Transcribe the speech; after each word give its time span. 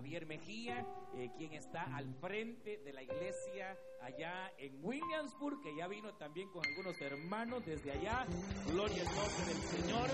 Javier 0.00 0.24
Mejía, 0.24 0.86
eh, 1.14 1.28
quien 1.36 1.52
está 1.52 1.82
al 1.94 2.14
frente 2.14 2.78
de 2.78 2.90
la 2.90 3.02
iglesia 3.02 3.76
allá 4.00 4.50
en 4.56 4.82
Williamsburg, 4.82 5.60
que 5.62 5.76
ya 5.76 5.88
vino 5.88 6.14
también 6.14 6.48
con 6.48 6.64
algunos 6.64 6.98
hermanos 7.02 7.66
desde 7.66 7.92
allá. 7.92 8.24
Gloria 8.66 9.02
al 9.02 9.14
nombre 9.14 9.44
del 9.44 9.62
Señor. 9.62 10.08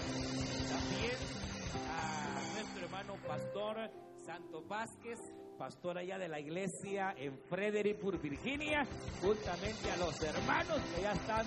También 0.69 1.17
a 1.89 2.53
nuestro 2.55 2.85
hermano 2.85 3.15
pastor 3.29 3.77
Santo 4.27 4.65
Vázquez, 4.67 5.21
pastor 5.57 5.99
allá 5.99 6.19
de 6.19 6.31
la 6.31 6.41
iglesia 6.41 7.15
en 7.17 7.39
Frederickburg, 7.49 8.21
Virginia, 8.21 8.85
juntamente 9.23 9.89
a 9.93 9.97
los 9.99 10.21
hermanos 10.21 10.81
que 10.97 11.03
ya 11.03 11.13
están 11.13 11.47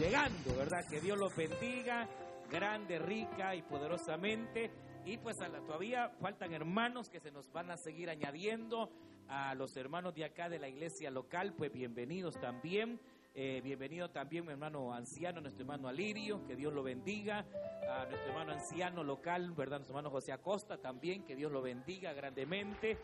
llegando, 0.00 0.56
¿verdad? 0.56 0.84
Que 0.90 1.00
Dios 1.00 1.16
los 1.16 1.36
bendiga 1.36 2.08
grande, 2.50 2.98
rica 2.98 3.54
y 3.54 3.62
poderosamente. 3.62 4.70
Y 5.06 5.18
pues 5.18 5.36
todavía 5.64 6.10
faltan 6.20 6.52
hermanos 6.52 7.08
que 7.08 7.20
se 7.20 7.30
nos 7.30 7.48
van 7.52 7.70
a 7.70 7.76
seguir 7.76 8.10
añadiendo. 8.10 8.90
A 9.28 9.54
los 9.54 9.76
hermanos 9.76 10.14
de 10.14 10.24
acá 10.24 10.48
de 10.48 10.58
la 10.58 10.68
iglesia 10.68 11.12
local, 11.12 11.54
pues 11.56 11.72
bienvenidos 11.72 12.34
también. 12.40 13.00
Eh, 13.32 13.60
bienvenido 13.60 14.10
también 14.10 14.44
mi 14.44 14.50
hermano 14.50 14.92
anciano, 14.92 15.40
nuestro 15.40 15.62
hermano 15.62 15.86
Alirio, 15.86 16.44
que 16.44 16.56
Dios 16.56 16.72
lo 16.72 16.82
bendiga. 16.82 17.46
A 17.88 18.04
nuestro 18.06 18.30
hermano 18.32 18.52
anciano 18.52 19.04
local, 19.04 19.52
¿verdad? 19.52 19.76
Nuestro 19.76 19.96
hermano 19.96 20.10
José 20.10 20.32
Acosta 20.32 20.76
también, 20.76 21.24
que 21.24 21.36
Dios 21.36 21.52
lo 21.52 21.62
bendiga 21.62 22.12
grandemente. 22.12 22.98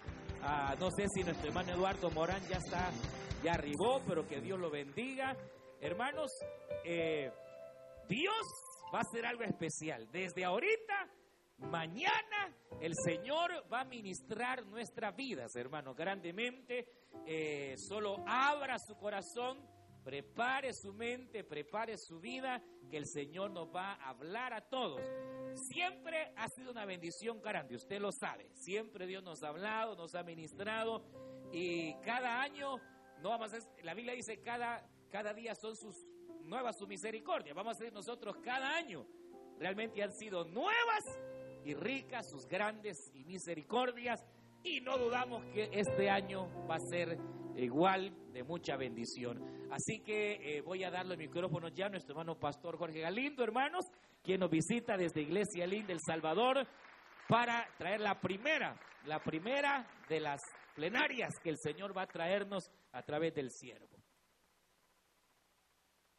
No 0.80 0.90
sé 0.90 1.06
si 1.14 1.22
nuestro 1.22 1.50
hermano 1.50 1.72
Eduardo 1.72 2.10
Morán 2.10 2.42
ya 2.48 2.56
está, 2.56 2.90
ya 3.44 3.52
arribó, 3.52 4.02
pero 4.08 4.26
que 4.26 4.40
Dios 4.40 4.58
lo 4.58 4.70
bendiga. 4.70 5.36
Hermanos, 5.80 6.32
eh, 6.84 7.30
Dios 8.08 8.42
va 8.92 8.98
a 8.98 9.02
hacer 9.02 9.24
algo 9.24 9.44
especial. 9.44 10.10
Desde 10.10 10.44
ahorita, 10.44 11.08
mañana, 11.70 12.54
el 12.80 12.94
Señor 12.94 13.64
va 13.72 13.80
a 13.80 13.84
ministrar 13.84 14.66
nuestras 14.66 15.14
vidas, 15.16 15.54
hermanos, 15.56 15.96
grandemente. 15.96 16.86
Eh, 17.26 17.74
solo 17.76 18.16
abra 18.26 18.78
su 18.78 18.96
corazón 18.96 19.72
Prepare 20.04 20.72
su 20.72 20.92
mente, 20.92 21.44
prepare 21.44 21.96
su 21.96 22.18
vida, 22.18 22.60
que 22.90 22.96
el 22.96 23.06
Señor 23.06 23.52
nos 23.52 23.68
va 23.68 23.92
a 23.94 24.10
hablar 24.10 24.52
a 24.52 24.60
todos. 24.60 25.00
Siempre 25.54 26.32
ha 26.36 26.48
sido 26.48 26.72
una 26.72 26.84
bendición 26.84 27.40
grande, 27.40 27.76
usted 27.76 28.00
lo 28.00 28.10
sabe. 28.10 28.50
Siempre 28.54 29.06
Dios 29.06 29.22
nos 29.22 29.42
ha 29.44 29.48
hablado, 29.48 29.94
nos 29.94 30.14
ha 30.14 30.24
ministrado 30.24 31.04
y 31.52 31.94
cada 32.00 32.42
año, 32.42 32.78
no 33.20 33.28
vamos 33.28 33.52
a, 33.54 33.58
la 33.84 33.94
Biblia 33.94 34.14
dice 34.14 34.40
cada, 34.42 34.84
cada 35.10 35.32
día 35.32 35.54
son 35.54 35.76
sus 35.76 35.94
nuevas 36.42 36.76
su 36.76 36.88
misericordia. 36.88 37.54
Vamos 37.54 37.76
a 37.76 37.78
decir 37.78 37.92
nosotros 37.92 38.36
cada 38.42 38.74
año. 38.74 39.06
Realmente 39.58 40.02
han 40.02 40.12
sido 40.12 40.44
nuevas 40.46 41.04
y 41.64 41.74
ricas 41.74 42.28
sus 42.30 42.46
grandes 42.46 42.96
y 43.14 43.24
misericordias 43.24 44.24
y 44.64 44.80
no 44.80 44.96
dudamos 44.98 45.44
que 45.52 45.68
este 45.72 46.08
año 46.08 46.48
va 46.68 46.76
a 46.76 46.90
ser 46.90 47.18
igual 47.56 48.32
de 48.32 48.42
mucha 48.42 48.76
bendición. 48.76 49.68
Así 49.70 50.00
que 50.00 50.34
eh, 50.34 50.60
voy 50.60 50.84
a 50.84 50.90
darle 50.90 51.14
el 51.14 51.18
micrófono 51.18 51.68
ya 51.68 51.86
a 51.86 51.88
nuestro 51.88 52.12
hermano 52.12 52.38
pastor 52.38 52.76
Jorge 52.76 53.00
Galindo, 53.00 53.42
hermanos, 53.42 53.86
quien 54.22 54.40
nos 54.40 54.50
visita 54.50 54.96
desde 54.96 55.22
Iglesia 55.22 55.66
Linda 55.66 55.92
El 55.92 56.00
Salvador 56.00 56.66
para 57.28 57.66
traer 57.78 58.00
la 58.00 58.20
primera, 58.20 58.78
la 59.06 59.20
primera 59.20 59.88
de 60.08 60.20
las 60.20 60.40
plenarias 60.74 61.32
que 61.42 61.50
el 61.50 61.58
Señor 61.58 61.96
va 61.96 62.02
a 62.02 62.06
traernos 62.06 62.70
a 62.92 63.02
través 63.02 63.34
del 63.34 63.50
siervo. 63.50 63.88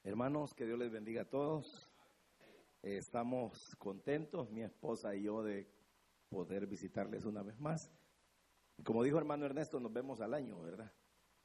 Hermanos, 0.04 0.54
que 0.54 0.66
Dios 0.66 0.78
les 0.78 0.92
bendiga 0.92 1.22
a 1.22 1.30
todos. 1.30 1.90
Estamos 2.84 3.76
contentos, 3.78 4.52
mi 4.52 4.62
esposa 4.62 5.16
y 5.16 5.24
yo, 5.24 5.42
de 5.42 5.68
poder 6.30 6.68
visitarles 6.68 7.26
una 7.26 7.42
vez 7.42 7.60
más. 7.60 7.92
Como 8.84 9.04
dijo 9.04 9.18
hermano 9.18 9.46
Ernesto, 9.46 9.80
nos 9.80 9.94
vemos 9.94 10.20
al 10.20 10.34
año, 10.34 10.62
¿verdad? 10.62 10.92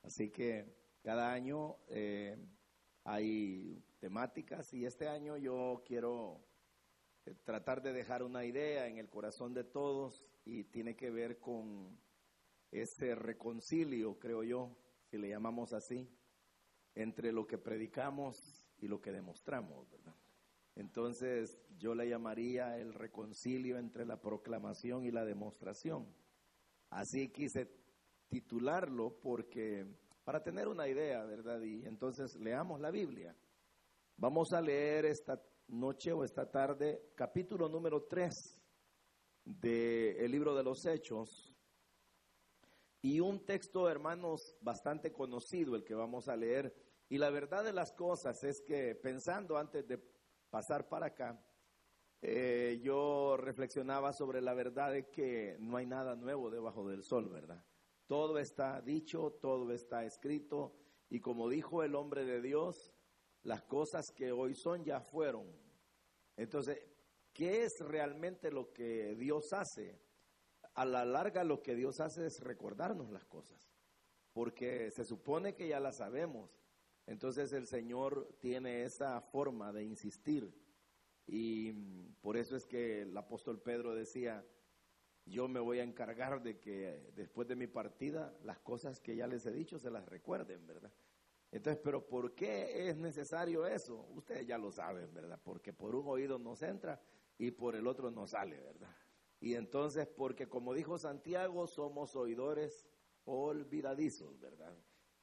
Así 0.02 0.30
que 0.30 0.76
cada 1.02 1.32
año 1.32 1.76
eh, 1.88 2.36
hay 3.04 3.82
temáticas 4.00 4.72
y 4.74 4.84
este 4.84 5.08
año 5.08 5.36
yo 5.36 5.82
quiero 5.86 6.44
eh, 7.24 7.34
tratar 7.44 7.82
de 7.82 7.92
dejar 7.92 8.22
una 8.22 8.44
idea 8.44 8.88
en 8.88 8.98
el 8.98 9.08
corazón 9.08 9.54
de 9.54 9.64
todos 9.64 10.26
y 10.44 10.64
tiene 10.64 10.96
que 10.96 11.10
ver 11.10 11.38
con 11.38 11.98
ese 12.70 13.14
reconcilio, 13.14 14.18
creo 14.18 14.42
yo, 14.42 14.76
si 15.04 15.18
le 15.18 15.28
llamamos 15.28 15.72
así, 15.72 16.10
entre 16.94 17.32
lo 17.32 17.46
que 17.46 17.58
predicamos 17.58 18.68
y 18.78 18.88
lo 18.88 19.00
que 19.00 19.12
demostramos, 19.12 19.88
¿verdad? 19.90 20.17
Entonces 20.78 21.58
yo 21.76 21.92
le 21.92 22.08
llamaría 22.08 22.78
el 22.78 22.94
reconcilio 22.94 23.78
entre 23.78 24.06
la 24.06 24.20
proclamación 24.20 25.04
y 25.04 25.10
la 25.10 25.24
demostración. 25.24 26.06
Así 26.90 27.30
quise 27.32 27.68
titularlo 28.28 29.18
porque, 29.20 29.84
para 30.22 30.40
tener 30.40 30.68
una 30.68 30.86
idea, 30.86 31.24
¿verdad? 31.24 31.60
Y 31.62 31.84
entonces 31.84 32.36
leamos 32.36 32.80
la 32.80 32.92
Biblia. 32.92 33.34
Vamos 34.18 34.52
a 34.52 34.60
leer 34.60 35.06
esta 35.06 35.42
noche 35.66 36.12
o 36.12 36.22
esta 36.22 36.48
tarde 36.48 37.10
capítulo 37.16 37.68
número 37.68 38.04
3 38.04 38.32
del 39.44 40.30
libro 40.30 40.54
de 40.54 40.62
los 40.62 40.86
Hechos. 40.86 41.56
Y 43.02 43.18
un 43.18 43.44
texto, 43.44 43.88
hermanos, 43.90 44.56
bastante 44.60 45.10
conocido, 45.10 45.74
el 45.74 45.82
que 45.82 45.94
vamos 45.94 46.28
a 46.28 46.36
leer. 46.36 46.72
Y 47.08 47.18
la 47.18 47.30
verdad 47.30 47.64
de 47.64 47.72
las 47.72 47.92
cosas 47.94 48.44
es 48.44 48.60
que 48.64 48.94
pensando 48.94 49.56
antes 49.56 49.84
de 49.88 50.17
pasar 50.50 50.88
para 50.88 51.06
acá, 51.06 51.40
eh, 52.20 52.80
yo 52.82 53.36
reflexionaba 53.36 54.12
sobre 54.12 54.40
la 54.40 54.54
verdad 54.54 54.92
de 54.92 55.08
que 55.08 55.56
no 55.60 55.76
hay 55.76 55.86
nada 55.86 56.16
nuevo 56.16 56.50
debajo 56.50 56.88
del 56.88 57.04
sol, 57.04 57.28
¿verdad? 57.28 57.64
Todo 58.06 58.38
está 58.38 58.80
dicho, 58.80 59.38
todo 59.40 59.72
está 59.72 60.04
escrito 60.04 60.74
y 61.10 61.20
como 61.20 61.48
dijo 61.48 61.82
el 61.82 61.94
hombre 61.94 62.24
de 62.24 62.40
Dios, 62.40 62.92
las 63.42 63.62
cosas 63.62 64.06
que 64.14 64.32
hoy 64.32 64.54
son 64.54 64.84
ya 64.84 65.00
fueron. 65.00 65.46
Entonces, 66.36 66.78
¿qué 67.32 67.64
es 67.64 67.78
realmente 67.80 68.50
lo 68.50 68.72
que 68.72 69.14
Dios 69.16 69.52
hace? 69.52 70.00
A 70.74 70.84
la 70.84 71.04
larga 71.04 71.44
lo 71.44 71.62
que 71.62 71.74
Dios 71.74 72.00
hace 72.00 72.26
es 72.26 72.40
recordarnos 72.40 73.10
las 73.10 73.24
cosas, 73.24 73.70
porque 74.32 74.90
se 74.90 75.04
supone 75.04 75.54
que 75.54 75.68
ya 75.68 75.80
las 75.80 75.98
sabemos. 75.98 76.50
Entonces 77.08 77.54
el 77.54 77.66
Señor 77.66 78.36
tiene 78.38 78.84
esa 78.84 79.22
forma 79.22 79.72
de 79.72 79.82
insistir 79.82 80.52
y 81.26 81.72
por 82.20 82.36
eso 82.36 82.54
es 82.54 82.66
que 82.66 83.00
el 83.00 83.16
apóstol 83.16 83.62
Pedro 83.62 83.94
decía, 83.94 84.44
yo 85.24 85.48
me 85.48 85.58
voy 85.58 85.78
a 85.78 85.84
encargar 85.84 86.42
de 86.42 86.58
que 86.58 87.10
después 87.16 87.48
de 87.48 87.56
mi 87.56 87.66
partida 87.66 88.36
las 88.44 88.58
cosas 88.58 89.00
que 89.00 89.16
ya 89.16 89.26
les 89.26 89.46
he 89.46 89.52
dicho 89.52 89.78
se 89.78 89.90
las 89.90 90.06
recuerden, 90.06 90.66
¿verdad? 90.66 90.92
Entonces, 91.50 91.80
pero 91.82 92.06
¿por 92.06 92.34
qué 92.34 92.90
es 92.90 92.96
necesario 92.98 93.66
eso? 93.66 94.06
Ustedes 94.10 94.46
ya 94.46 94.58
lo 94.58 94.70
saben, 94.70 95.12
¿verdad? 95.14 95.40
Porque 95.42 95.72
por 95.72 95.94
un 95.94 96.08
oído 96.08 96.38
nos 96.38 96.60
entra 96.60 97.00
y 97.38 97.52
por 97.52 97.74
el 97.74 97.86
otro 97.86 98.10
nos 98.10 98.32
sale, 98.32 98.60
¿verdad? 98.60 98.94
Y 99.40 99.54
entonces, 99.54 100.06
porque 100.06 100.46
como 100.46 100.74
dijo 100.74 100.98
Santiago, 100.98 101.66
somos 101.68 102.14
oidores 102.16 102.86
olvidadizos, 103.24 104.38
¿verdad? 104.38 104.76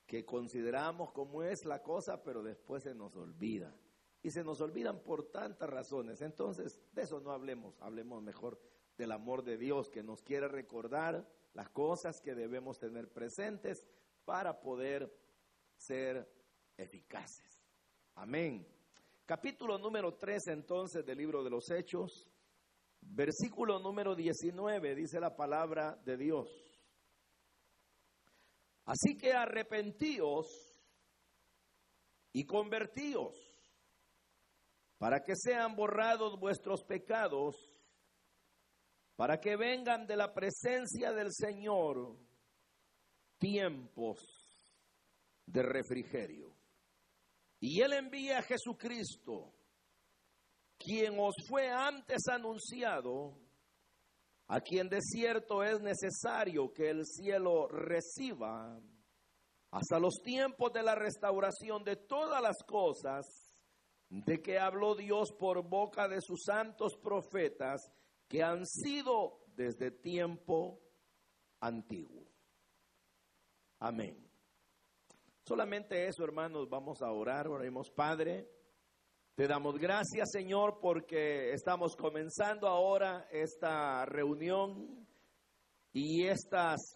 Que 0.06 0.26
consideramos 0.26 1.12
cómo 1.12 1.44
es 1.44 1.66
la 1.66 1.82
cosa, 1.82 2.24
pero 2.24 2.44
después 2.44 2.84
se 2.84 2.94
nos 2.94 3.16
olvida. 3.16 3.76
Y 4.22 4.32
se 4.32 4.44
nos 4.44 4.62
olvidan 4.62 5.04
por 5.04 5.32
tantas 5.32 5.70
razones. 5.70 6.22
Entonces, 6.22 6.80
de 6.94 7.04
eso 7.04 7.20
no 7.20 7.32
hablemos, 7.32 7.80
hablemos 7.82 8.22
mejor 8.24 8.60
del 8.98 9.12
amor 9.12 9.44
de 9.44 9.58
Dios 9.58 9.90
que 9.90 10.04
nos 10.04 10.22
quiere 10.22 10.48
recordar 10.48 11.28
las 11.54 11.70
cosas 11.70 12.20
que 12.22 12.36
debemos 12.36 12.80
tener 12.80 13.12
presentes 13.12 13.86
para 14.26 14.60
poder 14.60 15.12
ser 15.78 16.28
eficaces. 16.78 17.62
Amén. 18.16 18.66
Capítulo 19.26 19.78
número 19.78 20.14
3 20.16 20.48
entonces 20.48 21.06
del 21.06 21.18
libro 21.18 21.44
de 21.44 21.50
los 21.50 21.70
Hechos, 21.72 22.30
versículo 23.02 23.80
número 23.80 24.16
19 24.16 24.96
dice 24.96 25.20
la 25.20 25.36
palabra 25.36 26.00
de 26.06 26.18
Dios. 26.18 26.65
Así 28.86 29.18
que 29.18 29.34
arrepentíos 29.34 30.48
y 32.32 32.46
convertíos 32.46 33.36
para 34.98 35.24
que 35.24 35.36
sean 35.36 35.76
borrados 35.76 36.40
vuestros 36.40 36.84
pecados 36.84 37.56
para 39.16 39.40
que 39.40 39.56
vengan 39.56 40.06
de 40.06 40.18
la 40.18 40.34
presencia 40.34 41.14
del 41.14 41.32
Señor 41.32 42.18
tiempos 43.38 44.20
de 45.46 45.64
refrigerio. 45.64 46.56
Y 47.60 47.82
Él 47.82 47.94
envía 47.94 48.40
a 48.40 48.44
Jesucristo, 48.44 49.54
quien 50.78 51.18
os 51.18 51.36
fue 51.48 51.70
antes 51.70 52.28
anunciado, 52.28 53.38
a 54.48 54.62
quien 54.62 54.90
de 54.90 55.02
cierto 55.02 55.64
es 55.64 55.82
necesario 55.82 56.72
que 56.74 56.90
el 56.90 57.06
cielo 57.06 57.68
reciba 57.68 58.80
hasta 59.72 60.00
los 60.00 60.22
tiempos 60.24 60.72
de 60.72 60.84
la 60.84 60.96
restauración 60.96 61.84
de 61.84 61.96
todas 61.96 62.42
las 62.42 62.64
cosas 62.64 63.26
de 64.10 64.42
que 64.42 64.60
habló 64.60 64.96
Dios 64.96 65.32
por 65.38 65.68
boca 65.68 66.08
de 66.08 66.22
sus 66.22 66.44
santos 66.44 66.96
profetas 66.96 67.92
que 68.28 68.44
han 68.44 68.66
sido 68.66 69.40
desde 69.56 69.92
tiempo 69.92 70.80
antiguo. 71.60 72.24
Amén. 73.80 74.26
Solamente 75.44 76.08
eso, 76.08 76.24
hermanos, 76.24 76.70
vamos 76.70 77.02
a 77.02 77.12
orar, 77.12 77.48
oremos, 77.48 77.92
Padre. 77.92 78.50
Te 79.36 79.50
damos 79.50 79.78
gracias, 79.78 80.32
Señor, 80.32 80.80
porque 80.80 81.52
estamos 81.52 81.98
comenzando 81.98 82.70
ahora 82.70 83.28
esta 83.30 84.06
reunión 84.06 85.06
y 85.92 86.26
estas 86.26 86.96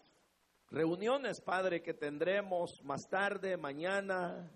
reuniones, 0.70 1.42
Padre, 1.42 1.82
que 1.82 1.92
tendremos 1.92 2.80
más 2.82 3.02
tarde, 3.10 3.58
mañana, 3.58 4.50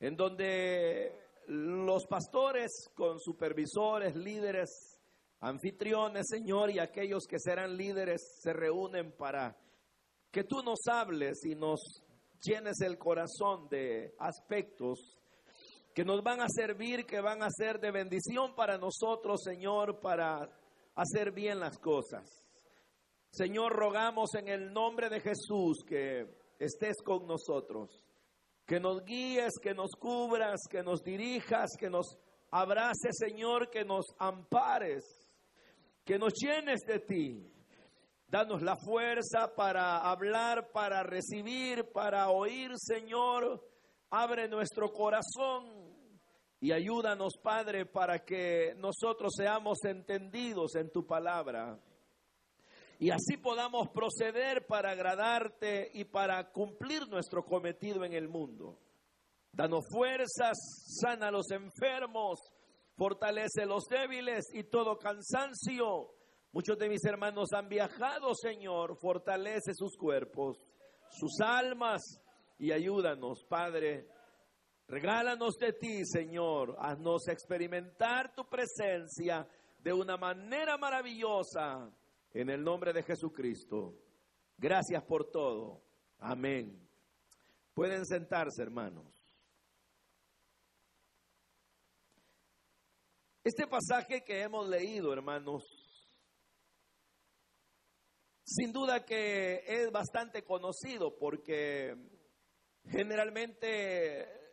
en 0.00 0.16
donde 0.16 1.18
los 1.46 2.04
pastores 2.06 2.90
con 2.94 3.18
supervisores, 3.18 4.14
líderes, 4.14 5.00
anfitriones, 5.40 6.26
Señor, 6.28 6.72
y 6.72 6.78
aquellos 6.78 7.24
que 7.26 7.38
serán 7.38 7.74
líderes 7.74 8.20
se 8.42 8.52
reúnen 8.52 9.12
para 9.12 9.56
que 10.30 10.44
tú 10.44 10.62
nos 10.62 10.80
hables 10.88 11.42
y 11.46 11.54
nos 11.54 12.04
llenes 12.42 12.82
el 12.82 12.98
corazón 12.98 13.66
de 13.70 14.14
aspectos 14.18 15.23
que 15.94 16.04
nos 16.04 16.22
van 16.22 16.40
a 16.40 16.48
servir, 16.48 17.06
que 17.06 17.20
van 17.20 17.42
a 17.42 17.48
ser 17.50 17.78
de 17.80 17.90
bendición 17.90 18.54
para 18.54 18.76
nosotros, 18.76 19.42
Señor, 19.42 20.00
para 20.00 20.50
hacer 20.94 21.32
bien 21.32 21.60
las 21.60 21.78
cosas. 21.78 22.44
Señor, 23.30 23.72
rogamos 23.72 24.34
en 24.34 24.48
el 24.48 24.72
nombre 24.72 25.08
de 25.08 25.20
Jesús 25.20 25.84
que 25.86 26.26
estés 26.58 26.96
con 27.02 27.26
nosotros 27.26 28.04
que 28.66 28.80
nos 28.80 29.04
guíes, 29.04 29.52
que 29.62 29.74
nos 29.74 29.90
cubras, 29.92 30.60
que 30.70 30.82
nos 30.82 31.02
dirijas, 31.02 31.70
que 31.78 31.90
nos 31.90 32.16
abraces, 32.50 33.16
Señor, 33.18 33.70
que 33.70 33.84
nos 33.84 34.06
ampares, 34.18 35.04
que 36.04 36.18
nos 36.18 36.32
llenes 36.34 36.80
de 36.86 37.00
ti. 37.00 37.50
Danos 38.26 38.62
la 38.62 38.76
fuerza 38.76 39.54
para 39.54 39.98
hablar, 39.98 40.72
para 40.72 41.02
recibir, 41.02 41.92
para 41.92 42.30
oír, 42.30 42.70
Señor. 42.76 43.62
Abre 44.10 44.48
nuestro 44.48 44.92
corazón 44.92 45.83
y 46.64 46.72
ayúdanos, 46.72 47.34
Padre, 47.42 47.84
para 47.84 48.24
que 48.24 48.74
nosotros 48.78 49.34
seamos 49.36 49.84
entendidos 49.84 50.76
en 50.76 50.90
tu 50.90 51.06
palabra 51.06 51.78
y 52.98 53.10
así 53.10 53.36
podamos 53.36 53.90
proceder 53.90 54.66
para 54.66 54.92
agradarte 54.92 55.90
y 55.92 56.04
para 56.04 56.50
cumplir 56.52 57.06
nuestro 57.06 57.44
cometido 57.44 58.02
en 58.06 58.14
el 58.14 58.30
mundo. 58.30 58.78
Danos 59.52 59.84
fuerzas, 59.92 60.56
sana 61.02 61.28
a 61.28 61.30
los 61.30 61.50
enfermos, 61.50 62.40
fortalece 62.96 63.66
los 63.66 63.84
débiles 63.84 64.46
y 64.54 64.64
todo 64.64 64.98
cansancio. 64.98 66.14
Muchos 66.50 66.78
de 66.78 66.88
mis 66.88 67.04
hermanos 67.04 67.52
han 67.52 67.68
viajado, 67.68 68.34
Señor, 68.34 68.96
fortalece 69.02 69.74
sus 69.74 69.98
cuerpos, 69.98 70.56
sus 71.10 71.42
almas 71.42 72.00
y 72.58 72.72
ayúdanos, 72.72 73.44
Padre. 73.50 74.13
Regálanos 74.86 75.56
de 75.56 75.72
ti, 75.72 76.04
Señor. 76.04 76.76
Haznos 76.78 77.28
experimentar 77.28 78.34
tu 78.34 78.48
presencia 78.48 79.46
de 79.78 79.92
una 79.92 80.16
manera 80.16 80.76
maravillosa 80.76 81.90
en 82.32 82.50
el 82.50 82.62
nombre 82.62 82.92
de 82.92 83.02
Jesucristo. 83.02 83.94
Gracias 84.56 85.02
por 85.04 85.30
todo. 85.30 85.82
Amén. 86.18 86.88
Pueden 87.74 88.04
sentarse, 88.06 88.62
hermanos. 88.62 89.24
Este 93.42 93.66
pasaje 93.66 94.24
que 94.24 94.40
hemos 94.40 94.68
leído, 94.68 95.12
hermanos, 95.12 95.64
sin 98.44 98.72
duda 98.72 99.04
que 99.04 99.62
es 99.66 99.90
bastante 99.90 100.44
conocido 100.44 101.18
porque 101.18 101.94
generalmente 102.86 104.43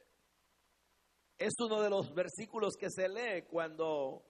es 1.41 1.53
uno 1.59 1.81
de 1.81 1.89
los 1.89 2.13
versículos 2.13 2.75
que 2.79 2.89
se 2.89 3.09
lee 3.09 3.43
cuando 3.49 4.23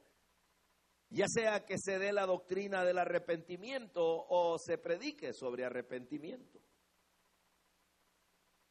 ya 1.10 1.26
sea 1.28 1.66
que 1.66 1.78
se 1.78 2.00
dé 2.00 2.14
la 2.14 2.26
doctrina 2.26 2.86
del 2.86 2.98
arrepentimiento 2.98 4.02
o 4.02 4.58
se 4.58 4.78
predique 4.78 5.34
sobre 5.34 5.66
arrepentimiento. 5.66 6.62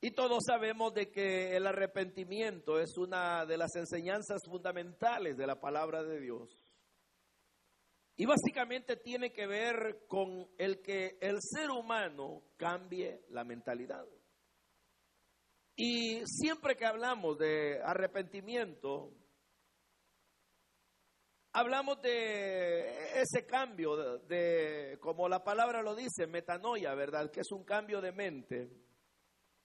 Y 0.00 0.12
todos 0.12 0.38
sabemos 0.46 0.94
de 0.94 1.10
que 1.10 1.54
el 1.54 1.66
arrepentimiento 1.66 2.80
es 2.80 2.96
una 2.96 3.44
de 3.44 3.58
las 3.58 3.76
enseñanzas 3.76 4.40
fundamentales 4.46 5.36
de 5.36 5.46
la 5.46 5.60
palabra 5.60 6.02
de 6.02 6.18
Dios. 6.18 6.48
Y 8.16 8.24
básicamente 8.24 8.96
tiene 8.96 9.32
que 9.32 9.46
ver 9.46 10.06
con 10.08 10.48
el 10.56 10.80
que 10.80 11.18
el 11.20 11.36
ser 11.42 11.70
humano 11.70 12.42
cambie 12.56 13.22
la 13.28 13.44
mentalidad. 13.44 14.06
Y 15.82 16.26
siempre 16.26 16.76
que 16.76 16.84
hablamos 16.84 17.38
de 17.38 17.80
arrepentimiento, 17.82 19.14
hablamos 21.54 22.02
de 22.02 23.18
ese 23.18 23.46
cambio, 23.46 24.18
de, 24.18 24.98
como 25.00 25.26
la 25.26 25.42
palabra 25.42 25.80
lo 25.80 25.94
dice, 25.94 26.26
metanoia, 26.26 26.94
¿verdad? 26.94 27.30
Que 27.30 27.40
es 27.40 27.50
un 27.50 27.64
cambio 27.64 28.02
de 28.02 28.12
mente. 28.12 28.68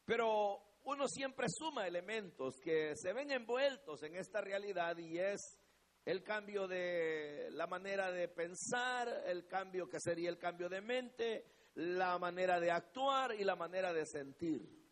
Pero 0.05 0.77
uno 0.85 1.05
siempre 1.09 1.47
suma 1.49 1.85
elementos 1.85 2.61
que 2.63 2.95
se 2.95 3.11
ven 3.11 3.31
envueltos 3.31 4.01
en 4.03 4.15
esta 4.15 4.39
realidad 4.39 4.97
y 4.97 5.19
es 5.19 5.59
el 6.05 6.23
cambio 6.23 6.65
de 6.65 7.49
la 7.51 7.67
manera 7.67 8.09
de 8.09 8.29
pensar, 8.29 9.23
el 9.25 9.47
cambio 9.47 9.89
que 9.89 9.99
sería 9.99 10.29
el 10.29 10.37
cambio 10.37 10.69
de 10.69 10.79
mente, 10.79 11.45
la 11.73 12.17
manera 12.17 12.61
de 12.61 12.71
actuar 12.71 13.35
y 13.35 13.43
la 13.43 13.57
manera 13.57 13.91
de 13.91 14.05
sentir. 14.05 14.84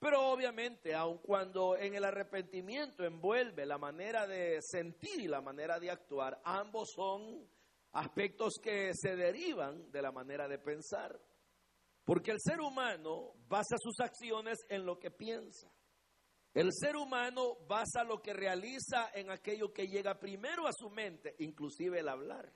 Pero 0.00 0.30
obviamente, 0.30 0.94
aun 0.94 1.18
cuando 1.18 1.76
en 1.76 1.94
el 1.94 2.04
arrepentimiento 2.04 3.04
envuelve 3.04 3.66
la 3.66 3.76
manera 3.76 4.26
de 4.26 4.58
sentir 4.62 5.20
y 5.20 5.28
la 5.28 5.42
manera 5.42 5.78
de 5.78 5.90
actuar, 5.90 6.40
ambos 6.42 6.90
son 6.96 7.46
aspectos 7.92 8.54
que 8.62 8.92
se 8.94 9.14
derivan 9.14 9.90
de 9.92 10.00
la 10.00 10.10
manera 10.10 10.48
de 10.48 10.58
pensar. 10.58 11.20
Porque 12.02 12.30
el 12.30 12.38
ser 12.40 12.60
humano 12.60 13.34
basa 13.46 13.76
sus 13.78 14.00
acciones 14.00 14.58
en 14.70 14.86
lo 14.86 14.98
que 14.98 15.10
piensa. 15.10 15.70
El 16.54 16.70
ser 16.72 16.96
humano 16.96 17.58
basa 17.68 18.02
lo 18.02 18.22
que 18.22 18.32
realiza 18.32 19.10
en 19.12 19.30
aquello 19.30 19.70
que 19.70 19.86
llega 19.86 20.18
primero 20.18 20.66
a 20.66 20.72
su 20.72 20.88
mente, 20.88 21.36
inclusive 21.40 22.00
el 22.00 22.08
hablar. 22.08 22.50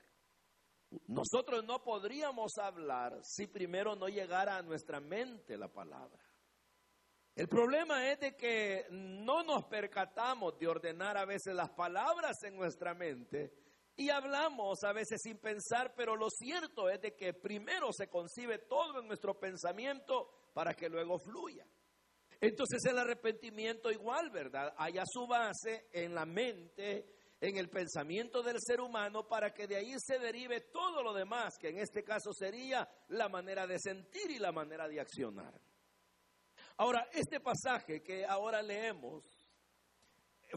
Nosotros 1.09 1.63
no 1.65 1.83
podríamos 1.83 2.53
hablar 2.57 3.21
si 3.23 3.47
primero 3.47 3.97
no 3.97 4.09
llegara 4.09 4.57
a 4.57 4.63
nuestra 4.63 4.99
mente 4.99 5.59
la 5.59 5.69
palabra. 5.69 6.24
El 7.35 7.49
problema 7.49 8.13
es 8.13 8.21
de 8.21 8.37
que 8.37 8.87
no 8.91 9.43
nos 9.43 9.65
percatamos 9.65 10.57
de 10.57 10.69
ordenar 10.69 11.17
a 11.17 11.25
veces 11.25 11.53
las 11.53 11.71
palabras 11.71 12.37
en 12.45 12.55
nuestra 12.55 12.95
mente 12.95 13.53
y 13.97 14.09
hablamos 14.11 14.85
a 14.85 14.93
veces 14.93 15.21
sin 15.21 15.39
pensar, 15.39 15.95
pero 15.97 16.15
lo 16.15 16.29
cierto 16.31 16.89
es 16.89 17.01
de 17.01 17.17
que 17.17 17.35
primero 17.35 17.93
se 17.93 18.09
concibe 18.09 18.59
todo 18.59 19.01
en 19.01 19.09
nuestro 19.09 19.39
pensamiento 19.39 20.31
para 20.53 20.75
que 20.75 20.89
luego 20.89 21.19
fluya. 21.19 21.67
Entonces 22.41 22.85
el 22.85 22.99
arrepentimiento 22.99 23.91
igual, 23.91 24.31
¿verdad? 24.31 24.73
Haya 24.77 25.03
su 25.05 25.27
base 25.27 25.89
en 25.93 26.15
la 26.15 26.27
mente, 26.27 27.07
en 27.41 27.57
el 27.57 27.69
pensamiento 27.69 28.45
del 28.45 28.61
ser 28.61 28.81
humano, 28.81 29.27
para 29.27 29.53
que 29.53 29.67
de 29.67 29.77
ahí 29.77 29.95
se 29.99 30.21
derive 30.21 30.61
todo 30.73 31.03
lo 31.03 31.13
demás, 31.13 31.59
que 31.59 31.71
en 31.71 31.79
este 31.79 32.05
caso 32.05 32.33
sería 32.33 32.89
la 33.09 33.29
manera 33.29 33.67
de 33.67 33.79
sentir 33.81 34.31
y 34.31 34.39
la 34.39 34.53
manera 34.53 34.87
de 34.87 35.01
accionar. 35.01 35.53
Ahora, 36.77 37.09
este 37.13 37.39
pasaje 37.39 38.03
que 38.03 38.25
ahora 38.25 38.61
leemos 38.61 39.23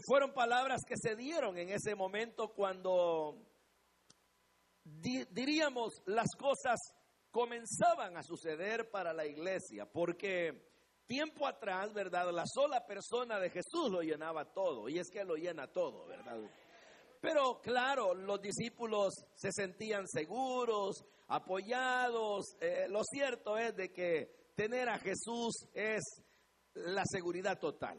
fueron 0.06 0.32
palabras 0.32 0.80
que 0.86 0.96
se 0.96 1.14
dieron 1.16 1.56
en 1.58 1.70
ese 1.70 1.94
momento 1.94 2.48
cuando 2.54 3.36
diríamos 4.84 6.02
las 6.06 6.28
cosas 6.36 6.78
comenzaban 7.30 8.16
a 8.16 8.22
suceder 8.22 8.90
para 8.90 9.12
la 9.12 9.26
iglesia, 9.26 9.86
porque 9.86 10.68
tiempo 11.06 11.46
atrás, 11.46 11.92
¿verdad? 11.92 12.32
La 12.32 12.44
sola 12.46 12.84
persona 12.86 13.38
de 13.38 13.50
Jesús 13.50 13.90
lo 13.90 14.02
llenaba 14.02 14.52
todo, 14.52 14.88
y 14.88 14.98
es 14.98 15.10
que 15.10 15.24
lo 15.24 15.36
llena 15.36 15.68
todo, 15.68 16.06
¿verdad? 16.06 16.38
Pero 17.20 17.60
claro, 17.60 18.14
los 18.14 18.40
discípulos 18.40 19.14
se 19.34 19.50
sentían 19.52 20.06
seguros, 20.08 21.04
apoyados. 21.28 22.56
Eh, 22.60 22.86
lo 22.88 23.02
cierto 23.04 23.58
es 23.58 23.74
de 23.74 23.92
que 23.92 24.38
tener 24.58 24.88
a 24.88 24.98
Jesús 24.98 25.68
es 25.72 26.02
la 26.74 27.04
seguridad 27.08 27.60
total. 27.60 27.96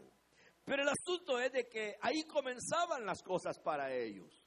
Pero 0.65 0.83
el 0.83 0.89
asunto 0.89 1.39
es 1.39 1.53
de 1.53 1.69
que 1.69 1.95
ahí 2.01 2.23
comenzaban 2.23 3.05
las 3.05 3.23
cosas 3.23 3.57
para 3.59 3.95
ellos. 3.95 4.43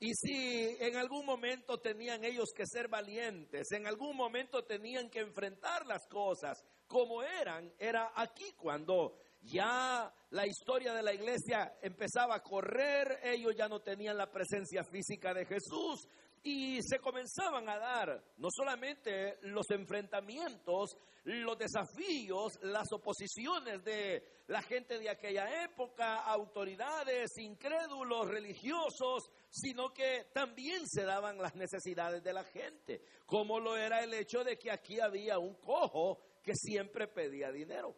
Y 0.00 0.12
si 0.14 0.76
en 0.80 0.96
algún 0.96 1.24
momento 1.24 1.78
tenían 1.78 2.24
ellos 2.24 2.48
que 2.52 2.66
ser 2.66 2.88
valientes, 2.88 3.70
en 3.70 3.86
algún 3.86 4.16
momento 4.16 4.64
tenían 4.64 5.08
que 5.08 5.20
enfrentar 5.20 5.86
las 5.86 6.04
cosas 6.08 6.64
como 6.88 7.22
eran, 7.22 7.72
era 7.78 8.10
aquí 8.16 8.52
cuando 8.56 9.14
ya 9.42 10.12
la 10.30 10.44
historia 10.44 10.92
de 10.92 11.02
la 11.04 11.14
iglesia 11.14 11.78
empezaba 11.80 12.34
a 12.34 12.42
correr, 12.42 13.20
ellos 13.22 13.54
ya 13.56 13.68
no 13.68 13.78
tenían 13.80 14.16
la 14.16 14.28
presencia 14.32 14.82
física 14.82 15.32
de 15.32 15.46
Jesús, 15.46 16.08
Y 16.44 16.82
se 16.82 16.98
comenzaban 16.98 17.68
a 17.68 17.78
dar 17.78 18.24
no 18.38 18.48
solamente 18.50 19.38
los 19.42 19.70
enfrentamientos, 19.70 20.96
los 21.24 21.56
desafíos, 21.56 22.58
las 22.62 22.90
oposiciones 22.92 23.84
de 23.84 24.42
la 24.48 24.60
gente 24.60 24.98
de 24.98 25.08
aquella 25.08 25.62
época, 25.62 26.16
autoridades, 26.24 27.38
incrédulos, 27.38 28.28
religiosos, 28.28 29.30
sino 29.50 29.92
que 29.92 30.26
también 30.32 30.88
se 30.88 31.04
daban 31.04 31.38
las 31.38 31.54
necesidades 31.54 32.24
de 32.24 32.32
la 32.32 32.42
gente, 32.42 33.02
como 33.24 33.60
lo 33.60 33.76
era 33.76 34.02
el 34.02 34.12
hecho 34.12 34.42
de 34.42 34.58
que 34.58 34.72
aquí 34.72 34.98
había 34.98 35.38
un 35.38 35.54
cojo 35.54 36.18
que 36.42 36.54
siempre 36.56 37.06
pedía 37.06 37.52
dinero. 37.52 37.94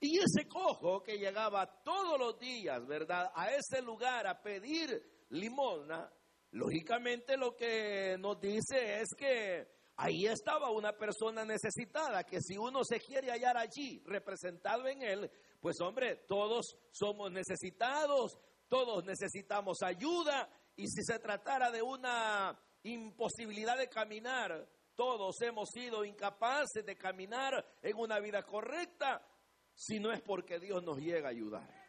Y 0.00 0.18
ese 0.18 0.48
cojo 0.48 1.02
que 1.02 1.18
llegaba 1.18 1.82
todos 1.82 2.18
los 2.18 2.38
días, 2.38 2.86
¿verdad? 2.86 3.30
A 3.34 3.50
ese 3.50 3.82
lugar 3.82 4.26
a 4.26 4.40
pedir 4.40 5.26
limosna, 5.30 6.10
lógicamente 6.52 7.36
lo 7.36 7.56
que 7.56 8.16
nos 8.18 8.40
dice 8.40 9.00
es 9.00 9.08
que 9.16 9.68
ahí 9.96 10.26
estaba 10.26 10.70
una 10.70 10.96
persona 10.96 11.44
necesitada, 11.44 12.24
que 12.24 12.40
si 12.40 12.56
uno 12.56 12.84
se 12.84 13.00
quiere 13.00 13.30
hallar 13.30 13.56
allí 13.56 14.02
representado 14.06 14.88
en 14.88 15.02
él, 15.02 15.30
pues 15.60 15.80
hombre, 15.80 16.16
todos 16.26 16.76
somos 16.90 17.30
necesitados, 17.30 18.38
todos 18.68 19.04
necesitamos 19.04 19.82
ayuda 19.82 20.48
y 20.76 20.86
si 20.88 21.02
se 21.02 21.18
tratara 21.18 21.70
de 21.70 21.82
una 21.82 22.58
imposibilidad 22.82 23.76
de 23.76 23.88
caminar, 23.88 24.66
todos 24.94 25.40
hemos 25.42 25.68
sido 25.70 26.04
incapaces 26.04 26.84
de 26.84 26.96
caminar 26.96 27.64
en 27.82 27.96
una 27.96 28.18
vida 28.20 28.42
correcta, 28.42 29.26
si 29.74 29.98
no 29.98 30.12
es 30.12 30.20
porque 30.20 30.58
Dios 30.58 30.82
nos 30.82 30.98
llega 30.98 31.28
a 31.28 31.30
ayudar. 31.30 31.79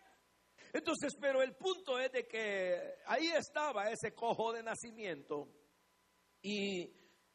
Entonces, 0.73 1.13
pero 1.19 1.41
el 1.41 1.55
punto 1.55 1.99
es 1.99 2.11
de 2.11 2.27
que 2.27 2.95
ahí 3.05 3.27
estaba 3.27 3.89
ese 3.89 4.13
cojo 4.13 4.53
de 4.53 4.63
nacimiento 4.63 5.47
y 6.41 6.89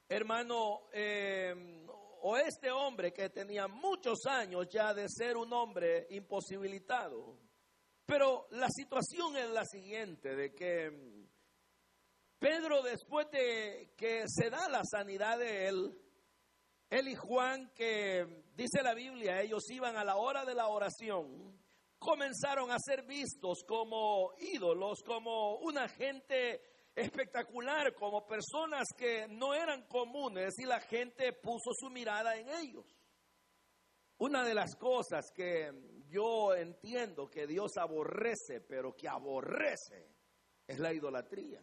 hermano, 0.08 0.88
eh, 0.92 1.84
o 2.22 2.36
este 2.36 2.70
hombre 2.70 3.12
que 3.12 3.30
tenía 3.30 3.68
muchos 3.68 4.26
años 4.26 4.66
ya 4.70 4.94
de 4.94 5.08
ser 5.08 5.36
un 5.36 5.52
hombre 5.52 6.06
imposibilitado. 6.10 7.38
Pero 8.04 8.46
la 8.50 8.68
situación 8.68 9.36
es 9.36 9.50
la 9.50 9.64
siguiente, 9.64 10.34
de 10.34 10.54
que 10.54 11.26
Pedro 12.38 12.82
después 12.82 13.28
de 13.30 13.94
que 13.96 14.24
se 14.26 14.50
da 14.50 14.68
la 14.68 14.82
sanidad 14.84 15.38
de 15.38 15.68
él, 15.68 15.98
él 16.90 17.08
y 17.08 17.14
Juan, 17.16 17.72
que 17.74 18.44
dice 18.54 18.82
la 18.82 18.94
Biblia, 18.94 19.40
ellos 19.40 19.68
iban 19.70 19.96
a 19.96 20.04
la 20.04 20.16
hora 20.16 20.44
de 20.44 20.54
la 20.54 20.68
oración, 20.68 21.55
comenzaron 21.98 22.70
a 22.70 22.78
ser 22.78 23.02
vistos 23.04 23.64
como 23.66 24.32
ídolos, 24.38 25.02
como 25.04 25.56
una 25.58 25.88
gente 25.88 26.60
espectacular, 26.94 27.94
como 27.94 28.26
personas 28.26 28.86
que 28.96 29.26
no 29.28 29.54
eran 29.54 29.86
comunes 29.86 30.54
y 30.58 30.64
la 30.64 30.80
gente 30.80 31.32
puso 31.34 31.70
su 31.74 31.90
mirada 31.90 32.36
en 32.36 32.48
ellos. 32.48 32.86
Una 34.18 34.42
de 34.44 34.54
las 34.54 34.74
cosas 34.76 35.30
que 35.34 35.70
yo 36.08 36.54
entiendo 36.54 37.28
que 37.28 37.46
Dios 37.46 37.76
aborrece, 37.76 38.62
pero 38.66 38.96
que 38.96 39.08
aborrece, 39.08 40.08
es 40.66 40.78
la 40.78 40.92
idolatría. 40.92 41.62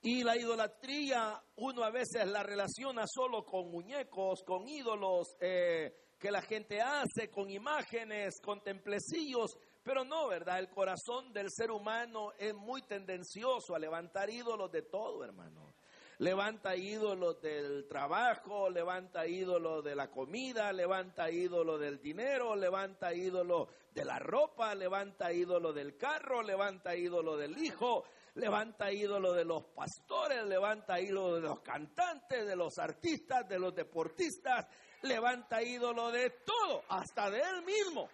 Y 0.00 0.22
la 0.24 0.36
idolatría 0.36 1.40
uno 1.56 1.84
a 1.84 1.90
veces 1.90 2.26
la 2.26 2.42
relaciona 2.42 3.04
solo 3.06 3.44
con 3.44 3.70
muñecos, 3.70 4.42
con 4.44 4.68
ídolos 4.68 5.36
eh, 5.40 5.92
que 6.18 6.30
la 6.30 6.42
gente 6.42 6.80
hace, 6.80 7.30
con 7.30 7.48
imágenes, 7.50 8.40
con 8.40 8.62
templecillos, 8.62 9.56
pero 9.82 10.04
no, 10.04 10.28
¿verdad? 10.28 10.58
El 10.58 10.68
corazón 10.68 11.32
del 11.32 11.50
ser 11.50 11.70
humano 11.70 12.32
es 12.38 12.54
muy 12.54 12.82
tendencioso 12.82 13.74
a 13.74 13.78
levantar 13.78 14.28
ídolos 14.28 14.70
de 14.70 14.82
todo, 14.82 15.24
hermano. 15.24 15.74
Levanta 16.18 16.74
ídolos 16.74 17.40
del 17.40 17.86
trabajo, 17.86 18.68
levanta 18.68 19.24
ídolos 19.24 19.84
de 19.84 19.94
la 19.94 20.10
comida, 20.10 20.72
levanta 20.72 21.30
ídolos 21.30 21.80
del 21.80 22.00
dinero, 22.00 22.56
levanta 22.56 23.14
ídolos 23.14 23.68
de 23.94 24.04
la 24.04 24.18
ropa, 24.18 24.74
levanta 24.74 25.32
ídolos 25.32 25.72
del 25.76 25.96
carro, 25.96 26.42
levanta 26.42 26.96
ídolos 26.96 27.38
del 27.38 27.56
hijo, 27.56 28.04
levanta 28.38 28.92
ídolo 28.92 29.32
de 29.32 29.44
los 29.44 29.64
pastores, 29.66 30.44
levanta 30.46 31.00
ídolo 31.00 31.34
de 31.34 31.40
los 31.40 31.60
cantantes, 31.60 32.46
de 32.46 32.56
los 32.56 32.78
artistas, 32.78 33.48
de 33.48 33.58
los 33.58 33.74
deportistas, 33.74 34.66
levanta 35.02 35.62
ídolo 35.62 36.10
de 36.10 36.30
todo, 36.44 36.84
hasta 36.88 37.30
de 37.30 37.40
él 37.40 37.62
mismo. 37.64 38.08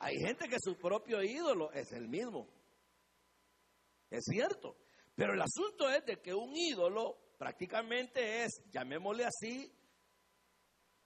Hay 0.00 0.16
gente 0.16 0.48
que 0.48 0.58
su 0.60 0.76
propio 0.76 1.22
ídolo 1.22 1.72
es 1.72 1.92
el 1.92 2.08
mismo. 2.08 2.48
Es 4.10 4.24
cierto. 4.24 4.76
Pero 5.14 5.34
el 5.34 5.40
asunto 5.40 5.88
es 5.90 6.04
de 6.04 6.20
que 6.20 6.34
un 6.34 6.54
ídolo 6.54 7.34
prácticamente 7.38 8.44
es, 8.44 8.62
llamémosle 8.70 9.24
así, 9.24 9.72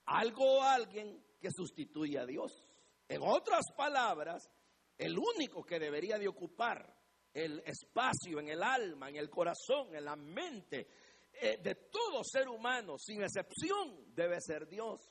algo 0.05 0.59
o 0.59 0.61
alguien 0.61 1.23
que 1.39 1.49
sustituye 1.51 2.19
a 2.19 2.25
Dios. 2.25 2.65
En 3.07 3.21
otras 3.23 3.71
palabras, 3.75 4.49
el 4.97 5.17
único 5.17 5.63
que 5.63 5.79
debería 5.79 6.17
de 6.17 6.27
ocupar 6.27 7.02
el 7.33 7.59
espacio 7.65 8.39
en 8.39 8.49
el 8.49 8.61
alma, 8.61 9.09
en 9.09 9.15
el 9.15 9.29
corazón, 9.29 9.95
en 9.95 10.05
la 10.05 10.15
mente 10.15 10.87
eh, 11.33 11.57
de 11.61 11.75
todo 11.75 12.23
ser 12.23 12.47
humano, 12.47 12.97
sin 12.97 13.23
excepción, 13.23 14.13
debe 14.13 14.39
ser 14.39 14.67
Dios. 14.67 15.09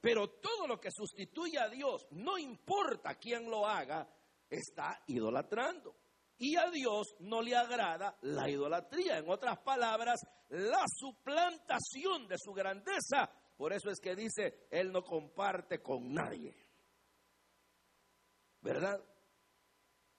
Pero 0.00 0.28
todo 0.28 0.66
lo 0.66 0.80
que 0.80 0.90
sustituye 0.90 1.58
a 1.58 1.68
Dios, 1.68 2.06
no 2.10 2.36
importa 2.36 3.14
quién 3.14 3.48
lo 3.48 3.66
haga, 3.66 4.06
está 4.50 5.02
idolatrando. 5.06 5.96
Y 6.36 6.56
a 6.56 6.68
Dios 6.70 7.14
no 7.20 7.40
le 7.40 7.56
agrada 7.56 8.18
la 8.22 8.50
idolatría. 8.50 9.18
En 9.18 9.30
otras 9.30 9.58
palabras, 9.60 10.20
la 10.50 10.84
suplantación 10.88 12.26
de 12.26 12.36
su 12.38 12.52
grandeza. 12.52 13.30
Por 13.56 13.72
eso 13.72 13.88
es 13.88 14.00
que 14.00 14.16
dice, 14.16 14.66
Él 14.70 14.92
no 14.92 15.02
comparte 15.02 15.80
con 15.80 16.12
nadie. 16.12 16.54
¿Verdad? 18.60 19.00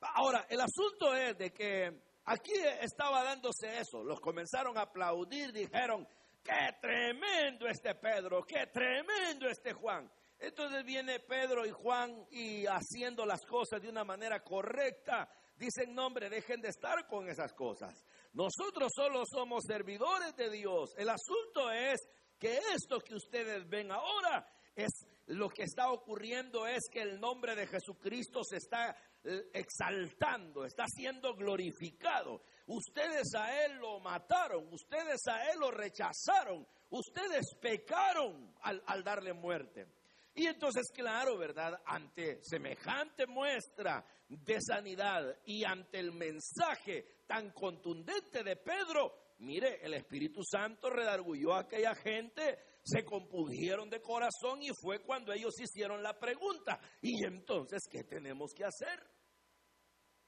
Ahora, 0.02 0.46
el 0.50 0.62
asunto 0.62 1.16
es 1.16 1.38
de 1.38 1.52
que 1.52 1.92
aquí 2.25 2.54
estaba 2.82 3.24
dándose 3.24 3.80
eso. 3.80 4.04
Los 4.04 4.20
comenzaron 4.20 4.78
a 4.78 4.82
aplaudir, 4.82 5.52
dijeron, 5.52 6.08
qué 6.44 6.78
tremendo 6.80 7.68
este 7.68 7.96
Pedro, 7.96 8.44
qué 8.44 8.68
tremendo 8.68 9.48
este 9.50 9.74
Juan. 9.74 10.10
Entonces 10.40 10.84
viene 10.84 11.20
Pedro 11.22 11.66
y 11.66 11.72
Juan 11.72 12.28
y 12.30 12.66
haciendo 12.66 13.25
las 13.25 13.46
cosas 13.46 13.82
de 13.82 13.90
una 13.90 14.04
manera 14.04 14.44
correcta. 14.44 15.30
Dicen, 15.56 15.96
no 15.96 16.08
hombre, 16.08 16.30
dejen 16.30 16.62
de 16.62 16.70
estar 16.70 17.08
con 17.08 17.30
esas 17.30 17.54
cosas. 17.54 18.04
Nosotros 18.34 18.92
solo 18.94 19.24
somos 19.25 19.64
servidores 19.66 20.36
de 20.36 20.50
Dios. 20.50 20.94
El 20.98 21.10
asunto 21.10 21.72
es 21.72 22.02
que 22.38 22.60
esto 22.75 23.00
que 23.00 23.16
ustedes 23.16 23.68
ven 23.68 23.92
ahora 23.92 24.46
es 24.75 24.92
lo 25.27 25.50
que 25.50 25.63
está 25.63 25.91
ocurriendo 25.91 26.67
es 26.67 26.88
que 26.91 27.01
el 27.01 27.20
nombre 27.20 27.55
de 27.55 27.65
Jesucristo 27.65 28.44
se 28.44 28.58
está 28.58 28.96
eh, 29.24 29.50
exaltando, 29.53 30.65
está 30.65 30.86
siendo 30.88 31.34
glorificado. 31.36 32.44
Ustedes 32.67 33.34
a 33.36 33.65
Él 33.65 33.77
lo 33.77 34.00
mataron, 34.00 34.72
ustedes 34.72 35.22
a 35.27 35.51
Él 35.51 35.60
lo 35.60 35.72
rechazaron, 35.72 36.67
ustedes 36.91 37.55
pecaron 37.60 38.53
al, 38.62 39.03
darle 39.03 39.34
muerte. 39.34 39.88
Y 40.36 40.46
entonces, 40.46 40.91
claro, 40.94 41.38
¿verdad? 41.38 41.82
Ante 41.86 42.44
semejante 42.44 43.25
muestra 43.25 44.05
de 44.27 44.62
sanidad 44.62 45.39
y 45.46 45.63
ante 45.63 45.98
el 45.98 46.12
mensaje 46.12 47.22
tan 47.25 47.51
contundente 47.51 48.44
de 48.44 48.58
Pedro, 48.58 49.34
mire, 49.39 49.79
el 49.82 49.94
Espíritu 49.94 50.44
Santo 50.44 50.89
redargulló 50.89 51.53
a 51.53 51.62
aquella 51.62 51.96
gente 51.96 52.60
se 52.86 53.04
compugieron 53.04 53.89
de 53.89 54.00
corazón 54.00 54.62
y 54.62 54.70
fue 54.80 55.00
cuando 55.00 55.34
ellos 55.34 55.60
hicieron 55.60 56.04
la 56.04 56.20
pregunta, 56.20 56.80
¿y 57.01 57.25
entonces 57.25 57.82
qué 57.89 58.04
tenemos 58.04 58.54
que 58.54 58.63
hacer? 58.63 59.10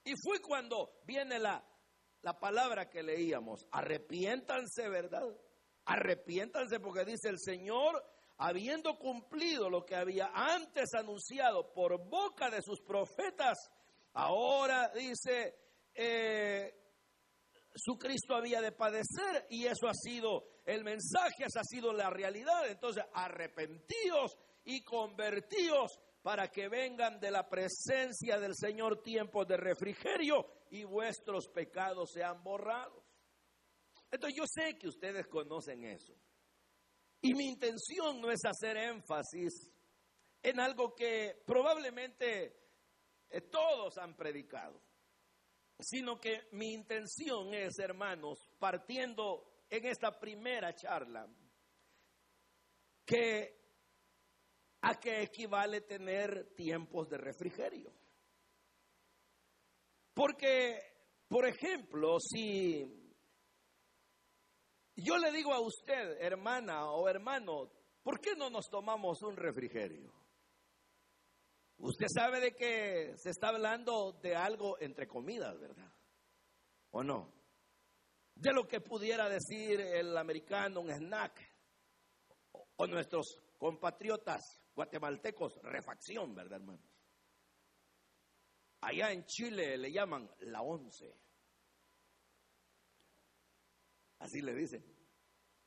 Y 0.02 0.14
fue 0.20 0.40
cuando 0.40 0.98
viene 1.04 1.38
la, 1.38 1.64
la 2.22 2.38
palabra 2.40 2.90
que 2.90 3.04
leíamos, 3.04 3.64
arrepiéntanse, 3.70 4.88
¿verdad? 4.88 5.22
Arrepiéntanse 5.84 6.80
porque 6.80 7.04
dice 7.04 7.28
el 7.28 7.38
Señor, 7.38 8.04
habiendo 8.38 8.98
cumplido 8.98 9.70
lo 9.70 9.84
que 9.86 9.94
había 9.94 10.32
antes 10.34 10.94
anunciado 10.94 11.72
por 11.72 12.08
boca 12.08 12.50
de 12.50 12.60
sus 12.60 12.80
profetas, 12.80 13.56
ahora 14.14 14.90
dice, 14.92 15.54
eh, 15.94 16.74
su 17.76 17.96
Cristo 17.96 18.34
había 18.34 18.60
de 18.60 18.72
padecer 18.72 19.46
y 19.48 19.66
eso 19.66 19.86
ha 19.86 19.94
sido 19.94 20.57
el 20.68 20.84
mensaje, 20.84 21.44
ha 21.44 21.64
sido 21.64 21.94
la 21.94 22.10
realidad. 22.10 22.68
Entonces, 22.68 23.02
arrepentíos 23.14 24.36
y 24.64 24.84
convertíos 24.84 25.98
para 26.22 26.48
que 26.48 26.68
vengan 26.68 27.18
de 27.18 27.30
la 27.30 27.48
presencia 27.48 28.38
del 28.38 28.54
Señor 28.54 29.02
tiempos 29.02 29.48
de 29.48 29.56
refrigerio 29.56 30.46
y 30.70 30.84
vuestros 30.84 31.48
pecados 31.48 32.10
sean 32.12 32.42
borrados. 32.42 33.02
Entonces, 34.10 34.38
yo 34.38 34.44
sé 34.46 34.76
que 34.78 34.88
ustedes 34.88 35.26
conocen 35.26 35.84
eso. 35.84 36.12
Y 37.22 37.32
mi 37.32 37.46
intención 37.46 38.20
no 38.20 38.30
es 38.30 38.44
hacer 38.44 38.76
énfasis 38.76 39.72
en 40.42 40.60
algo 40.60 40.94
que 40.94 41.42
probablemente 41.46 42.60
eh, 43.30 43.40
todos 43.40 43.96
han 43.96 44.14
predicado. 44.14 44.82
sino 45.80 46.18
que 46.20 46.48
mi 46.52 46.72
intención 46.72 47.54
es, 47.54 47.78
hermanos, 47.78 48.38
partiendo 48.58 49.47
en 49.70 49.86
esta 49.86 50.18
primera 50.18 50.74
charla, 50.74 51.26
que 53.04 53.58
a 54.82 54.94
qué 54.94 55.22
equivale 55.22 55.80
tener 55.82 56.54
tiempos 56.54 57.08
de 57.08 57.18
refrigerio. 57.18 57.92
Porque, 60.14 60.78
por 61.28 61.46
ejemplo, 61.46 62.18
si 62.20 63.14
yo 64.96 65.16
le 65.18 65.30
digo 65.32 65.52
a 65.54 65.60
usted, 65.60 66.20
hermana 66.20 66.90
o 66.90 67.08
hermano, 67.08 67.70
¿por 68.02 68.20
qué 68.20 68.34
no 68.36 68.50
nos 68.50 68.68
tomamos 68.68 69.22
un 69.22 69.36
refrigerio? 69.36 70.12
Usted 71.78 72.06
sabe 72.12 72.40
de 72.40 72.52
que 72.54 73.16
se 73.16 73.30
está 73.30 73.48
hablando 73.48 74.12
de 74.20 74.34
algo 74.34 74.80
entre 74.80 75.06
comidas, 75.06 75.56
¿verdad? 75.60 75.92
¿O 76.90 77.04
no? 77.04 77.37
De 78.38 78.52
lo 78.52 78.68
que 78.68 78.80
pudiera 78.80 79.28
decir 79.28 79.80
el 79.80 80.16
americano 80.16 80.80
un 80.80 80.90
snack 80.92 81.32
o 82.76 82.86
nuestros 82.86 83.36
compatriotas 83.58 84.60
guatemaltecos 84.76 85.58
refacción, 85.62 86.36
¿verdad, 86.36 86.60
hermanos? 86.60 86.88
Allá 88.82 89.10
en 89.10 89.24
Chile 89.24 89.76
le 89.76 89.90
llaman 89.90 90.30
la 90.42 90.62
once. 90.62 91.12
Así 94.20 94.40
le 94.40 94.54
dicen. 94.54 94.84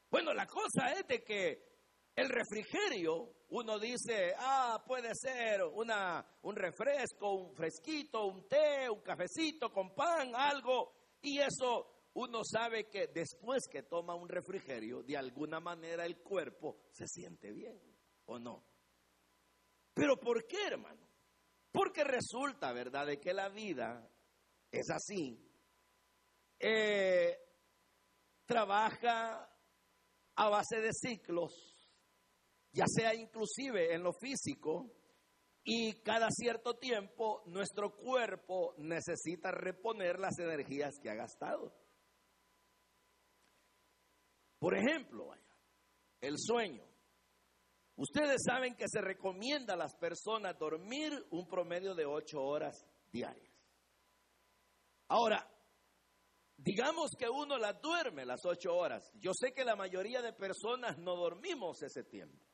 Bueno, 0.09 0.33
la 0.33 0.45
cosa 0.45 0.93
es 0.93 1.05
de 1.07 1.21
que 1.21 1.71
el 2.15 2.29
refrigerio, 2.29 3.47
uno 3.49 3.79
dice, 3.79 4.33
ah, 4.37 4.81
puede 4.87 5.13
ser 5.13 5.61
una, 5.63 6.25
un 6.43 6.55
refresco, 6.55 7.33
un 7.33 7.53
fresquito, 7.53 8.27
un 8.27 8.47
té, 8.47 8.89
un 8.89 9.01
cafecito 9.01 9.73
con 9.73 9.93
pan, 9.93 10.33
algo, 10.33 10.93
y 11.21 11.39
eso 11.39 11.90
uno 12.13 12.44
sabe 12.44 12.89
que 12.89 13.08
después 13.08 13.68
que 13.70 13.84
toma 13.84 14.15
un 14.15 14.27
refrigerio, 14.27 15.01
de 15.03 15.18
alguna 15.18 15.60
manera 15.60 16.06
el 16.06 16.18
cuerpo 16.18 16.77
se 16.91 17.08
siente 17.08 17.51
bien, 17.51 17.80
¿o 18.25 18.38
no? 18.38 18.65
Pero 19.94 20.20
¿por 20.20 20.46
qué, 20.46 20.68
hermano? 20.68 21.08
Porque 21.72 22.03
resulta, 22.03 22.74
¿verdad?, 22.74 23.08
de 23.08 23.20
que 23.20 23.34
la 23.34 23.50
vida 23.50 24.10
es 24.72 24.89
así. 24.89 25.39
Eh, 26.60 27.38
trabaja 28.46 29.50
a 30.36 30.50
base 30.50 30.82
de 30.82 30.91
ciclos, 30.94 31.53
ya 32.74 32.86
sea 32.88 33.13
inclusive 33.15 33.94
en 33.94 34.03
lo 34.03 34.12
físico, 34.13 34.91
y 35.63 36.01
cada 36.01 36.30
cierto 36.32 36.77
tiempo 36.77 37.44
nuestro 37.46 37.96
cuerpo 37.96 38.74
necesita 38.77 39.51
reponer 39.51 40.20
las 40.20 40.38
energías 40.39 41.00
que 41.01 41.10
ha 41.10 41.15
gastado. 41.15 41.80
Por 44.62 44.77
ejemplo, 44.77 45.34
el 46.22 46.36
sueño. 46.38 46.86
Ustedes 47.96 48.44
saben 48.46 48.75
que 48.75 48.86
se 48.88 49.01
recomienda 49.01 49.74
a 49.74 49.77
las 49.77 49.96
personas 49.96 50.56
dormir 50.60 51.12
un 51.32 51.48
promedio 51.48 51.96
de 51.96 52.06
ocho 52.06 52.44
horas 52.44 52.86
diarias. 53.12 53.51
Ahora, 55.08 55.50
digamos 56.56 57.10
que 57.18 57.27
uno 57.27 57.58
las 57.58 57.82
duerme 57.82 58.24
las 58.24 58.46
ocho 58.46 58.75
horas. 58.75 59.12
Yo 59.15 59.32
sé 59.34 59.51
que 59.51 59.65
la 59.65 59.75
mayoría 59.75 60.22
de 60.22 60.32
personas 60.32 60.96
no 61.00 61.15
dormimos 61.15 61.82
ese 61.82 62.03
tiempo. 62.03 62.46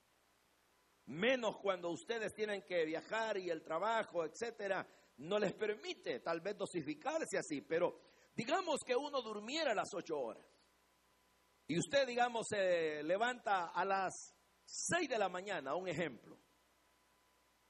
Menos 1.07 1.57
cuando 1.57 1.89
ustedes 1.89 2.33
tienen 2.33 2.61
que 2.61 2.85
viajar 2.85 3.37
y 3.37 3.49
el 3.49 3.63
trabajo, 3.63 4.23
etcétera, 4.23 4.87
no 5.17 5.39
les 5.39 5.53
permite 5.53 6.21
tal 6.21 6.39
vez 6.39 6.57
dosificarse 6.57 7.37
así, 7.37 7.59
pero 7.59 7.99
digamos 8.33 8.79
que 8.85 8.95
uno 8.95 9.21
durmiera 9.21 9.75
las 9.75 9.93
ocho 9.93 10.17
horas. 10.17 10.56
Y 11.67 11.77
usted, 11.77 12.07
digamos, 12.07 12.47
se 12.47 13.03
levanta 13.03 13.67
a 13.67 13.83
las 13.83 14.33
6 14.65 15.09
de 15.09 15.17
la 15.17 15.27
mañana, 15.27 15.75
un 15.75 15.87
ejemplo, 15.87 16.39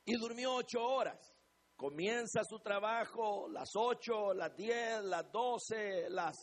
y 0.05 0.15
durmió 0.17 0.55
8 0.55 0.79
horas. 0.81 1.33
Comienza 1.75 2.43
su 2.43 2.59
trabajo 2.59 3.47
las 3.49 3.69
8, 3.75 4.33
las 4.33 4.55
10, 4.55 5.03
las 5.03 5.31
12, 5.31 6.09
las 6.09 6.35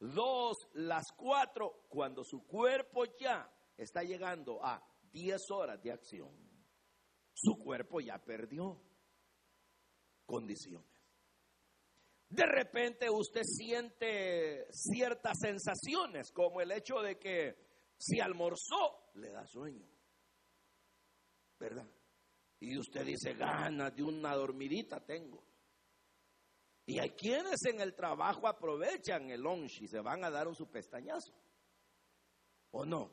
2, 0.00 0.56
las 0.74 1.12
4, 1.16 1.86
cuando 1.88 2.24
su 2.24 2.44
cuerpo 2.46 3.04
ya 3.18 3.48
está 3.76 4.02
llegando 4.02 4.64
a 4.64 4.82
10 5.12 5.50
horas 5.50 5.80
de 5.82 5.92
acción. 5.92 6.30
Su 7.32 7.56
cuerpo 7.56 8.00
ya 8.00 8.18
perdió 8.18 8.80
condiciones. 10.26 10.89
De 12.30 12.46
repente 12.46 13.10
usted 13.10 13.42
siente 13.42 14.66
ciertas 14.72 15.38
sensaciones, 15.40 16.32
como 16.32 16.60
el 16.60 16.72
hecho 16.72 17.02
de 17.02 17.18
que 17.18 17.56
si 17.98 18.20
almorzó, 18.20 19.10
le 19.14 19.30
da 19.30 19.46
sueño. 19.46 19.86
¿verdad? 21.60 21.86
Y 22.58 22.76
usted 22.78 23.04
dice, 23.04 23.34
ganas 23.34 23.94
de 23.94 24.02
una 24.02 24.34
dormidita 24.34 25.04
tengo. 25.04 25.44
Y 26.86 26.98
hay 26.98 27.10
quienes 27.10 27.64
en 27.66 27.80
el 27.80 27.94
trabajo 27.94 28.48
aprovechan 28.48 29.30
el 29.30 29.42
lunch 29.42 29.82
y 29.82 29.86
se 29.86 30.00
van 30.00 30.24
a 30.24 30.30
dar 30.30 30.48
un 30.48 30.56
su 30.56 30.68
pestañazo. 30.68 31.32
¿O 32.72 32.84
no? 32.84 33.10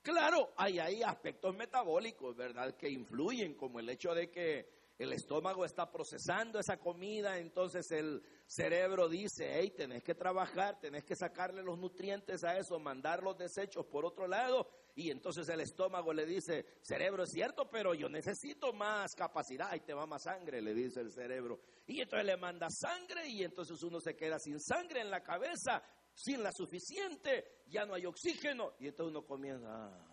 Claro, 0.00 0.52
hay 0.56 0.78
ahí 0.78 1.02
aspectos 1.02 1.54
metabólicos, 1.54 2.34
¿verdad? 2.34 2.74
Que 2.76 2.88
influyen, 2.88 3.54
como 3.54 3.78
el 3.78 3.88
hecho 3.88 4.14
de 4.14 4.30
que 4.30 4.81
el 4.98 5.12
estómago 5.12 5.64
está 5.64 5.90
procesando 5.90 6.58
esa 6.58 6.78
comida, 6.78 7.38
entonces 7.38 7.90
el 7.90 8.22
cerebro 8.46 9.08
dice, 9.08 9.50
hey, 9.58 9.72
tenés 9.76 10.02
que 10.02 10.14
trabajar, 10.14 10.78
tenés 10.80 11.04
que 11.04 11.16
sacarle 11.16 11.62
los 11.62 11.78
nutrientes 11.78 12.44
a 12.44 12.58
eso, 12.58 12.78
mandar 12.78 13.22
los 13.22 13.36
desechos 13.36 13.86
por 13.86 14.04
otro 14.04 14.28
lado, 14.28 14.68
y 14.94 15.10
entonces 15.10 15.48
el 15.48 15.60
estómago 15.60 16.12
le 16.12 16.26
dice, 16.26 16.66
cerebro 16.82 17.24
es 17.24 17.30
cierto, 17.30 17.68
pero 17.70 17.94
yo 17.94 18.08
necesito 18.08 18.72
más 18.72 19.14
capacidad, 19.14 19.68
ahí 19.70 19.80
te 19.80 19.94
va 19.94 20.06
más 20.06 20.24
sangre, 20.24 20.60
le 20.60 20.74
dice 20.74 21.00
el 21.00 21.10
cerebro. 21.10 21.60
Y 21.86 22.00
entonces 22.00 22.26
le 22.26 22.36
manda 22.36 22.68
sangre 22.70 23.26
y 23.28 23.42
entonces 23.42 23.82
uno 23.82 24.00
se 24.00 24.14
queda 24.14 24.38
sin 24.38 24.60
sangre 24.60 25.00
en 25.00 25.10
la 25.10 25.22
cabeza, 25.22 25.82
sin 26.14 26.42
la 26.42 26.52
suficiente, 26.52 27.62
ya 27.68 27.86
no 27.86 27.94
hay 27.94 28.04
oxígeno, 28.04 28.74
y 28.78 28.88
entonces 28.88 29.10
uno 29.10 29.26
comienza, 29.26 29.68
ah, 29.68 30.12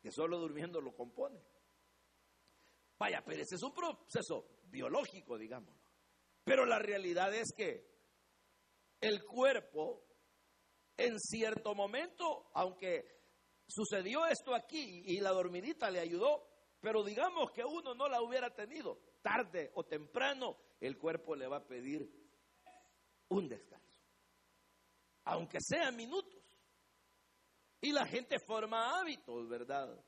que 0.00 0.10
solo 0.10 0.38
durmiendo 0.38 0.80
lo 0.80 0.94
compone. 0.94 1.40
Vaya, 2.98 3.22
pero 3.24 3.42
ese 3.42 3.54
es 3.54 3.62
un 3.62 3.72
proceso 3.72 4.44
biológico, 4.64 5.38
digamos. 5.38 5.74
Pero 6.44 6.66
la 6.66 6.78
realidad 6.78 7.32
es 7.34 7.52
que 7.56 7.86
el 9.00 9.24
cuerpo, 9.24 10.04
en 10.96 11.18
cierto 11.20 11.74
momento, 11.74 12.50
aunque 12.54 13.18
sucedió 13.68 14.26
esto 14.26 14.54
aquí 14.54 15.02
y 15.04 15.20
la 15.20 15.30
dormidita 15.30 15.90
le 15.90 16.00
ayudó, 16.00 16.48
pero 16.80 17.04
digamos 17.04 17.50
que 17.52 17.64
uno 17.64 17.94
no 17.94 18.08
la 18.08 18.22
hubiera 18.22 18.54
tenido, 18.54 18.98
tarde 19.22 19.70
o 19.74 19.84
temprano, 19.84 20.56
el 20.80 20.96
cuerpo 20.96 21.36
le 21.36 21.46
va 21.46 21.58
a 21.58 21.66
pedir 21.66 22.10
un 23.28 23.48
descanso, 23.48 24.02
aunque 25.24 25.58
sea 25.60 25.90
minutos. 25.92 26.34
Y 27.80 27.92
la 27.92 28.06
gente 28.06 28.40
forma 28.40 28.98
hábitos, 28.98 29.48
¿verdad? 29.48 30.04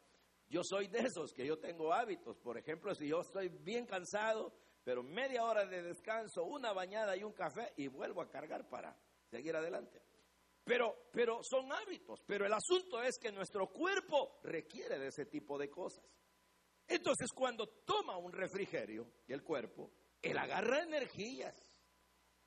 Yo 0.50 0.62
soy 0.64 0.88
de 0.88 0.98
esos 0.98 1.32
que 1.32 1.46
yo 1.46 1.58
tengo 1.58 1.92
hábitos. 1.94 2.36
Por 2.38 2.58
ejemplo, 2.58 2.92
si 2.92 3.08
yo 3.08 3.20
estoy 3.20 3.48
bien 3.48 3.86
cansado, 3.86 4.52
pero 4.82 5.02
media 5.04 5.44
hora 5.44 5.64
de 5.64 5.80
descanso, 5.80 6.42
una 6.42 6.72
bañada 6.72 7.16
y 7.16 7.22
un 7.22 7.32
café 7.32 7.72
y 7.76 7.86
vuelvo 7.86 8.20
a 8.20 8.28
cargar 8.28 8.68
para 8.68 8.96
seguir 9.30 9.54
adelante. 9.54 10.02
Pero, 10.64 11.10
pero 11.12 11.40
son 11.42 11.72
hábitos. 11.72 12.20
Pero 12.26 12.46
el 12.46 12.52
asunto 12.52 13.00
es 13.00 13.16
que 13.18 13.30
nuestro 13.30 13.68
cuerpo 13.68 14.40
requiere 14.42 14.98
de 14.98 15.06
ese 15.06 15.26
tipo 15.26 15.56
de 15.56 15.70
cosas. 15.70 16.04
Entonces, 16.88 17.28
cuando 17.32 17.68
toma 17.84 18.16
un 18.16 18.32
refrigerio, 18.32 19.06
el 19.28 19.44
cuerpo, 19.44 19.92
él 20.20 20.36
agarra 20.36 20.82
energías. 20.82 21.54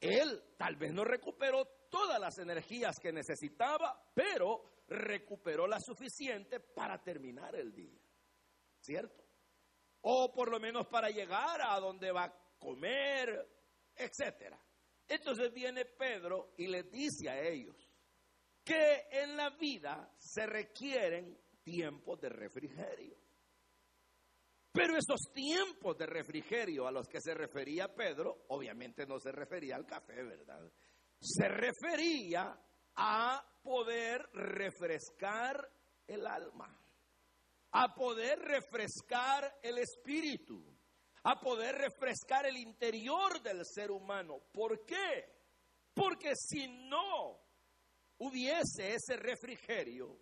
Él 0.01 0.43
tal 0.57 0.75
vez 0.75 0.91
no 0.91 1.05
recuperó 1.05 1.65
todas 1.89 2.19
las 2.19 2.37
energías 2.37 2.95
que 3.01 3.13
necesitaba, 3.13 4.11
pero 4.13 4.72
recuperó 4.88 5.67
la 5.67 5.80
suficiente 5.80 6.60
para 6.60 7.02
terminar 7.02 7.56
el 7.56 7.74
día. 7.74 8.00
¿Cierto? 8.80 9.24
O 10.02 10.34
por 10.34 10.52
lo 10.52 10.60
menos 10.60 10.88
para 10.88 11.10
llegar 11.10 11.62
a 11.62 11.80
donde 11.80 12.12
va 12.12 12.26
a 12.26 12.58
comer, 12.60 13.48
etcétera. 13.96 14.60
Entonces 15.08 15.54
viene 15.54 15.86
Pedro 15.86 16.54
y 16.58 16.67
les 16.67 16.89
dice 16.91 17.30
a 17.30 17.41
ellos 17.41 17.89
que 18.63 19.08
en 19.12 19.38
la 19.38 19.50
vida 19.52 20.13
se 20.17 20.46
requieren 20.46 21.38
tiempos 21.63 22.19
de 22.19 22.30
refrigerio. 22.30 23.17
Pero 24.72 24.98
esos 24.98 25.32
tiempos 25.34 25.98
de 25.98 26.08
refrigerio 26.08 26.88
a 26.88 26.91
los 26.91 27.08
que 27.08 27.22
se 27.22 27.34
refería 27.34 27.93
Pedro, 27.93 28.46
obviamente 28.48 29.06
no 29.06 29.19
se 29.19 29.32
refería 29.32 29.76
al 29.76 29.86
café, 29.86 30.24
¿verdad? 30.24 30.72
Se 31.19 31.48
refería 31.48 32.60
a 32.96 33.52
poder 33.63 34.21
refrescar 34.34 35.71
el 36.06 36.28
alma, 36.28 36.78
a 37.71 37.93
poder 37.95 38.38
refrescar 38.39 39.60
el 39.63 39.80
espíritu, 39.80 40.63
a 41.23 41.39
poder 41.39 41.76
refrescar 41.76 42.45
el 42.45 42.58
interior 42.58 43.41
del 43.41 43.65
ser 43.65 43.89
humano. 43.89 44.43
¿Por 44.52 44.86
qué? 44.86 45.26
Porque 45.93 46.36
si 46.36 46.67
no 46.67 47.39
hubiese 48.17 48.95
ese 48.95 49.15
refrigerio, 49.15 50.19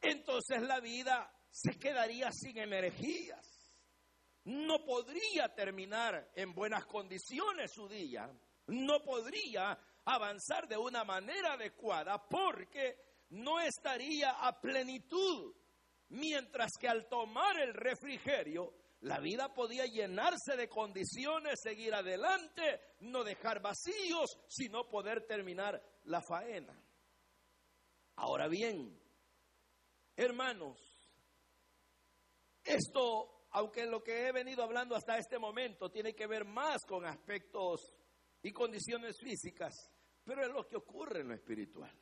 entonces 0.00 0.62
la 0.62 0.80
vida 0.80 1.30
se 1.50 1.78
quedaría 1.78 2.30
sin 2.32 2.58
energías. 2.58 3.46
No 4.44 4.84
podría 4.84 5.54
terminar 5.54 6.32
en 6.34 6.52
buenas 6.52 6.84
condiciones 6.86 7.72
su 7.72 7.88
día. 7.88 8.28
No 8.66 9.00
podría 9.02 9.78
avanzar 10.04 10.68
de 10.68 10.76
una 10.76 11.04
manera 11.04 11.54
adecuada 11.54 12.28
porque 12.28 12.96
no 13.30 13.60
estaría 13.60 14.32
a 14.32 14.60
plenitud. 14.60 15.54
Mientras 16.10 16.72
que 16.78 16.88
al 16.88 17.08
tomar 17.08 17.58
el 17.58 17.72
refrigerio, 17.72 18.74
la 19.00 19.18
vida 19.18 19.52
podía 19.52 19.86
llenarse 19.86 20.56
de 20.56 20.68
condiciones, 20.68 21.60
seguir 21.62 21.94
adelante, 21.94 22.80
no 23.00 23.24
dejar 23.24 23.60
vacíos, 23.60 24.38
sino 24.48 24.88
poder 24.88 25.26
terminar 25.26 25.82
la 26.04 26.20
faena. 26.20 26.78
Ahora 28.16 28.46
bien, 28.46 29.00
hermanos, 30.14 30.78
esto, 32.62 33.46
aunque 33.50 33.86
lo 33.86 34.02
que 34.02 34.28
he 34.28 34.32
venido 34.32 34.62
hablando 34.62 34.94
hasta 34.94 35.18
este 35.18 35.38
momento 35.38 35.90
tiene 35.90 36.14
que 36.14 36.26
ver 36.26 36.44
más 36.44 36.82
con 36.86 37.04
aspectos 37.04 37.92
y 38.42 38.52
condiciones 38.52 39.18
físicas, 39.18 39.91
pero 40.24 40.42
es 40.42 40.52
lo 40.52 40.66
que 40.66 40.76
ocurre 40.76 41.20
en 41.20 41.28
lo 41.28 41.34
espiritual. 41.34 41.92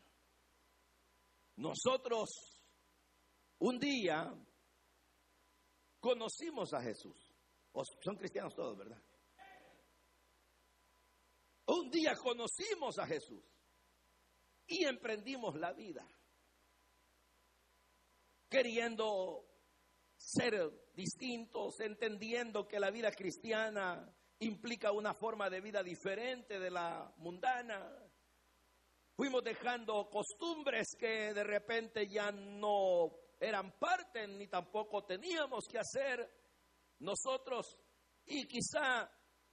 Nosotros 1.56 2.28
un 3.59 3.78
día 3.78 4.33
conocimos 6.00 6.72
a 6.72 6.80
Jesús. 6.80 7.35
son 8.02 8.16
cristianos 8.16 8.54
todos, 8.54 8.76
¿verdad? 8.76 9.02
Un 11.66 11.90
día 11.90 12.16
conocimos 12.16 12.98
a 12.98 13.06
Jesús 13.06 13.44
y 14.66 14.85
emprendimos 14.85 15.54
la 15.56 15.72
vida, 15.72 16.06
queriendo 18.48 19.46
ser 20.16 20.90
distintos, 20.94 21.78
entendiendo 21.80 22.66
que 22.66 22.80
la 22.80 22.90
vida 22.90 23.12
cristiana 23.12 24.12
implica 24.40 24.90
una 24.90 25.14
forma 25.14 25.48
de 25.48 25.61
vida 25.61 25.83
diferente 25.83 26.59
de 26.59 26.70
la 26.70 27.12
mundana. 27.18 28.10
Fuimos 29.20 29.44
dejando 29.44 30.09
costumbres 30.09 30.96
que 30.98 31.35
de 31.35 31.44
repente 31.44 32.09
ya 32.09 32.33
no 32.33 33.11
eran 33.38 33.78
parte 33.78 34.26
ni 34.26 34.46
tampoco 34.46 35.04
teníamos 35.04 35.66
que 35.70 35.78
hacer 35.78 36.26
nosotros. 37.00 37.76
Y 38.24 38.48
quizá 38.48 39.12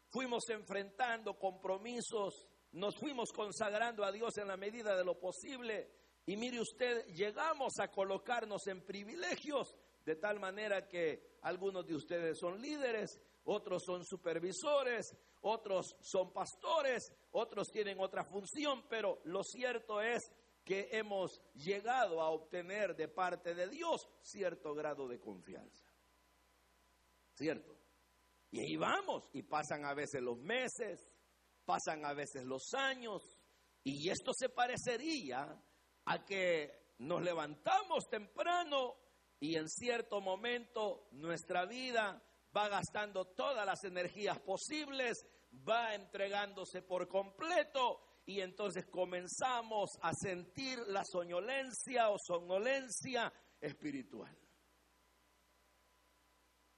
fuimos 0.10 0.48
enfrentando 0.52 1.38
compromisos, 1.38 2.48
nos 2.72 2.96
fuimos 2.96 3.34
consagrando 3.34 4.06
a 4.06 4.12
Dios 4.14 4.38
en 4.38 4.48
la 4.48 4.56
medida 4.56 4.96
de 4.96 5.04
lo 5.04 5.20
posible. 5.20 5.92
Y 6.26 6.38
mire 6.38 6.62
usted, 6.62 7.06
llegamos 7.08 7.74
a 7.82 7.90
colocarnos 7.90 8.66
en 8.68 8.86
privilegios 8.86 9.76
de 10.06 10.16
tal 10.16 10.40
manera 10.40 10.88
que 10.88 11.40
algunos 11.42 11.86
de 11.86 11.96
ustedes 11.96 12.40
son 12.40 12.62
líderes, 12.62 13.20
otros 13.50 13.84
son 13.86 14.04
supervisores, 14.06 15.16
otros 15.42 15.96
son 16.02 16.34
pastores, 16.34 17.14
otros 17.32 17.70
tienen 17.72 18.00
otra 18.00 18.26
función, 18.26 18.84
pero 18.90 19.20
lo 19.24 19.42
cierto 19.44 20.02
es 20.02 20.32
que 20.66 20.90
hemos 20.92 21.42
llegado 21.54 22.22
a 22.22 22.30
obtener 22.30 22.94
de 22.96 23.08
parte 23.08 23.56
de 23.56 23.70
Dios 23.70 24.06
cierto 24.22 24.74
grado 24.74 25.08
de 25.08 25.20
confianza. 25.20 25.86
¿Cierto? 27.36 27.74
Y 28.52 28.60
ahí 28.60 28.76
vamos, 28.76 29.30
y 29.32 29.44
pasan 29.44 29.86
a 29.86 29.94
veces 29.94 30.22
los 30.22 30.38
meses, 30.38 31.08
pasan 31.64 32.04
a 32.04 32.14
veces 32.14 32.44
los 32.44 32.74
años, 32.74 33.22
y 33.82 34.10
esto 34.10 34.32
se 34.34 34.50
parecería 34.50 35.58
a 36.04 36.26
que 36.26 36.94
nos 37.00 37.22
levantamos 37.22 38.10
temprano 38.10 38.96
y 39.40 39.56
en 39.56 39.70
cierto 39.70 40.20
momento 40.20 41.08
nuestra 41.12 41.66
vida 41.66 42.22
va 42.56 42.70
gastando 42.70 43.26
todas 43.26 43.66
las 43.66 43.84
energías 43.84 44.40
posibles, 44.40 45.26
va 45.68 45.96
entregándose 45.96 46.82
por 46.82 47.08
completo 47.08 48.02
y 48.26 48.42
entonces 48.42 48.86
comenzamos 48.88 49.92
a 50.02 50.14
sentir 50.14 50.80
la 50.88 51.04
soñolencia 51.06 52.10
o 52.10 52.18
somnolencia 52.20 53.32
espiritual. 53.60 54.38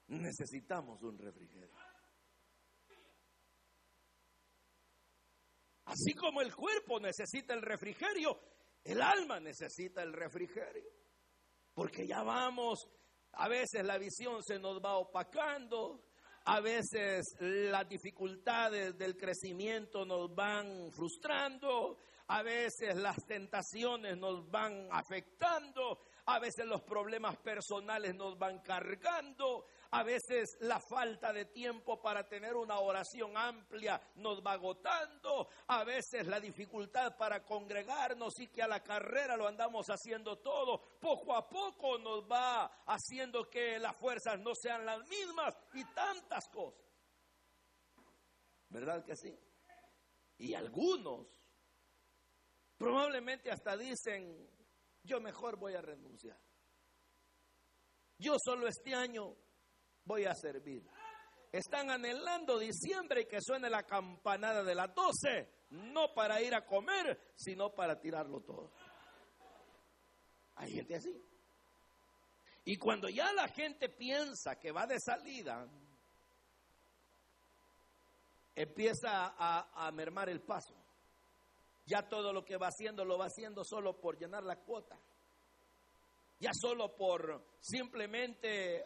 Necesitamos 0.07 1.01
un 1.03 1.17
refrigerio. 1.17 1.75
Así 5.85 6.13
como 6.13 6.41
el 6.41 6.55
cuerpo 6.55 6.99
necesita 6.99 7.55
el 7.55 7.63
refrigerio, 7.63 8.39
el 8.83 9.01
alma 9.01 9.39
necesita 9.39 10.03
el 10.03 10.13
refrigerio. 10.13 10.91
Porque 11.73 12.05
ya 12.05 12.21
vamos, 12.21 12.87
a 13.33 13.47
veces 13.47 13.83
la 13.85 13.97
visión 13.97 14.43
se 14.43 14.59
nos 14.59 14.79
va 14.79 14.97
opacando, 14.97 16.03
a 16.45 16.59
veces 16.61 17.35
las 17.39 17.87
dificultades 17.87 18.97
del 18.97 19.15
crecimiento 19.15 20.05
nos 20.05 20.33
van 20.33 20.91
frustrando, 20.91 21.97
a 22.27 22.41
veces 22.43 22.95
las 22.95 23.17
tentaciones 23.25 24.17
nos 24.17 24.49
van 24.49 24.87
afectando, 24.91 25.99
a 26.31 26.37
veces 26.37 26.65
los 26.67 26.83
problemas 26.83 27.37
personales 27.37 28.13
nos 28.13 28.37
van 28.37 28.59
cargando, 28.59 29.65
a 29.89 30.03
veces 30.03 30.57
la 30.59 30.79
falta 30.79 31.33
de 31.33 31.45
tiempo 31.45 31.99
para 31.99 32.27
tener 32.27 32.55
una 32.55 32.79
oración 32.79 33.35
amplia 33.35 33.99
nos 34.17 34.39
va 34.45 34.51
agotando. 34.51 35.49
A 35.67 35.83
veces 35.83 36.27
la 36.27 36.39
dificultad 36.39 37.17
para 37.17 37.43
congregarnos 37.43 38.39
y 38.39 38.47
que 38.47 38.61
a 38.61 38.67
la 38.67 38.83
carrera 38.83 39.35
lo 39.35 39.47
andamos 39.47 39.87
haciendo 39.87 40.37
todo. 40.37 40.99
Poco 40.99 41.35
a 41.35 41.49
poco 41.49 41.97
nos 41.97 42.29
va 42.29 42.65
haciendo 42.85 43.49
que 43.49 43.79
las 43.79 43.97
fuerzas 43.97 44.39
no 44.39 44.53
sean 44.53 44.85
las 44.85 44.99
mismas 45.07 45.57
y 45.73 45.83
tantas 45.95 46.47
cosas. 46.49 46.85
¿Verdad 48.69 49.03
que 49.03 49.15
sí? 49.15 49.35
Y 50.37 50.53
algunos 50.53 51.25
probablemente 52.77 53.49
hasta 53.51 53.75
dicen, 53.75 54.47
yo 55.09 55.19
mejor 55.19 55.57
voy 55.57 55.73
a 55.73 55.81
renunciar. 55.81 56.39
Yo 58.19 58.35
solo 58.37 58.67
este 58.67 58.93
año 58.93 59.35
voy 60.05 60.25
a 60.25 60.35
servir. 60.35 60.87
Están 61.51 61.89
anhelando 61.89 62.59
diciembre 62.59 63.21
y 63.21 63.25
que 63.25 63.41
suene 63.41 63.69
la 63.69 63.83
campanada 63.83 64.63
de 64.63 64.75
las 64.75 64.93
12, 64.93 65.65
no 65.71 66.13
para 66.13 66.39
ir 66.41 66.53
a 66.53 66.65
comer, 66.65 67.33
sino 67.35 67.73
para 67.73 67.99
tirarlo 67.99 68.41
todo. 68.41 68.71
Hay 70.55 70.71
gente 70.73 70.95
así. 70.95 71.25
Y 72.65 72.77
cuando 72.77 73.09
ya 73.09 73.33
la 73.33 73.47
gente 73.47 73.89
piensa 73.89 74.59
que 74.59 74.71
va 74.71 74.85
de 74.85 74.99
salida, 74.99 75.67
empieza 78.53 79.33
a, 79.35 79.87
a 79.87 79.91
mermar 79.91 80.29
el 80.29 80.41
paso. 80.41 80.78
Ya 81.89 82.07
todo 82.07 82.31
lo 82.31 82.45
que 82.45 82.55
va 82.55 82.67
haciendo 82.67 83.03
lo 83.03 83.17
va 83.17 83.25
haciendo 83.25 83.63
solo 83.63 83.99
por 83.99 84.15
llenar 84.15 84.43
la 84.43 84.57
cuota. 84.57 84.95
Ya 86.39 86.51
solo 86.53 86.95
por 86.95 87.43
simplemente 87.59 88.85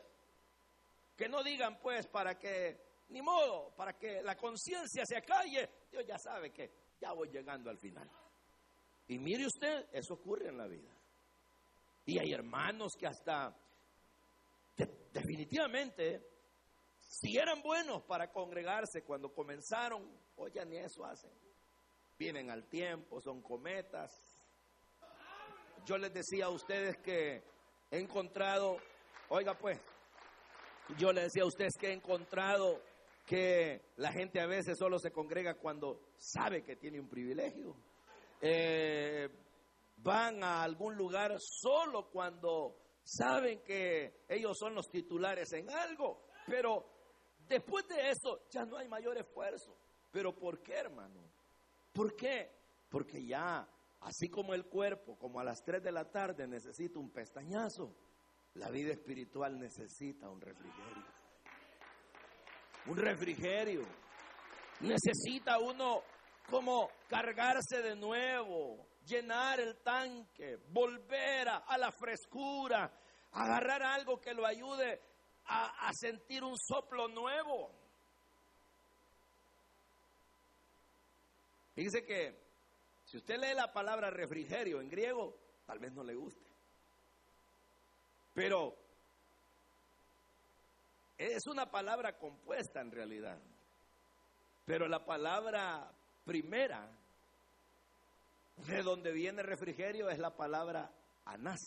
que 1.18 1.28
no 1.28 1.44
digan 1.44 1.78
pues 1.80 2.08
para 2.08 2.40
que, 2.40 3.04
ni 3.10 3.22
modo, 3.22 3.76
para 3.76 3.98
que 3.98 4.24
la 4.24 4.38
conciencia 4.38 5.04
se 5.06 5.18
acalle. 5.18 5.70
Dios 5.92 6.06
ya 6.08 6.18
sabe 6.18 6.52
que 6.52 6.72
ya 7.02 7.12
voy 7.12 7.28
llegando 7.28 7.70
al 7.70 7.78
final. 7.78 8.10
Y 9.10 9.20
mire 9.20 9.48
usted, 9.48 9.90
eso 9.92 10.14
ocurre 10.14 10.48
en 10.48 10.58
la 10.58 10.68
vida. 10.68 10.96
Y 12.06 12.20
hay 12.20 12.32
hermanos 12.32 12.94
que 12.98 13.08
hasta 13.08 13.54
definitivamente, 15.12 16.26
si 17.00 17.38
eran 17.38 17.62
buenos 17.62 18.02
para 18.04 18.32
congregarse 18.32 19.04
cuando 19.04 19.34
comenzaron, 19.34 20.10
hoy 20.38 20.52
ya 20.54 20.64
ni 20.64 20.78
eso 20.78 21.04
hacen. 21.04 21.32
Vienen 22.24 22.50
al 22.52 22.64
tiempo, 22.70 23.20
son 23.20 23.42
cometas. 23.42 24.10
Yo 25.86 25.98
les 25.98 26.14
decía 26.14 26.46
a 26.46 26.52
ustedes 26.52 26.96
que 27.00 27.44
he 27.92 28.00
encontrado, 28.00 28.78
oiga 29.28 29.58
pues, 29.58 29.78
yo 30.98 31.12
le 31.12 31.24
decía 31.24 31.44
a 31.44 31.48
ustedes 31.48 31.74
que 31.78 31.88
he 31.88 31.92
encontrado 31.92 32.82
que 33.26 33.92
la 33.98 34.14
gente 34.14 34.40
a 34.40 34.46
veces 34.46 34.78
solo 34.78 35.00
se 35.00 35.12
congrega 35.12 35.56
cuando 35.56 36.00
sabe 36.16 36.64
que 36.64 36.78
tiene 36.78 36.98
un 36.98 37.10
privilegio. 37.10 37.76
Eh, 38.40 39.28
van 39.98 40.46
a 40.46 40.64
algún 40.64 40.96
lugar 40.96 41.36
solo 41.42 42.10
cuando 42.10 42.78
saben 43.04 43.64
que 43.66 44.24
ellos 44.30 44.58
son 44.58 44.76
los 44.76 44.90
titulares 44.90 45.52
en 45.52 45.70
algo. 45.70 46.22
Pero 46.48 46.86
después 47.50 47.86
de 47.90 48.12
eso 48.12 48.48
ya 48.50 48.64
no 48.64 48.78
hay 48.78 48.88
mayor 48.88 49.18
esfuerzo. 49.18 49.76
¿Pero 50.10 50.34
por 50.34 50.64
qué, 50.64 50.76
hermano? 50.76 51.33
¿Por 51.94 52.16
qué? 52.16 52.52
Porque 52.90 53.24
ya, 53.24 53.68
así 54.02 54.28
como 54.28 54.54
el 54.54 54.66
cuerpo, 54.66 55.18
como 55.18 55.40
a 55.40 55.44
las 55.44 55.64
3 55.64 55.82
de 55.84 55.92
la 55.92 56.10
tarde 56.10 56.48
necesita 56.48 57.00
un 57.00 57.12
pestañazo, 57.12 57.96
la 58.56 58.70
vida 58.70 58.92
espiritual 58.92 59.60
necesita 59.60 60.30
un 60.30 60.42
refrigerio. 60.42 61.06
un 62.88 62.98
refrigerio. 62.98 63.82
Necesita 64.82 65.60
uno 65.60 66.02
como 66.50 66.90
cargarse 67.08 67.82
de 67.82 67.96
nuevo, 67.96 68.88
llenar 69.06 69.60
el 69.60 69.78
tanque, 69.78 70.58
volver 70.70 71.48
a, 71.48 71.78
la 71.78 71.92
frescura, 71.92 72.92
agarrar 73.32 73.84
algo 73.84 74.20
que 74.20 74.34
lo 74.34 74.46
ayude 74.46 75.00
a, 75.46 75.88
a 75.88 75.92
sentir 75.94 76.44
un 76.44 76.58
soplo 76.58 77.08
nuevo. 77.08 77.83
Fíjese 81.76 82.06
que 82.06 82.44
si 83.06 83.18
usted 83.18 83.38
lee 83.38 83.54
la 83.56 83.72
palabra 83.74 84.10
refrigerio 84.10 84.80
en 84.80 84.90
griego, 84.90 85.36
tal 85.66 85.80
vez 85.80 85.92
no 85.94 86.04
le 86.04 86.16
guste. 86.16 86.46
Pero 88.34 88.76
es 91.18 91.46
una 91.48 91.70
palabra 91.70 92.18
compuesta 92.18 92.82
en 92.82 92.92
realidad. 92.92 93.40
Pero 94.66 94.88
la 94.88 95.06
palabra 95.06 95.92
primera 96.26 96.90
de 98.68 98.82
donde 98.82 99.12
viene 99.12 99.44
refrigerio 99.44 100.10
es 100.10 100.20
la 100.20 100.36
palabra 100.36 100.92
anás. 101.26 101.60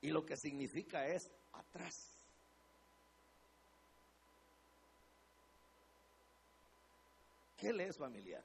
Y 0.00 0.10
lo 0.10 0.24
que 0.24 0.36
significa 0.36 1.06
es 1.06 1.30
atrás. 1.52 2.13
¿Qué 7.64 7.72
le 7.72 7.86
es 7.86 7.96
familiar? 7.96 8.44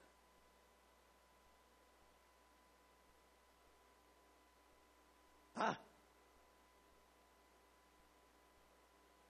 Ah, 5.56 5.78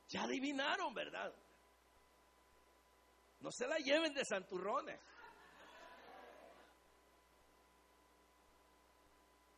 ya 0.07 0.23
adivinaron, 0.23 0.95
¿verdad? 0.95 1.35
No 3.41 3.51
se 3.51 3.67
la 3.67 3.79
lleven 3.79 4.15
de 4.15 4.25
santurrones. 4.25 5.01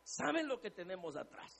¿Saben 0.03 0.47
lo 0.47 0.59
que 0.59 0.71
tenemos 0.71 1.15
atrás? 1.15 1.51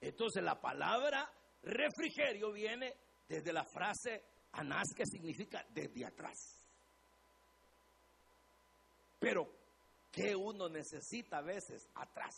Entonces 0.00 0.42
la 0.42 0.58
palabra 0.58 1.30
refrigerio 1.62 2.52
viene 2.52 2.96
desde 3.28 3.52
la 3.52 3.66
frase 3.66 4.29
anás 4.52 4.88
que 4.94 5.06
significa 5.06 5.64
desde 5.70 6.04
atrás. 6.04 6.60
Pero, 9.18 9.46
¿qué 10.10 10.34
uno 10.34 10.68
necesita 10.68 11.38
a 11.38 11.42
veces 11.42 11.88
atrás? 11.94 12.34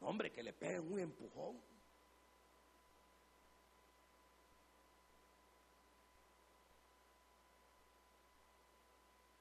Hombre, 0.00 0.32
que 0.32 0.42
le 0.42 0.52
peguen 0.52 0.92
un 0.92 1.00
empujón. 1.00 1.60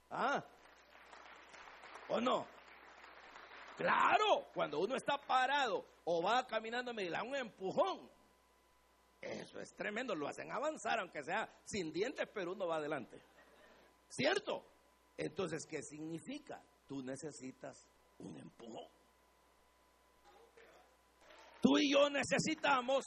¿Ah? 0.09 0.43
¿O 2.09 2.21
no? 2.21 2.45
Claro, 3.77 4.47
cuando 4.53 4.79
uno 4.79 4.95
está 4.95 5.17
parado 5.17 5.85
o 6.05 6.21
va 6.21 6.45
caminando, 6.45 6.93
me 6.93 7.09
da 7.09 7.23
un 7.23 7.35
empujón. 7.35 8.09
Eso 9.23 9.59
es 9.59 9.73
tremendo, 9.75 10.15
lo 10.15 10.27
hacen 10.27 10.51
avanzar, 10.51 10.99
aunque 10.99 11.23
sea 11.23 11.49
sin 11.65 11.91
dientes, 11.91 12.27
pero 12.33 12.51
uno 12.51 12.67
va 12.67 12.77
adelante. 12.77 13.21
¿Cierto? 14.09 14.65
Entonces, 15.17 15.65
¿qué 15.65 15.81
significa? 15.81 16.61
Tú 16.87 17.01
necesitas 17.01 17.85
un 18.19 18.37
empujón. 18.37 18.87
Tú 21.61 21.77
y 21.77 21.93
yo 21.93 22.09
necesitamos 22.09 23.05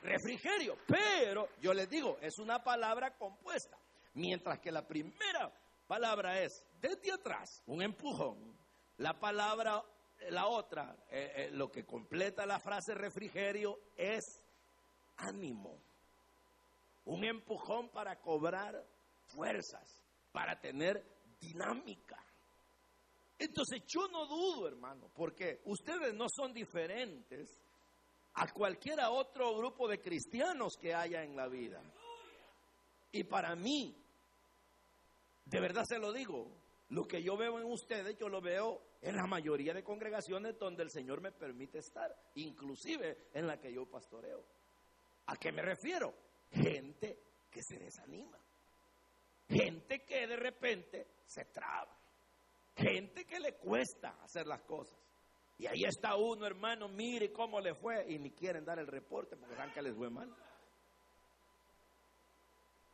refrigerio, 0.00 0.76
pero 0.86 1.48
yo 1.60 1.74
les 1.74 1.88
digo, 1.88 2.16
es 2.20 2.38
una 2.38 2.62
palabra 2.62 3.16
compuesta. 3.16 3.76
Mientras 4.14 4.58
que 4.60 4.72
la 4.72 4.86
primera 4.86 5.52
palabra 5.86 6.40
es 6.40 6.64
desde 6.80 7.12
atrás, 7.12 7.62
un 7.66 7.82
empujón. 7.82 8.56
La 8.98 9.18
palabra, 9.18 9.82
la 10.30 10.46
otra, 10.46 10.96
eh, 11.10 11.32
eh, 11.36 11.50
lo 11.52 11.70
que 11.70 11.84
completa 11.84 12.46
la 12.46 12.60
frase 12.60 12.94
refrigerio 12.94 13.78
es 13.96 14.41
ánimo. 15.16 15.78
Un 17.04 17.24
empujón 17.24 17.88
para 17.90 18.20
cobrar 18.20 18.84
fuerzas, 19.26 20.02
para 20.32 20.60
tener 20.60 21.04
dinámica. 21.40 22.18
Entonces 23.38 23.82
yo 23.86 24.06
no 24.08 24.26
dudo, 24.26 24.68
hermano, 24.68 25.10
porque 25.14 25.62
ustedes 25.64 26.14
no 26.14 26.26
son 26.28 26.52
diferentes 26.52 27.58
a 28.34 28.46
cualquiera 28.52 29.10
otro 29.10 29.56
grupo 29.56 29.88
de 29.88 30.00
cristianos 30.00 30.76
que 30.80 30.94
haya 30.94 31.22
en 31.24 31.36
la 31.36 31.48
vida. 31.48 31.82
Y 33.10 33.24
para 33.24 33.54
mí, 33.56 33.94
de 35.44 35.60
verdad 35.60 35.82
se 35.84 35.98
lo 35.98 36.12
digo, 36.12 36.48
lo 36.90 37.04
que 37.04 37.22
yo 37.22 37.36
veo 37.36 37.58
en 37.58 37.64
ustedes, 37.64 38.16
yo 38.16 38.28
lo 38.28 38.40
veo 38.40 38.80
en 39.00 39.16
la 39.16 39.26
mayoría 39.26 39.74
de 39.74 39.82
congregaciones 39.82 40.58
donde 40.58 40.82
el 40.82 40.90
Señor 40.90 41.20
me 41.20 41.32
permite 41.32 41.78
estar, 41.78 42.14
inclusive 42.36 43.28
en 43.34 43.46
la 43.46 43.58
que 43.58 43.72
yo 43.72 43.86
pastoreo. 43.86 44.44
¿A 45.26 45.36
qué 45.36 45.52
me 45.52 45.62
refiero? 45.62 46.14
Gente 46.50 47.18
que 47.50 47.62
se 47.62 47.78
desanima. 47.78 48.38
Gente 49.48 50.04
que 50.04 50.26
de 50.26 50.36
repente 50.36 51.06
se 51.26 51.44
traba. 51.46 51.98
Gente 52.74 53.24
que 53.24 53.38
le 53.38 53.54
cuesta 53.54 54.16
hacer 54.22 54.46
las 54.46 54.62
cosas. 54.62 54.98
Y 55.58 55.66
ahí 55.66 55.84
está 55.84 56.16
uno, 56.16 56.46
hermano, 56.46 56.88
mire 56.88 57.30
cómo 57.32 57.60
le 57.60 57.74
fue 57.74 58.04
y 58.10 58.18
ni 58.18 58.30
quieren 58.32 58.64
dar 58.64 58.78
el 58.78 58.86
reporte 58.86 59.36
porque 59.36 59.54
saben 59.54 59.72
que 59.72 59.82
les 59.82 59.94
fue 59.94 60.10
mal. 60.10 60.34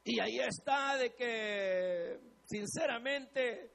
Y 0.05 0.21
ahí 0.21 0.39
está 0.41 0.97
de 0.97 1.15
que, 1.15 2.19
sinceramente, 2.45 3.71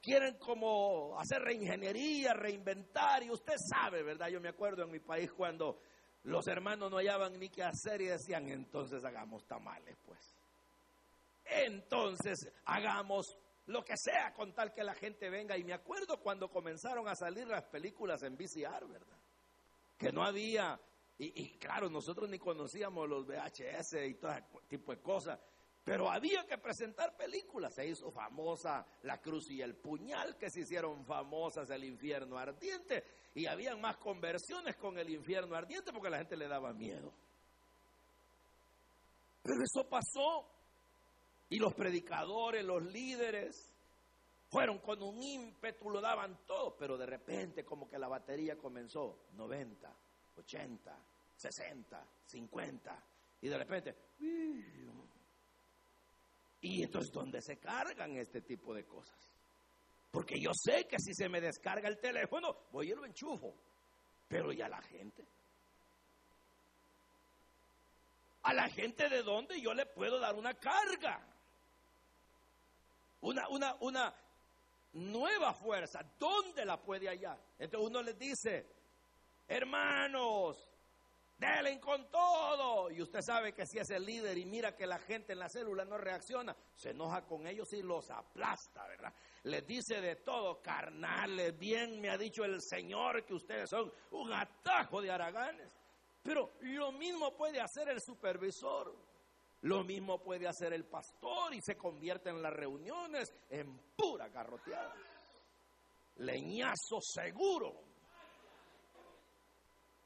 quieren 0.00 0.36
como 0.38 1.18
hacer 1.18 1.40
reingeniería, 1.42 2.34
reinventar, 2.34 3.22
y 3.22 3.30
usted 3.30 3.54
sabe, 3.56 4.02
¿verdad? 4.02 4.28
Yo 4.28 4.40
me 4.40 4.50
acuerdo 4.50 4.84
en 4.84 4.90
mi 4.90 5.00
país 5.00 5.32
cuando 5.32 5.80
los 6.24 6.46
hermanos 6.48 6.90
no 6.90 6.98
hallaban 6.98 7.38
ni 7.38 7.48
qué 7.48 7.62
hacer 7.62 8.00
y 8.02 8.06
decían, 8.06 8.48
entonces 8.48 9.04
hagamos 9.04 9.46
tamales, 9.46 9.96
pues. 10.04 10.36
Entonces 11.44 12.50
hagamos 12.64 13.38
lo 13.66 13.84
que 13.84 13.96
sea 13.96 14.34
con 14.34 14.52
tal 14.52 14.72
que 14.72 14.82
la 14.82 14.94
gente 14.94 15.30
venga. 15.30 15.56
Y 15.56 15.64
me 15.64 15.74
acuerdo 15.74 16.18
cuando 16.20 16.50
comenzaron 16.50 17.06
a 17.08 17.14
salir 17.14 17.46
las 17.46 17.64
películas 17.64 18.22
en 18.22 18.36
VCR, 18.36 18.86
¿verdad? 18.86 19.18
Que 19.96 20.12
no 20.12 20.24
había 20.24 20.78
y, 21.16 21.50
claro, 21.58 21.88
nosotros 21.88 22.28
ni 22.28 22.38
conocíamos 22.38 23.08
los 23.08 23.24
VHS 23.26 23.94
y 24.04 24.14
todo 24.14 24.32
tipo 24.66 24.92
de 24.92 25.00
cosas. 25.00 25.38
Pero 25.84 26.10
había 26.10 26.44
que 26.46 26.58
presentar 26.58 27.16
películas. 27.16 27.74
Se 27.74 27.86
hizo 27.86 28.10
famosa 28.10 28.84
La 29.02 29.20
Cruz 29.20 29.50
y 29.50 29.60
el 29.60 29.76
Puñal, 29.76 30.36
que 30.36 30.50
se 30.50 30.60
hicieron 30.60 31.04
famosas 31.04 31.70
El 31.70 31.84
Infierno 31.84 32.36
Ardiente. 32.36 33.04
Y 33.34 33.46
habían 33.46 33.80
más 33.80 33.96
conversiones 33.96 34.76
con 34.76 34.98
El 34.98 35.10
Infierno 35.10 35.56
Ardiente 35.56 35.92
porque 35.92 36.10
la 36.10 36.18
gente 36.18 36.36
le 36.36 36.46
daba 36.46 36.72
miedo. 36.72 37.12
Pero 39.42 39.62
eso 39.62 39.88
pasó. 39.88 40.48
Y 41.50 41.58
los 41.58 41.74
predicadores, 41.74 42.64
los 42.64 42.82
líderes, 42.84 43.72
fueron 44.48 44.78
con 44.78 45.02
un 45.02 45.22
ímpetu, 45.22 45.90
lo 45.90 46.00
daban 46.00 46.46
todo. 46.46 46.76
Pero 46.76 46.96
de 46.96 47.06
repente 47.06 47.64
como 47.64 47.88
que 47.88 47.98
la 47.98 48.08
batería 48.08 48.56
comenzó 48.56 49.26
90, 49.32 49.92
80, 50.36 50.98
60, 51.36 52.06
50. 52.24 53.04
Y 53.42 53.48
de 53.48 53.58
repente, 53.58 53.94
y 56.64 56.82
entonces, 56.82 57.12
¿dónde 57.12 57.42
se 57.42 57.58
cargan 57.58 58.16
este 58.16 58.40
tipo 58.40 58.72
de 58.72 58.86
cosas? 58.86 59.33
Porque 60.14 60.40
yo 60.40 60.52
sé 60.54 60.86
que 60.86 61.00
si 61.00 61.12
se 61.12 61.28
me 61.28 61.40
descarga 61.40 61.88
el 61.88 61.98
teléfono, 61.98 62.68
voy 62.70 62.92
y 62.92 62.94
lo 62.94 63.04
enchufo. 63.04 63.52
Pero 64.28 64.52
¿y 64.52 64.62
a 64.62 64.68
la 64.68 64.80
gente? 64.80 65.26
¿A 68.44 68.54
la 68.54 68.68
gente 68.68 69.08
de 69.08 69.24
dónde 69.24 69.60
yo 69.60 69.74
le 69.74 69.86
puedo 69.86 70.20
dar 70.20 70.36
una 70.36 70.54
carga? 70.54 71.20
Una, 73.22 73.48
una, 73.48 73.74
una 73.80 74.14
nueva 74.92 75.52
fuerza. 75.52 76.04
¿Dónde 76.16 76.64
la 76.64 76.80
puede 76.80 77.08
hallar? 77.08 77.40
Entonces 77.58 77.90
uno 77.90 78.00
les 78.00 78.16
dice, 78.16 78.68
Hermanos, 79.48 80.70
denle 81.38 81.80
con 81.80 82.08
todo. 82.08 82.88
Y 82.92 83.02
usted 83.02 83.20
sabe 83.20 83.52
que 83.52 83.66
si 83.66 83.78
es 83.78 83.90
el 83.90 84.06
líder 84.06 84.38
y 84.38 84.44
mira 84.44 84.76
que 84.76 84.86
la 84.86 85.00
gente 85.00 85.32
en 85.32 85.40
la 85.40 85.48
célula 85.48 85.84
no 85.84 85.98
reacciona, 85.98 86.54
se 86.76 86.90
enoja 86.90 87.26
con 87.26 87.48
ellos 87.48 87.72
y 87.72 87.82
los 87.82 88.08
aplasta, 88.12 88.86
¿verdad? 88.86 89.12
Les 89.44 89.66
dice 89.66 90.00
de 90.00 90.16
todo, 90.16 90.62
carnales, 90.62 91.58
bien 91.58 92.00
me 92.00 92.08
ha 92.08 92.16
dicho 92.16 92.44
el 92.44 92.62
Señor 92.62 93.24
que 93.26 93.34
ustedes 93.34 93.68
son 93.68 93.92
un 94.12 94.32
atajo 94.32 95.02
de 95.02 95.10
araganes. 95.10 95.70
Pero 96.22 96.54
lo 96.62 96.92
mismo 96.92 97.36
puede 97.36 97.60
hacer 97.60 97.90
el 97.90 98.00
supervisor, 98.00 98.94
lo 99.60 99.84
mismo 99.84 100.22
puede 100.22 100.48
hacer 100.48 100.72
el 100.72 100.86
pastor 100.86 101.54
y 101.54 101.60
se 101.60 101.76
convierte 101.76 102.30
en 102.30 102.40
las 102.40 102.54
reuniones 102.54 103.30
en 103.50 103.78
pura 103.94 104.28
garroteada. 104.28 104.94
Leñazo 106.16 107.00
seguro. 107.00 107.82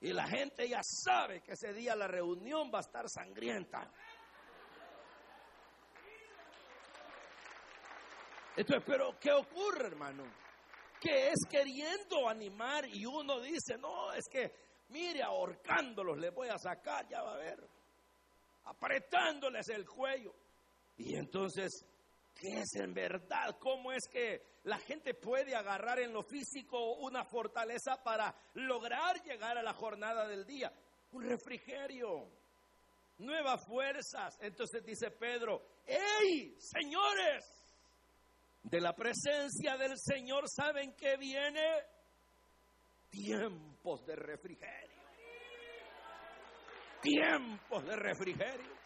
Y 0.01 0.13
la 0.13 0.27
gente 0.27 0.69
ya 0.69 0.81
sabe 0.83 1.43
que 1.43 1.53
ese 1.53 1.73
día 1.73 1.95
la 1.95 2.09
reunión 2.09 2.71
va 2.75 2.79
a 2.79 2.83
estar 2.83 3.09
sangrienta. 3.09 3.89
Entonces, 8.59 8.83
pero 8.85 9.17
¿qué 9.21 9.31
ocurre, 9.31 9.87
hermano? 9.87 10.25
Que 11.01 11.29
es 11.29 11.39
queriendo 11.49 12.29
animar 12.29 12.89
y 12.89 13.07
uno 13.07 13.41
dice, 13.41 13.79
no, 13.79 14.13
es 14.13 14.25
que, 14.29 14.53
mire, 14.89 15.23
ahorcándolos 15.23 16.19
les 16.19 16.35
voy 16.35 16.49
a 16.49 16.59
sacar, 16.59 17.07
ya 17.09 17.23
va 17.23 17.35
a 17.35 17.39
ver, 17.39 17.65
apretándoles 18.65 19.69
el 19.69 19.87
cuello. 19.87 20.35
Y 20.97 21.15
entonces, 21.15 21.87
¿qué 22.35 22.59
es 22.59 22.75
en 22.75 22.93
verdad? 22.93 23.57
¿Cómo 23.61 23.93
es 23.93 24.09
que 24.11 24.43
la 24.65 24.79
gente 24.79 25.15
puede 25.15 25.55
agarrar 25.55 26.01
en 26.01 26.13
lo 26.13 26.25
físico 26.25 26.95
una 26.97 27.25
fortaleza 27.25 28.03
para 28.03 28.35
lograr 28.55 29.23
llegar 29.23 29.57
a 29.57 29.63
la 29.63 29.73
jornada 29.73 30.27
del 30.27 30.45
día? 30.45 30.73
Un 31.13 31.23
refrigerio, 31.23 32.29
nuevas 33.19 33.65
fuerzas. 33.65 34.37
Entonces 34.41 34.85
dice 34.85 35.13
Pedro, 35.13 35.63
¡Ey, 35.87 36.57
señores! 36.59 37.58
De 38.71 38.83
la 38.83 38.95
presencia 38.95 39.79
del 39.79 39.95
Señor, 39.97 40.45
¿saben 40.47 40.93
qué 40.93 41.17
viene? 41.17 41.65
Tiempos 43.09 44.05
de 44.05 44.15
refrigerio. 44.15 45.03
Tiempos 47.01 47.87
de 47.87 47.97
refrigerio. 47.97 48.77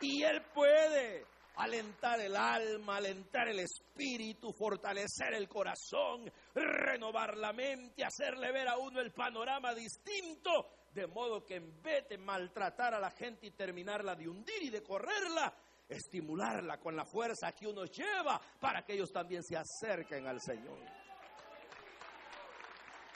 Y 0.00 0.22
Él 0.22 0.42
puede 0.54 1.24
alentar 1.56 2.20
el 2.20 2.36
alma, 2.36 2.98
alentar 2.98 3.48
el 3.48 3.58
espíritu, 3.58 4.52
fortalecer 4.52 5.34
el 5.34 5.48
corazón, 5.48 6.30
renovar 6.54 7.36
la 7.36 7.52
mente, 7.52 8.04
hacerle 8.04 8.52
ver 8.52 8.68
a 8.68 8.78
uno 8.78 9.00
el 9.00 9.12
panorama 9.12 9.74
distinto, 9.74 10.68
de 10.92 11.08
modo 11.08 11.44
que 11.44 11.56
en 11.56 11.82
vez 11.82 12.08
de 12.08 12.16
maltratar 12.16 12.94
a 12.94 13.00
la 13.00 13.10
gente 13.10 13.48
y 13.48 13.50
terminarla 13.50 14.14
de 14.14 14.28
hundir 14.28 14.62
y 14.62 14.70
de 14.70 14.84
correrla, 14.84 15.52
estimularla 15.90 16.78
con 16.78 16.94
la 16.96 17.04
fuerza 17.04 17.52
que 17.52 17.66
uno 17.66 17.84
lleva 17.84 18.40
para 18.60 18.84
que 18.84 18.94
ellos 18.94 19.12
también 19.12 19.42
se 19.42 19.56
acerquen 19.56 20.26
al 20.26 20.40
Señor. 20.40 20.78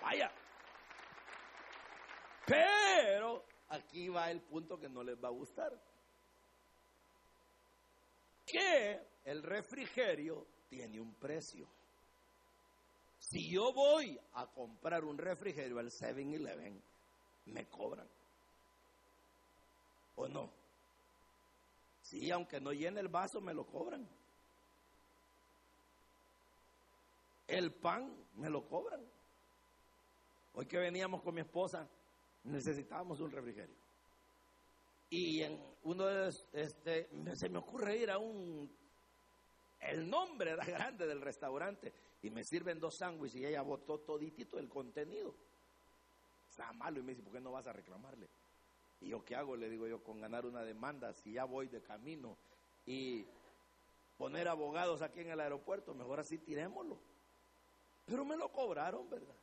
Vaya. 0.02 0.30
Pero 2.46 3.44
aquí 3.68 4.08
va 4.08 4.30
el 4.30 4.42
punto 4.42 4.78
que 4.78 4.88
no 4.88 5.02
les 5.02 5.16
va 5.22 5.28
a 5.28 5.32
gustar. 5.32 5.72
Que 8.44 9.00
el 9.24 9.42
refrigerio 9.42 10.46
tiene 10.68 11.00
un 11.00 11.14
precio. 11.14 11.66
Si 13.18 13.50
yo 13.50 13.72
voy 13.72 14.20
a 14.34 14.46
comprar 14.48 15.04
un 15.04 15.16
refrigerio 15.16 15.78
al 15.78 15.90
7-Eleven, 15.90 16.82
me 17.46 17.66
cobran. 17.68 18.08
¿O 20.16 20.28
no? 20.28 20.63
Sí, 22.14 22.30
aunque 22.30 22.60
no 22.60 22.72
llene 22.72 23.00
el 23.00 23.08
vaso, 23.08 23.40
me 23.40 23.52
lo 23.52 23.66
cobran. 23.66 24.08
El 27.48 27.72
pan 27.72 28.14
me 28.36 28.48
lo 28.48 28.64
cobran. 28.68 29.04
Hoy 30.54 30.66
que 30.66 30.78
veníamos 30.78 31.22
con 31.22 31.34
mi 31.34 31.40
esposa, 31.40 31.88
necesitábamos 32.44 33.18
un 33.18 33.32
refrigerio. 33.32 33.74
Y 35.10 35.42
en 35.42 35.60
uno 35.82 36.06
de 36.06 36.32
este, 36.52 37.10
se 37.34 37.48
me 37.48 37.58
ocurre 37.58 37.96
ir 37.96 38.12
a 38.12 38.18
un, 38.18 38.70
el 39.80 40.08
nombre 40.08 40.52
era 40.52 40.64
grande 40.64 41.08
del 41.08 41.20
restaurante, 41.20 41.92
y 42.22 42.30
me 42.30 42.44
sirven 42.44 42.78
dos 42.78 42.96
sándwiches 42.96 43.40
y 43.40 43.46
ella 43.46 43.62
botó 43.62 43.98
toditito 43.98 44.60
el 44.60 44.68
contenido. 44.68 45.34
Está 46.48 46.72
malo 46.74 47.00
y 47.00 47.02
me 47.02 47.10
dice, 47.10 47.24
¿por 47.24 47.32
qué 47.32 47.40
no 47.40 47.50
vas 47.50 47.66
a 47.66 47.72
reclamarle? 47.72 48.28
¿Y 49.04 49.10
yo 49.10 49.22
qué 49.22 49.36
hago? 49.36 49.54
Le 49.54 49.68
digo 49.68 49.86
yo, 49.86 50.02
con 50.02 50.18
ganar 50.18 50.46
una 50.46 50.62
demanda, 50.62 51.12
si 51.12 51.34
ya 51.34 51.44
voy 51.44 51.68
de 51.68 51.82
camino 51.82 52.38
y 52.86 53.26
poner 54.16 54.48
abogados 54.48 55.02
aquí 55.02 55.20
en 55.20 55.30
el 55.30 55.40
aeropuerto, 55.40 55.94
mejor 55.94 56.20
así 56.20 56.38
tirémoslo. 56.38 56.98
Pero 58.06 58.24
me 58.24 58.34
lo 58.34 58.50
cobraron, 58.50 59.08
¿verdad? 59.10 59.36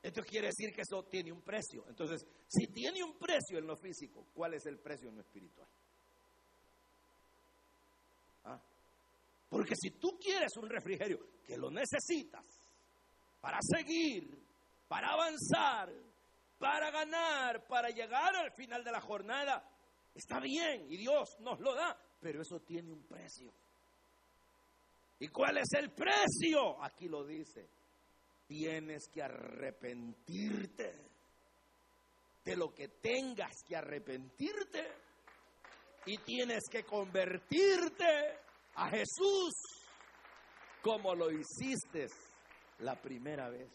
Esto 0.00 0.22
quiere 0.22 0.46
decir 0.46 0.72
que 0.72 0.82
eso 0.82 1.02
tiene 1.10 1.32
un 1.32 1.42
precio. 1.42 1.84
Entonces, 1.88 2.24
si 2.46 2.68
tiene 2.68 3.02
un 3.02 3.18
precio 3.18 3.58
en 3.58 3.66
lo 3.66 3.76
físico, 3.76 4.26
¿cuál 4.32 4.54
es 4.54 4.64
el 4.66 4.78
precio 4.78 5.08
en 5.08 5.16
lo 5.16 5.20
espiritual? 5.22 5.68
¿Ah? 8.44 8.60
Porque 9.48 9.74
si 9.74 9.90
tú 9.98 10.16
quieres 10.20 10.56
un 10.56 10.68
refrigerio 10.68 11.18
que 11.44 11.56
lo 11.56 11.68
necesitas 11.68 12.46
para 13.40 13.58
seguir, 13.60 14.38
para 14.86 15.14
avanzar, 15.14 15.92
para 16.58 16.90
ganar, 16.90 17.66
para 17.66 17.88
llegar 17.90 18.34
al 18.36 18.52
final 18.52 18.84
de 18.84 18.92
la 18.92 19.00
jornada, 19.00 19.68
está 20.14 20.40
bien 20.40 20.86
y 20.90 20.96
Dios 20.96 21.38
nos 21.40 21.60
lo 21.60 21.74
da, 21.74 21.96
pero 22.20 22.42
eso 22.42 22.60
tiene 22.60 22.92
un 22.92 23.02
precio. 23.04 23.52
¿Y 25.20 25.28
cuál 25.28 25.58
es 25.58 25.72
el 25.76 25.90
precio? 25.90 26.82
Aquí 26.82 27.08
lo 27.08 27.24
dice 27.24 27.68
tienes 28.48 29.08
que 29.12 29.22
arrepentirte 29.22 30.94
de 32.44 32.56
lo 32.56 32.74
que 32.74 32.88
tengas 32.88 33.62
que 33.62 33.76
arrepentirte 33.76 34.88
y 36.06 36.16
tienes 36.18 36.64
que 36.70 36.82
convertirte 36.84 38.38
a 38.76 38.88
Jesús 38.88 39.52
como 40.80 41.14
lo 41.14 41.30
hiciste 41.30 42.06
la 42.78 42.98
primera 42.98 43.50
vez. 43.50 43.70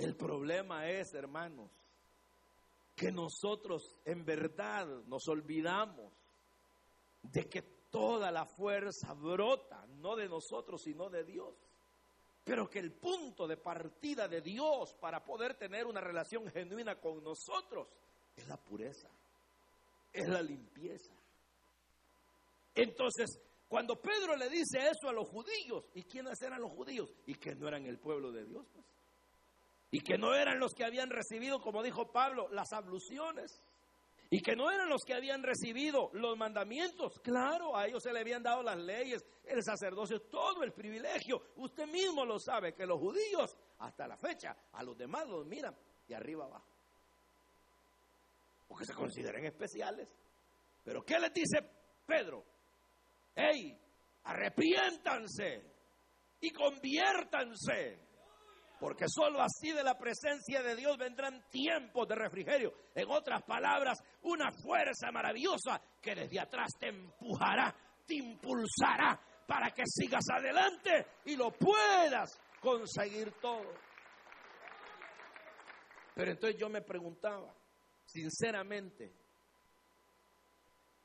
El 0.00 0.16
problema 0.16 0.88
es, 0.88 1.12
hermanos, 1.12 1.70
que 2.96 3.12
nosotros 3.12 4.00
en 4.06 4.24
verdad 4.24 4.86
nos 5.06 5.28
olvidamos 5.28 6.10
de 7.22 7.44
que 7.50 7.60
toda 7.90 8.30
la 8.30 8.46
fuerza 8.46 9.12
brota 9.12 9.84
no 9.98 10.16
de 10.16 10.26
nosotros, 10.26 10.80
sino 10.82 11.10
de 11.10 11.24
Dios. 11.24 11.54
Pero 12.42 12.70
que 12.70 12.78
el 12.78 12.92
punto 12.92 13.46
de 13.46 13.58
partida 13.58 14.26
de 14.26 14.40
Dios 14.40 14.94
para 14.98 15.22
poder 15.22 15.56
tener 15.58 15.84
una 15.84 16.00
relación 16.00 16.48
genuina 16.48 16.98
con 16.98 17.22
nosotros 17.22 17.86
es 18.34 18.48
la 18.48 18.56
pureza, 18.56 19.10
es 20.14 20.26
la 20.26 20.40
limpieza. 20.40 21.12
Entonces, 22.74 23.38
cuando 23.68 24.00
Pedro 24.00 24.34
le 24.34 24.48
dice 24.48 24.78
eso 24.78 25.10
a 25.10 25.12
los 25.12 25.28
judíos, 25.28 25.84
¿y 25.92 26.04
quiénes 26.04 26.40
eran 26.40 26.62
los 26.62 26.72
judíos? 26.72 27.12
Y 27.26 27.34
que 27.34 27.54
no 27.54 27.68
eran 27.68 27.84
el 27.84 27.98
pueblo 27.98 28.32
de 28.32 28.46
Dios, 28.46 28.64
pues. 28.72 28.86
Y 29.90 30.00
que 30.00 30.16
no 30.16 30.34
eran 30.34 30.60
los 30.60 30.72
que 30.72 30.84
habían 30.84 31.10
recibido, 31.10 31.60
como 31.60 31.82
dijo 31.82 32.12
Pablo, 32.12 32.48
las 32.50 32.72
abluciones. 32.72 33.60
Y 34.32 34.40
que 34.40 34.54
no 34.54 34.70
eran 34.70 34.88
los 34.88 35.02
que 35.04 35.14
habían 35.14 35.42
recibido 35.42 36.10
los 36.12 36.36
mandamientos. 36.36 37.18
Claro, 37.20 37.76
a 37.76 37.86
ellos 37.86 38.00
se 38.00 38.12
le 38.12 38.20
habían 38.20 38.44
dado 38.44 38.62
las 38.62 38.78
leyes, 38.78 39.26
el 39.44 39.64
sacerdocio, 39.64 40.20
todo 40.22 40.62
el 40.62 40.72
privilegio. 40.72 41.42
Usted 41.56 41.88
mismo 41.88 42.24
lo 42.24 42.38
sabe, 42.38 42.72
que 42.72 42.86
los 42.86 43.00
judíos, 43.00 43.56
hasta 43.78 44.06
la 44.06 44.16
fecha, 44.16 44.56
a 44.72 44.84
los 44.84 44.96
demás 44.96 45.26
los 45.26 45.44
miran 45.46 45.76
de 46.06 46.14
arriba 46.14 46.44
abajo. 46.44 46.68
Porque 48.68 48.84
se 48.84 48.94
consideran 48.94 49.44
especiales. 49.44 50.08
Pero 50.84 51.02
¿qué 51.02 51.18
les 51.18 51.32
dice 51.32 51.58
Pedro? 52.06 52.44
¡Ey! 53.34 53.76
Arrepiéntanse 54.22 55.70
y 56.40 56.50
conviértanse 56.50 58.09
porque 58.80 59.04
solo 59.08 59.42
así 59.42 59.72
de 59.72 59.84
la 59.84 59.98
presencia 59.98 60.62
de 60.62 60.74
Dios 60.74 60.96
vendrán 60.96 61.44
tiempos 61.50 62.08
de 62.08 62.14
refrigerio. 62.14 62.72
En 62.94 63.10
otras 63.10 63.42
palabras, 63.42 64.02
una 64.22 64.50
fuerza 64.50 65.12
maravillosa 65.12 65.80
que 66.00 66.14
desde 66.14 66.40
atrás 66.40 66.70
te 66.78 66.88
empujará, 66.88 67.74
te 68.06 68.14
impulsará 68.14 69.20
para 69.46 69.70
que 69.72 69.82
sigas 69.84 70.24
adelante 70.32 71.06
y 71.26 71.36
lo 71.36 71.50
puedas 71.52 72.40
conseguir 72.62 73.32
todo. 73.32 73.70
Pero 76.14 76.30
entonces 76.30 76.58
yo 76.58 76.70
me 76.70 76.80
preguntaba, 76.80 77.54
sinceramente, 78.06 79.12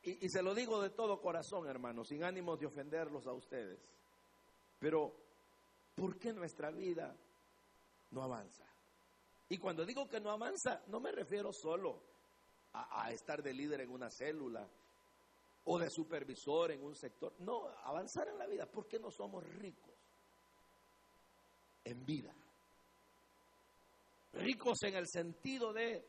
y, 0.01 0.25
y 0.25 0.29
se 0.29 0.41
lo 0.41 0.55
digo 0.55 0.81
de 0.81 0.91
todo 0.91 1.19
corazón, 1.19 1.67
hermano, 1.67 2.05
sin 2.05 2.23
ánimos 2.23 2.57
de 2.57 2.67
ofenderlos 2.67 3.27
a 3.27 3.33
ustedes, 3.33 3.79
pero 4.79 5.13
¿por 5.95 6.17
qué 6.17 6.31
nuestra 6.31 6.71
vida 6.71 7.15
no 8.11 8.23
avanza. 8.23 8.65
Y 9.49 9.57
cuando 9.57 9.85
digo 9.85 10.07
que 10.07 10.19
no 10.19 10.31
avanza, 10.31 10.81
no 10.87 10.99
me 10.99 11.11
refiero 11.11 11.51
solo 11.53 12.01
a, 12.73 13.11
estar 13.11 13.41
de 13.41 13.53
líder 13.53 13.81
en 13.81 13.89
una 13.89 14.09
célula 14.09 14.67
o 15.65 15.79
de 15.79 15.89
supervisor 15.89 16.71
en 16.71 16.83
un 16.83 16.95
sector. 16.95 17.33
No, 17.39 17.67
avanzar 17.83 18.27
en 18.27 18.37
la 18.37 18.47
vida. 18.47 18.65
¿Por 18.65 18.87
qué 18.87 18.99
no 18.99 19.11
somos 19.11 19.43
ricos 19.43 19.93
en 21.83 22.05
vida? 22.05 22.33
Ricos 24.33 24.83
en 24.83 24.95
el 24.95 25.07
sentido 25.07 25.71
de 25.71 26.05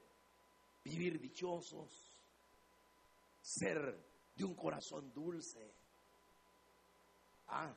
vivir 0.83 1.21
dichosos, 1.21 1.91
ser 3.41 3.97
de 4.35 4.45
un 4.45 4.55
corazón 4.55 5.13
dulce. 5.13 5.73
Ah, 7.49 7.73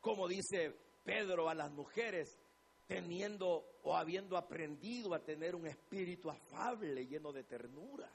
como 0.00 0.26
dice 0.26 0.74
Pedro 1.04 1.48
a 1.48 1.54
las 1.54 1.70
mujeres, 1.70 2.41
teniendo 2.86 3.64
o 3.84 3.96
habiendo 3.96 4.36
aprendido 4.36 5.14
a 5.14 5.20
tener 5.20 5.54
un 5.54 5.66
espíritu 5.66 6.30
afable, 6.30 7.06
lleno 7.06 7.32
de 7.32 7.44
ternura. 7.44 8.10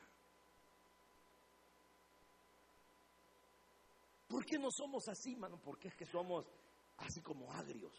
¿Por 4.28 4.45
qué 4.45 4.59
no 4.59 4.70
somos 4.72 5.07
así, 5.07 5.36
mano? 5.36 5.59
Porque 5.63 5.88
es 5.88 5.95
que 5.95 6.05
somos 6.05 6.45
así 6.97 7.22
como 7.22 7.51
agrios. 7.53 7.93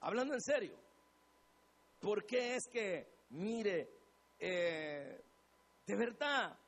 Hablando 0.00 0.34
en 0.34 0.40
serio, 0.40 0.78
¿por 2.00 2.24
qué 2.26 2.56
es 2.56 2.64
que, 2.70 3.06
mire, 3.30 3.88
eh, 4.38 5.22
de 5.86 5.96
verdad, 5.96 6.58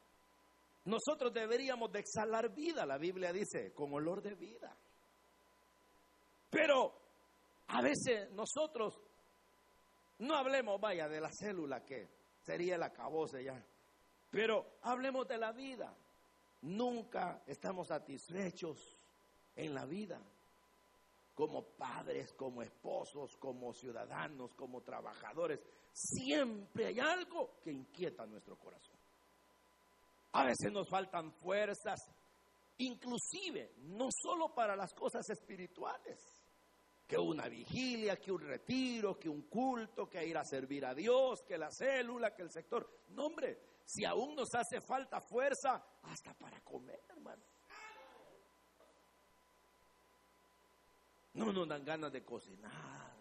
nosotros 0.86 1.32
deberíamos 1.32 1.90
de 1.90 2.00
exhalar 2.00 2.54
vida, 2.54 2.86
la 2.86 2.96
Biblia 2.96 3.32
dice, 3.32 3.72
con 3.72 3.92
olor 3.92 4.22
de 4.22 4.34
vida. 4.34 4.76
Pero 6.48 6.95
a 7.76 7.82
veces 7.82 8.30
nosotros 8.32 8.98
no 10.20 10.34
hablemos, 10.34 10.80
vaya, 10.80 11.08
de 11.08 11.20
la 11.20 11.30
célula 11.30 11.84
que 11.84 12.08
sería 12.42 12.76
el 12.76 12.82
acabose 12.82 13.44
ya, 13.44 13.62
pero 14.30 14.78
hablemos 14.82 15.28
de 15.28 15.36
la 15.36 15.52
vida. 15.52 15.94
Nunca 16.62 17.42
estamos 17.46 17.88
satisfechos 17.88 18.96
en 19.54 19.74
la 19.74 19.84
vida 19.84 20.18
como 21.34 21.64
padres, 21.64 22.32
como 22.32 22.62
esposos, 22.62 23.36
como 23.36 23.74
ciudadanos, 23.74 24.54
como 24.54 24.80
trabajadores. 24.80 25.60
Siempre 25.92 26.86
hay 26.86 26.98
algo 26.98 27.58
que 27.62 27.72
inquieta 27.72 28.24
nuestro 28.24 28.56
corazón. 28.56 28.96
A 30.32 30.46
veces 30.46 30.72
nos 30.72 30.88
faltan 30.88 31.30
fuerzas, 31.30 32.00
inclusive 32.78 33.74
no 33.80 34.08
solo 34.10 34.54
para 34.54 34.74
las 34.74 34.94
cosas 34.94 35.28
espirituales, 35.28 36.35
que 37.06 37.16
una 37.16 37.48
vigilia, 37.48 38.16
que 38.16 38.32
un 38.32 38.40
retiro, 38.40 39.18
que 39.18 39.28
un 39.28 39.42
culto, 39.42 40.08
que 40.08 40.26
ir 40.26 40.36
a 40.36 40.44
servir 40.44 40.84
a 40.84 40.94
Dios, 40.94 41.42
que 41.42 41.56
la 41.56 41.70
célula, 41.70 42.34
que 42.34 42.42
el 42.42 42.50
sector. 42.50 43.04
No, 43.10 43.26
hombre, 43.26 43.60
si 43.84 44.04
aún 44.04 44.34
nos 44.34 44.54
hace 44.54 44.80
falta 44.80 45.20
fuerza, 45.20 45.84
hasta 46.02 46.34
para 46.34 46.60
comer, 46.62 47.00
hermano. 47.08 47.42
No 51.34 51.52
nos 51.52 51.68
dan 51.68 51.84
ganas 51.84 52.12
de 52.12 52.24
cocinar. 52.24 53.14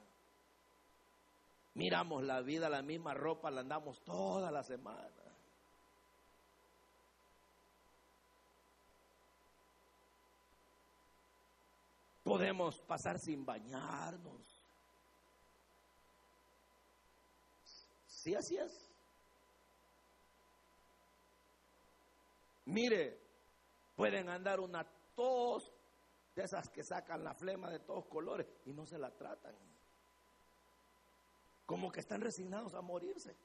Miramos 1.76 2.24
la 2.24 2.42
vida, 2.42 2.70
la 2.70 2.82
misma 2.82 3.14
ropa, 3.14 3.52
la 3.52 3.62
andamos 3.62 4.02
toda 4.04 4.50
la 4.50 4.64
semana. 4.64 5.25
Podemos 12.26 12.82
pasar 12.82 13.20
sin 13.20 13.46
bañarnos. 13.46 14.42
Sí, 18.08 18.34
así 18.34 18.58
es. 18.58 18.92
Mire, 22.66 23.22
pueden 23.96 24.28
andar 24.30 24.60
una 24.60 24.84
tos 25.16 25.72
de 26.36 26.46
esas 26.46 26.68
que 26.70 26.84
sacan 26.84 27.24
la 27.24 27.36
flema 27.36 27.70
de 27.70 27.78
todos 27.78 28.08
colores 28.08 28.48
y 28.66 28.74
no 28.74 28.88
se 28.88 28.98
la 28.98 29.12
tratan. 29.12 29.54
Como 31.68 31.92
que 31.92 32.00
están 32.00 32.22
resignados 32.22 32.74
a 32.74 32.82
morirse. 32.82 33.36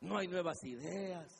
No 0.00 0.16
hay 0.16 0.28
nuevas 0.28 0.64
ideas. 0.64 1.30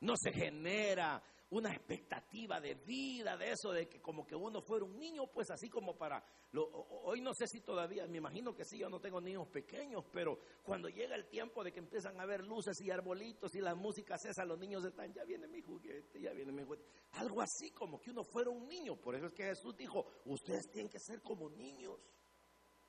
No 0.00 0.14
se 0.16 0.30
genera 0.30 1.20
una 1.50 1.72
expectativa 1.72 2.60
de 2.60 2.74
vida, 2.74 3.36
de 3.36 3.52
eso, 3.52 3.72
de 3.72 3.88
que 3.88 4.00
como 4.00 4.26
que 4.26 4.34
uno 4.34 4.60
fuera 4.60 4.84
un 4.84 4.98
niño, 4.98 5.26
pues 5.32 5.50
así 5.50 5.68
como 5.68 5.96
para... 5.96 6.22
hoy 6.52 7.20
no 7.20 7.32
sé 7.34 7.46
si 7.46 7.60
todavía, 7.60 8.06
me 8.06 8.18
imagino 8.18 8.54
que 8.54 8.64
sí, 8.64 8.78
yo 8.78 8.88
no 8.90 9.00
tengo 9.00 9.20
niños 9.20 9.48
pequeños, 9.48 10.04
pero 10.12 10.38
cuando 10.62 10.88
llega 10.88 11.14
el 11.14 11.28
tiempo 11.28 11.64
de 11.64 11.72
que 11.72 11.78
empiezan 11.78 12.20
a 12.20 12.26
ver 12.26 12.44
luces 12.44 12.78
y 12.80 12.90
arbolitos 12.90 13.54
y 13.54 13.60
las 13.60 13.76
músicas 13.76 14.24
esas, 14.24 14.46
los 14.46 14.58
niños 14.58 14.84
están, 14.84 15.12
ya 15.12 15.24
viene 15.24 15.46
mi 15.48 15.62
juguete, 15.62 16.20
ya 16.20 16.32
viene 16.32 16.52
mi 16.52 16.62
juguete. 16.62 16.84
Algo 17.12 17.40
así 17.40 17.70
como 17.70 17.98
que 17.98 18.10
uno 18.10 18.22
fuera 18.24 18.50
un 18.50 18.66
niño. 18.66 18.96
Por 18.96 19.14
eso 19.14 19.26
es 19.26 19.32
que 19.32 19.44
Jesús 19.44 19.76
dijo, 19.76 20.06
ustedes 20.26 20.68
tienen 20.70 20.90
que 20.90 20.98
ser 20.98 21.22
como 21.22 21.48
niños. 21.50 21.98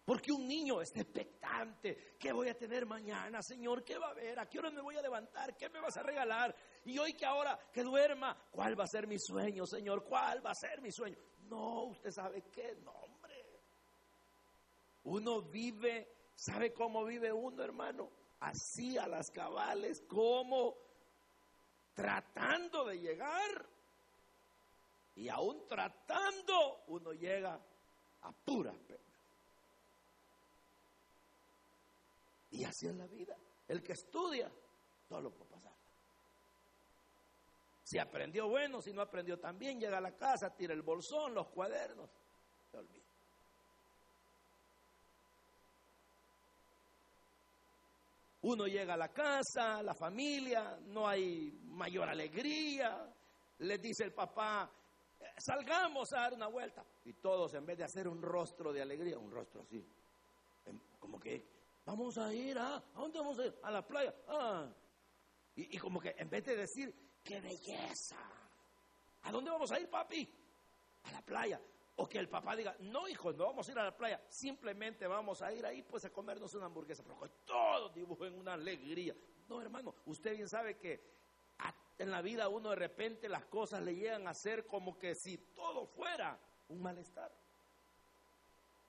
Porque 0.10 0.32
un 0.32 0.47
niño 0.47 0.82
está 0.82 1.01
expectante. 1.01 2.16
¿Qué 2.18 2.34
voy 2.34 2.49
a 2.49 2.57
tener 2.57 2.84
mañana, 2.88 3.43
Señor? 3.43 3.84
¿Qué 3.84 3.95
va 3.99 4.07
a 4.07 4.10
haber? 4.10 4.39
¿A 4.39 4.49
qué 4.49 4.57
hora 4.57 4.72
me 4.72 4.82
voy 4.82 4.95
a 4.95 5.03
levantar? 5.03 5.55
¿Qué 5.55 5.70
me 5.70 5.80
vas 5.80 5.95
a 5.97 6.01
regalar? 6.01 6.55
Y 6.86 6.97
hoy 6.97 7.14
que 7.14 7.28
ahora 7.28 7.60
que 7.72 7.84
duerma, 7.84 8.36
¿cuál 8.49 8.74
va 8.80 8.86
a 8.86 8.88
ser 8.88 9.05
mi 9.05 9.20
sueño, 9.20 9.68
Señor? 9.68 10.03
¿Cuál 10.03 10.43
va 10.43 10.49
a 10.49 10.55
ser 10.55 10.82
mi 10.82 10.91
sueño? 10.91 11.16
No, 11.41 11.84
usted 11.84 12.10
sabe 12.10 12.41
qué, 12.51 12.76
no, 12.84 12.89
hombre. 12.89 13.62
Uno 15.03 15.43
vive, 15.43 16.32
¿sabe 16.34 16.74
cómo 16.74 17.05
vive 17.05 17.32
uno, 17.32 17.64
hermano? 17.64 18.10
Así 18.39 18.97
a 18.97 19.05
las 19.05 19.30
cabales, 19.30 20.01
como 20.07 20.76
tratando 21.93 22.86
de 22.86 22.99
llegar. 22.99 23.70
Y 25.14 25.30
aún 25.30 25.68
tratando, 25.68 26.86
uno 26.88 27.14
llega 27.14 27.62
a 28.22 28.32
puras 28.32 28.76
penas. 28.88 29.09
Y 32.60 32.66
así 32.66 32.88
es 32.88 32.95
la 32.95 33.07
vida. 33.07 33.38
El 33.70 33.82
que 33.82 33.93
estudia, 33.93 34.51
todo 35.07 35.32
puede 35.32 35.49
pasar. 35.49 35.72
Si 37.86 37.97
aprendió 37.97 38.49
bueno, 38.49 38.82
si 38.82 38.91
no 38.91 39.01
aprendió 39.01 39.39
también, 39.39 39.80
llega 39.80 39.97
a 39.97 40.01
la 40.01 40.12
casa, 40.12 40.53
tira 40.53 40.74
el 40.74 40.82
bolsón, 40.82 41.34
los 41.34 41.47
cuadernos, 41.47 42.10
se 42.70 42.78
olvida. 42.78 43.05
Uno 48.41 48.68
llega 48.68 48.95
a 48.95 48.97
la 48.97 49.07
casa, 49.07 49.82
la 49.82 49.95
familia, 49.95 50.78
no 50.82 51.07
hay 51.07 51.57
mayor 51.64 52.10
alegría. 52.10 53.10
Le 53.60 53.78
dice 53.78 54.03
el 54.03 54.12
papá, 54.12 54.70
salgamos 55.38 56.12
a 56.12 56.24
dar 56.24 56.34
una 56.34 56.47
vuelta. 56.47 56.84
Y 57.05 57.14
todos, 57.14 57.53
en 57.53 57.66
vez 57.66 57.78
de 57.78 57.86
hacer 57.86 58.10
un 58.10 58.22
rostro 58.22 58.74
de 58.74 58.82
alegría, 58.82 59.18
un 59.18 59.32
rostro 59.32 59.62
así, 59.62 59.82
como 60.99 61.18
que 61.22 61.59
Vamos 61.90 62.20
a 62.20 62.32
ir 62.32 62.56
a, 62.56 62.76
¿a 62.76 63.00
dónde 63.00 63.18
vamos 63.18 63.40
a 63.40 63.48
ir? 63.48 63.60
A 63.64 63.72
la 63.72 63.82
playa. 63.82 64.14
Ah. 64.28 64.72
Y, 65.56 65.76
como 65.80 66.00
que 66.00 66.14
en 66.20 66.30
vez 66.30 66.46
de 66.46 66.56
decir, 66.56 66.94
qué 67.24 67.42
belleza. 67.42 68.16
¿A 69.24 69.32
dónde 69.32 69.50
vamos 69.50 69.72
a 69.72 69.80
ir, 69.80 69.90
papi? 69.90 70.32
A 71.06 71.12
la 71.12 71.22
playa. 71.24 71.60
O 71.96 72.08
que 72.08 72.20
el 72.20 72.30
papá 72.30 72.56
diga, 72.56 72.76
no, 72.82 73.08
hijo, 73.08 73.34
no 73.34 73.46
vamos 73.46 73.68
a 73.68 73.72
ir 73.72 73.80
a 73.80 73.86
la 73.86 73.98
playa. 73.98 74.24
Simplemente 74.30 75.08
vamos 75.08 75.42
a 75.42 75.52
ir 75.52 75.66
ahí, 75.66 75.82
pues 75.82 76.06
a 76.06 76.12
comernos 76.12 76.54
una 76.54 76.68
hamburguesa. 76.68 77.02
Pero 77.02 77.20
que 77.22 77.30
todos 77.44 77.92
dibujen 77.96 78.36
una 78.36 78.54
alegría. 78.54 79.16
No, 79.48 79.60
hermano, 79.60 79.96
usted 80.06 80.36
bien 80.36 80.48
sabe 80.48 80.78
que 80.78 81.04
en 81.98 82.12
la 82.12 82.22
vida 82.22 82.50
uno 82.50 82.70
de 82.70 82.76
repente 82.76 83.28
las 83.28 83.46
cosas 83.46 83.82
le 83.82 83.96
llegan 83.96 84.28
a 84.28 84.36
ser 84.36 84.68
como 84.68 84.96
que 84.96 85.16
si 85.16 85.40
todo 85.56 85.88
fuera 85.88 86.40
un 86.68 86.84
malestar. 86.84 87.34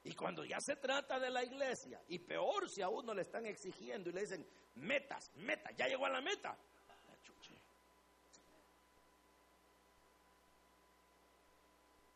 Y 0.02 0.14
cuando 0.14 0.44
ya 0.44 0.60
se 0.60 0.76
trata 0.76 1.18
de 1.18 1.30
la 1.30 1.44
iglesia, 1.44 2.02
y 2.08 2.18
peor 2.18 2.68
si 2.70 2.80
a 2.80 2.88
uno 2.88 3.12
le 3.12 3.22
están 3.22 3.44
exigiendo 3.44 4.08
y 4.08 4.12
le 4.12 4.22
dicen, 4.22 4.46
metas, 4.76 5.30
metas, 5.36 5.76
ya 5.76 5.86
llegó 5.86 6.06
a 6.06 6.10
la 6.10 6.20
meta. 6.20 6.56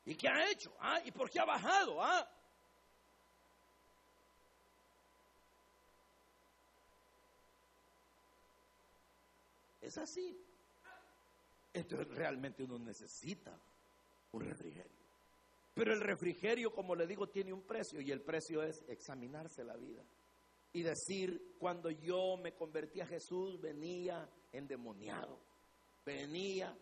¿Y 0.06 0.14
qué 0.14 0.28
ha 0.28 0.50
hecho? 0.50 0.74
¿Ah? 0.80 1.00
¿Y 1.04 1.10
por 1.10 1.30
qué 1.30 1.40
ha 1.40 1.44
bajado? 1.44 2.02
¿Ah? 2.02 2.28
Es 9.80 9.98
así. 9.98 10.38
Entonces 11.72 12.08
realmente 12.08 12.62
uno 12.62 12.78
necesita 12.78 13.58
un 14.32 14.44
refrigerio. 14.44 14.93
Pero 15.74 15.92
el 15.92 16.00
refrigerio, 16.00 16.72
como 16.72 16.94
le 16.94 17.06
digo, 17.06 17.28
tiene 17.28 17.52
un 17.52 17.62
precio 17.62 18.00
y 18.00 18.12
el 18.12 18.22
precio 18.22 18.62
es 18.62 18.84
examinarse 18.88 19.64
la 19.64 19.76
vida. 19.76 20.04
Y 20.72 20.82
decir, 20.82 21.56
cuando 21.58 21.90
yo 21.90 22.36
me 22.36 22.54
convertí 22.54 23.00
a 23.00 23.06
Jesús, 23.06 23.60
venía 23.60 24.28
endemoniado. 24.52 25.40
Venía 26.04 26.76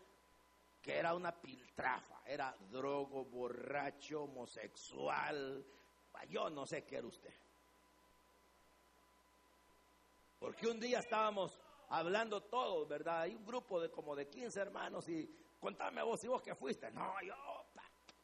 que 0.83 0.97
era 0.97 1.15
una 1.15 1.33
piltrafa, 1.33 2.23
era 2.27 2.55
drogo, 2.71 3.25
borracho, 3.25 4.25
homosexual. 4.25 5.65
Yo 6.29 6.51
no 6.51 6.67
sé 6.67 6.85
qué 6.85 6.97
era 6.97 7.07
usted. 7.07 7.33
Porque 10.39 10.67
un 10.67 10.81
día 10.81 10.99
estábamos 10.99 11.59
hablando 11.89 12.43
todos, 12.43 12.89
¿verdad? 12.89 13.23
Hay 13.23 13.35
un 13.35 13.45
grupo 13.45 13.81
de 13.81 13.91
como 13.91 14.17
de 14.17 14.29
15 14.29 14.61
hermanos 14.61 15.09
y 15.09 15.29
contame 15.61 16.03
vos 16.03 16.23
y 16.25 16.29
vos 16.29 16.43
que 16.43 16.55
fuiste. 16.55 16.91
No, 16.91 17.15
yo 17.23 17.35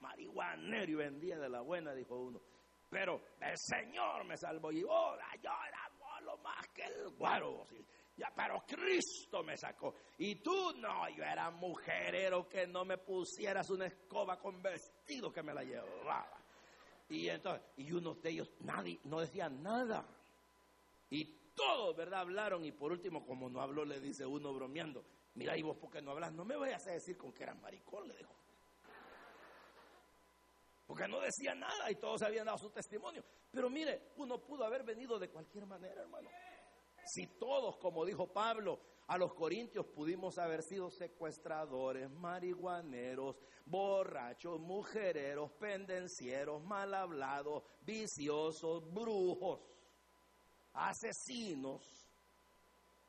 marihuanero 0.01 0.91
y 0.91 0.95
vendía 0.95 1.39
de 1.39 1.49
la 1.49 1.61
buena, 1.61 1.95
dijo 1.95 2.17
uno. 2.17 2.41
Pero 2.91 3.21
el 3.41 3.57
Señor 3.57 4.25
me 4.25 4.37
salvó 4.37 4.73
y 4.73 4.83
oh, 4.83 5.17
yo 5.43 5.51
era 5.69 5.89
lo 6.23 6.37
más 6.39 6.67
que 6.69 6.83
el 6.83 7.11
guaro. 7.11 7.67
Ya, 8.17 8.33
pero 8.35 8.65
Cristo 8.67 9.45
me 9.45 9.57
sacó. 9.57 9.95
Y 10.19 10.37
tú 10.37 10.73
no, 10.77 11.09
yo 11.11 11.23
era 11.23 11.51
mujerero 11.51 12.49
que 12.49 12.67
no 12.67 12.85
me 12.85 12.99
pusieras 12.99 13.71
una 13.71 13.87
escoba 13.87 14.39
con 14.39 14.61
vestido 14.61 15.33
que 15.33 15.43
me 15.43 15.55
la 15.55 15.63
llevaba. 15.63 16.37
Y 17.09 17.29
entonces, 17.29 17.65
y 17.77 17.93
unos 17.93 18.21
de 18.21 18.31
ellos, 18.31 18.53
nadie, 18.61 18.99
no 19.05 19.21
decían 19.21 19.63
nada. 19.63 20.05
Y 21.11 21.25
todos, 21.55 21.97
¿verdad? 21.97 22.21
Hablaron. 22.21 22.65
Y 22.65 22.73
por 22.73 22.91
último, 22.91 23.25
como 23.25 23.49
no 23.49 23.61
habló, 23.61 23.85
le 23.85 24.01
dice 24.01 24.27
uno 24.27 24.53
bromeando: 24.53 25.05
Mira, 25.35 25.57
y 25.57 25.63
vos, 25.63 25.77
¿por 25.77 25.91
qué 25.91 26.03
no 26.03 26.11
hablas? 26.11 26.33
No 26.33 26.45
me 26.45 26.57
vayas 26.57 26.87
a 26.89 26.93
decir 26.93 27.17
con 27.17 27.33
que 27.33 27.45
eras 27.45 27.61
maricón, 27.61 28.09
le 28.09 28.17
dijo. 28.17 28.35
Porque 30.89 31.07
no 31.07 31.21
decía 31.21 31.55
nada 31.55 31.91
y 31.91 31.97
todos 31.97 32.23
habían 32.23 32.47
dado 32.47 32.57
su 32.57 32.71
testimonio. 32.71 33.23
Pero 33.51 33.69
mire, 33.69 34.13
uno 34.17 34.43
pudo 34.43 34.65
haber 34.65 34.85
venido 34.85 35.19
de 35.19 35.29
cualquier 35.29 35.67
manera, 35.67 36.01
hermano. 36.01 36.31
Si 37.05 37.27
todos, 37.39 37.77
como 37.77 38.07
dijo 38.07 38.33
Pablo 38.33 38.81
a 39.07 39.19
los 39.19 39.35
corintios, 39.35 39.85
pudimos 39.85 40.39
haber 40.39 40.63
sido 40.63 40.91
secuestradores, 40.91 42.09
marihuaneros, 42.09 43.37
borrachos, 43.67 44.59
mujereros, 44.61 45.53
pendencieros, 45.61 46.65
mal 46.65 46.95
hablados, 46.95 47.65
viciosos, 47.83 48.91
brujos, 48.91 49.61
asesinos, 50.73 52.09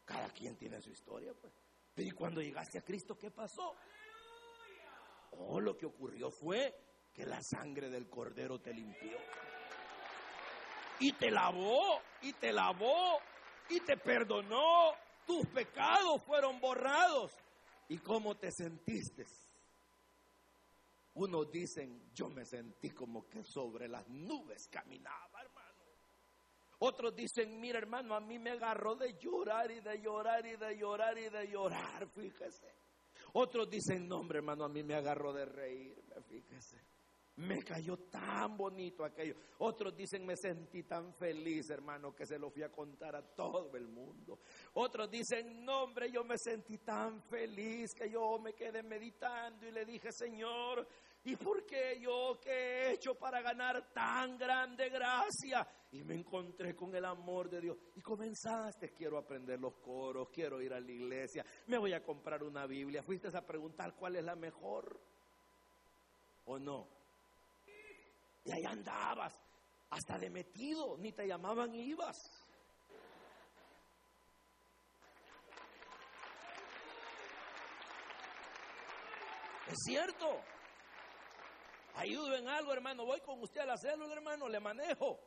cada 0.03 0.27
quien 0.31 0.57
tiene 0.57 0.81
su 0.81 0.89
historia, 0.89 1.33
pues. 1.33 1.53
Pero 1.93 2.09
y 2.09 2.11
cuando 2.11 2.41
llegaste 2.41 2.77
a 2.77 2.83
Cristo, 2.83 3.17
¿qué 3.17 3.31
pasó? 3.31 3.73
Oh, 5.31 5.61
lo 5.61 5.77
que 5.77 5.85
ocurrió 5.85 6.29
fue 6.29 6.88
que 7.13 7.25
la 7.25 7.41
sangre 7.41 7.89
del 7.89 8.09
cordero 8.09 8.59
te 8.59 8.73
limpió. 8.73 9.17
Y 10.99 11.13
te 11.13 11.31
lavó, 11.31 12.01
y 12.21 12.33
te 12.33 12.51
lavó, 12.51 13.19
y 13.69 13.79
te 13.81 13.97
perdonó. 13.97 14.93
Tus 15.25 15.45
pecados 15.47 16.21
fueron 16.23 16.59
borrados. 16.59 17.31
¿Y 17.87 17.97
cómo 17.99 18.35
te 18.35 18.51
sentiste? 18.51 19.25
Unos 21.15 21.51
dicen, 21.51 22.11
yo 22.13 22.29
me 22.29 22.45
sentí 22.45 22.91
como 22.91 23.27
que 23.27 23.43
sobre 23.43 23.87
las 23.87 24.07
nubes 24.07 24.67
caminaba, 24.67 25.41
hermano. 25.41 25.69
Otros 26.79 27.15
dicen, 27.15 27.59
mira 27.59 27.77
hermano, 27.77 28.15
a 28.15 28.21
mí 28.21 28.39
me 28.39 28.51
agarró 28.51 28.95
de 28.95 29.17
llorar 29.17 29.69
y 29.69 29.81
de 29.81 29.99
llorar 30.01 30.45
y 30.45 30.55
de 30.55 30.77
llorar 30.77 31.17
y 31.17 31.29
de 31.29 31.47
llorar, 31.47 32.07
fíjese. 32.09 32.73
Otros 33.33 33.69
dicen, 33.69 34.07
no 34.07 34.25
hermano, 34.31 34.63
a 34.63 34.69
mí 34.69 34.81
me 34.83 34.95
agarró 34.95 35.33
de 35.33 35.45
reírme, 35.45 36.21
fíjese. 36.27 36.77
Me 37.39 37.63
cayó 37.63 37.95
tan 37.97 38.57
bonito 38.57 39.05
aquello. 39.05 39.35
Otros 39.59 39.95
dicen, 39.95 40.25
me 40.25 40.35
sentí 40.35 40.83
tan 40.83 41.13
feliz, 41.13 41.69
hermano, 41.69 42.13
que 42.13 42.25
se 42.25 42.37
lo 42.37 42.49
fui 42.49 42.63
a 42.63 42.69
contar 42.69 43.15
a 43.15 43.21
todo 43.21 43.77
el 43.77 43.87
mundo. 43.87 44.39
Otros 44.73 45.09
dicen, 45.09 45.63
no, 45.63 45.83
hombre, 45.83 46.11
yo 46.11 46.25
me 46.25 46.37
sentí 46.37 46.79
tan 46.79 47.21
feliz 47.23 47.93
que 47.93 48.09
yo 48.09 48.39
me 48.39 48.53
quedé 48.53 48.83
meditando 48.83 49.65
y 49.65 49.71
le 49.71 49.85
dije, 49.85 50.11
Señor, 50.11 50.85
¿y 51.23 51.37
por 51.37 51.65
qué 51.65 51.97
yo 52.01 52.37
qué 52.41 52.51
he 52.51 52.91
hecho 52.95 53.15
para 53.15 53.41
ganar 53.41 53.93
tan 53.93 54.37
grande 54.37 54.89
gracia? 54.89 55.65
Y 55.93 56.03
me 56.03 56.15
encontré 56.15 56.75
con 56.75 56.93
el 56.93 57.05
amor 57.05 57.49
de 57.49 57.61
Dios. 57.61 57.77
Y 57.95 58.01
comenzaste, 58.01 58.89
quiero 58.89 59.17
aprender 59.17 59.61
los 59.61 59.75
coros, 59.75 60.27
quiero 60.27 60.61
ir 60.61 60.73
a 60.73 60.79
la 60.81 60.91
iglesia, 60.91 61.45
me 61.67 61.77
voy 61.77 61.93
a 61.93 62.03
comprar 62.03 62.43
una 62.43 62.65
Biblia. 62.65 63.01
Fuiste 63.01 63.29
a 63.29 63.45
preguntar 63.45 63.95
cuál 63.95 64.17
es 64.17 64.25
la 64.25 64.35
mejor 64.35 64.99
o 66.43 66.59
no. 66.59 66.98
Y 68.49 68.51
ahí 68.51 68.65
andabas, 68.65 69.39
hasta 69.91 70.17
de 70.17 70.27
metido, 70.31 70.97
ni 70.97 71.11
te 71.11 71.27
llamaban 71.27 71.71
y 71.75 71.83
ibas. 71.83 72.17
Es 79.67 79.77
cierto. 79.85 80.41
Ayudo 81.93 82.35
en 82.37 82.47
algo, 82.47 82.73
hermano. 82.73 83.05
Voy 83.05 83.21
con 83.21 83.39
usted 83.39 83.61
a 83.61 83.65
la 83.67 83.77
célula, 83.77 84.15
hermano. 84.15 84.49
Le 84.49 84.59
manejo. 84.59 85.19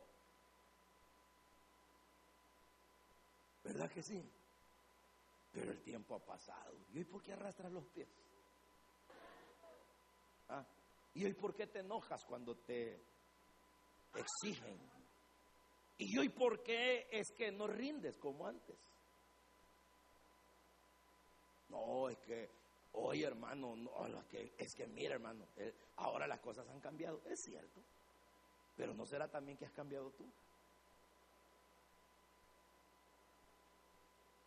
¿Verdad 3.62 3.88
que 3.88 4.02
sí? 4.02 4.20
Pero 5.52 5.70
el 5.70 5.80
tiempo 5.80 6.16
ha 6.16 6.24
pasado. 6.24 6.74
¿Y 6.92 6.98
hoy 6.98 7.04
por 7.04 7.22
qué 7.22 7.34
arrastras 7.34 7.70
los 7.70 7.86
pies? 7.86 8.08
¿Ah? 10.48 10.66
¿Y 11.14 11.24
hoy 11.24 11.34
por 11.34 11.54
qué 11.54 11.66
te 11.66 11.80
enojas 11.80 12.24
cuando 12.24 12.56
te 12.56 13.00
exigen? 14.14 14.78
¿Y 15.98 16.18
hoy 16.18 16.30
por 16.30 16.62
qué 16.62 17.08
es 17.10 17.30
que 17.32 17.52
no 17.52 17.66
rindes 17.66 18.16
como 18.18 18.46
antes? 18.46 18.76
No, 21.68 22.08
es 22.08 22.18
que, 22.18 22.50
oye 22.92 23.24
hermano, 23.24 23.76
no, 23.76 24.06
es 24.06 24.24
que, 24.26 24.54
es 24.58 24.74
que 24.74 24.86
mira 24.86 25.14
hermano, 25.14 25.46
eh, 25.56 25.74
ahora 25.96 26.26
las 26.26 26.40
cosas 26.40 26.68
han 26.68 26.80
cambiado. 26.80 27.20
Es 27.26 27.42
cierto, 27.42 27.80
pero 28.76 28.94
¿no 28.94 29.06
será 29.06 29.28
también 29.28 29.56
que 29.56 29.66
has 29.66 29.72
cambiado 29.72 30.10
tú? 30.10 30.26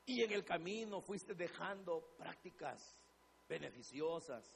Y 0.07 0.21
en 0.21 0.31
el 0.31 0.45
camino 0.45 1.01
fuiste 1.01 1.33
dejando 1.33 2.13
prácticas 2.17 2.95
beneficiosas, 3.49 4.51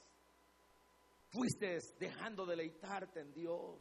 fuiste 1.30 1.78
dejando 1.98 2.44
deleitarte 2.44 3.20
en 3.20 3.32
Dios. 3.32 3.80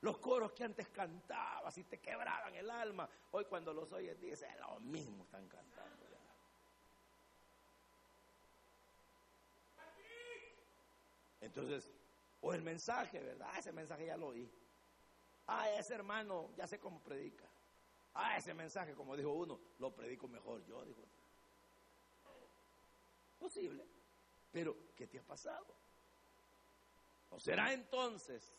Los 0.00 0.18
coros 0.18 0.52
que 0.52 0.64
antes 0.64 0.88
cantabas 0.90 1.76
y 1.78 1.84
te 1.84 1.98
quebraban 1.98 2.54
el 2.54 2.70
alma, 2.70 3.08
hoy 3.32 3.44
cuando 3.46 3.72
los 3.72 3.90
oyes 3.92 4.20
dices, 4.20 4.48
lo 4.60 4.78
mismo 4.80 5.24
están 5.24 5.48
cantando. 5.48 6.06
Entonces, 11.40 11.90
o 12.40 12.52
el 12.52 12.62
mensaje, 12.62 13.20
¿verdad? 13.20 13.50
Ese 13.58 13.72
mensaje 13.72 14.06
ya 14.06 14.16
lo 14.16 14.28
oí. 14.28 14.50
Ah, 15.46 15.70
ese 15.70 15.94
hermano, 15.94 16.50
ya 16.56 16.66
sé 16.66 16.78
cómo 16.78 17.00
predica. 17.00 17.48
Ah, 18.14 18.36
ese 18.36 18.52
mensaje, 18.54 18.94
como 18.94 19.16
dijo 19.16 19.32
uno, 19.32 19.58
lo 19.78 19.94
predico 19.94 20.28
mejor 20.28 20.64
yo, 20.64 20.84
dijo. 20.84 21.02
Posible. 23.38 23.84
Pero, 24.52 24.76
¿qué 24.96 25.06
te 25.06 25.18
ha 25.18 25.22
pasado? 25.22 25.66
¿O 27.30 27.38
será 27.40 27.72
entonces 27.72 28.54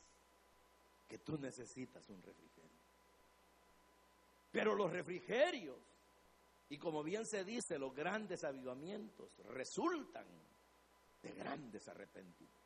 que 1.07 1.19
tú 1.19 1.37
necesitas 1.37 2.07
un 2.09 2.21
refrigerio? 2.21 2.69
Pero 4.51 4.75
los 4.75 4.91
refrigerios, 4.91 5.77
y 6.69 6.77
como 6.77 7.03
bien 7.03 7.25
se 7.25 7.43
dice, 7.43 7.77
los 7.77 7.93
grandes 7.93 8.43
avivamientos 8.43 9.31
resultan 9.49 10.25
de 11.21 11.31
grandes 11.31 11.87
arrepentimientos. 11.87 12.59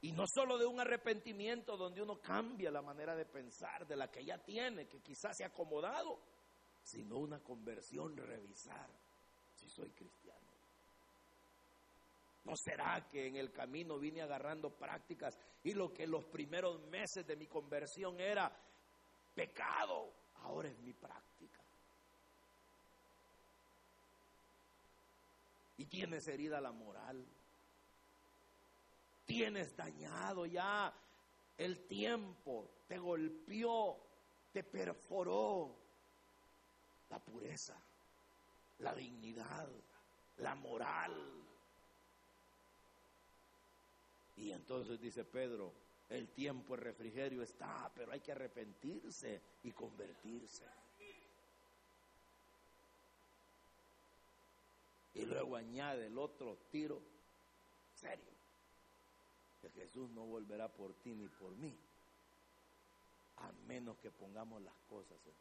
Y 0.00 0.12
no 0.12 0.24
solo 0.32 0.58
de 0.58 0.66
un 0.66 0.80
arrepentimiento 0.80 1.76
donde 1.76 2.02
uno 2.02 2.20
cambia 2.20 2.70
la 2.70 2.82
manera 2.82 3.16
de 3.16 3.24
pensar 3.24 3.86
de 3.86 3.96
la 3.96 4.10
que 4.10 4.24
ya 4.24 4.38
tiene, 4.38 4.86
que 4.86 5.00
quizás 5.00 5.36
se 5.36 5.44
ha 5.44 5.48
acomodado, 5.48 6.20
sino 6.84 7.18
una 7.18 7.40
conversión, 7.40 8.16
revisar 8.16 8.88
si 9.54 9.68
soy 9.68 9.90
cristiano. 9.90 10.27
¿No 12.48 12.56
será 12.56 13.06
que 13.06 13.26
en 13.26 13.36
el 13.36 13.52
camino 13.52 13.98
vine 13.98 14.22
agarrando 14.22 14.70
prácticas 14.70 15.38
y 15.62 15.74
lo 15.74 15.92
que 15.92 16.06
los 16.06 16.24
primeros 16.24 16.80
meses 16.86 17.26
de 17.26 17.36
mi 17.36 17.46
conversión 17.46 18.18
era 18.18 18.50
pecado, 19.34 20.14
ahora 20.36 20.70
es 20.70 20.78
mi 20.78 20.94
práctica? 20.94 21.60
Y 25.76 25.84
tienes 25.84 26.26
herida 26.26 26.58
la 26.58 26.72
moral. 26.72 27.22
Tienes 29.26 29.76
dañado 29.76 30.46
ya 30.46 30.90
el 31.58 31.86
tiempo, 31.86 32.70
te 32.88 32.96
golpeó, 32.96 33.98
te 34.54 34.64
perforó 34.64 35.76
la 37.10 37.18
pureza, 37.18 37.78
la 38.78 38.94
dignidad, 38.94 39.68
la 40.38 40.54
moral. 40.54 41.47
Y 44.38 44.52
entonces 44.52 45.00
dice 45.00 45.24
Pedro, 45.24 45.72
el 46.08 46.28
tiempo 46.28 46.76
de 46.76 46.84
refrigerio 46.84 47.42
está, 47.42 47.90
pero 47.94 48.12
hay 48.12 48.20
que 48.20 48.32
arrepentirse 48.32 49.40
y 49.64 49.72
convertirse. 49.72 50.64
Y 55.14 55.26
luego 55.26 55.56
añade 55.56 56.06
el 56.06 56.16
otro 56.16 56.56
tiro, 56.70 57.02
serio, 57.92 58.32
que 59.60 59.70
Jesús 59.70 60.08
no 60.10 60.24
volverá 60.24 60.68
por 60.68 60.94
ti 60.94 61.14
ni 61.14 61.26
por 61.26 61.50
mí, 61.56 61.76
a 63.38 63.50
menos 63.66 63.98
que 63.98 64.12
pongamos 64.12 64.62
las 64.62 64.76
cosas 64.88 65.18
en. 65.26 65.34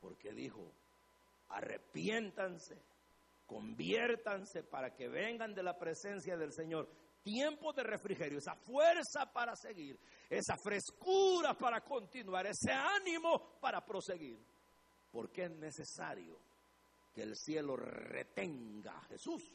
Porque 0.00 0.32
dijo, 0.32 0.72
arrepiéntanse 1.50 2.78
conviértanse 3.50 4.62
para 4.62 4.94
que 4.94 5.08
vengan 5.08 5.52
de 5.52 5.64
la 5.64 5.76
presencia 5.76 6.36
del 6.36 6.52
Señor. 6.52 6.88
Tiempo 7.20 7.72
de 7.72 7.82
refrigerio, 7.82 8.38
esa 8.38 8.54
fuerza 8.54 9.30
para 9.32 9.56
seguir, 9.56 9.98
esa 10.30 10.56
frescura 10.56 11.52
para 11.54 11.80
continuar, 11.80 12.46
ese 12.46 12.70
ánimo 12.70 13.58
para 13.60 13.84
proseguir. 13.84 14.38
¿Por 15.10 15.32
qué 15.32 15.46
es 15.46 15.50
necesario 15.50 16.38
que 17.12 17.22
el 17.22 17.34
cielo 17.34 17.76
retenga 17.76 18.96
a 18.96 19.04
Jesús 19.06 19.50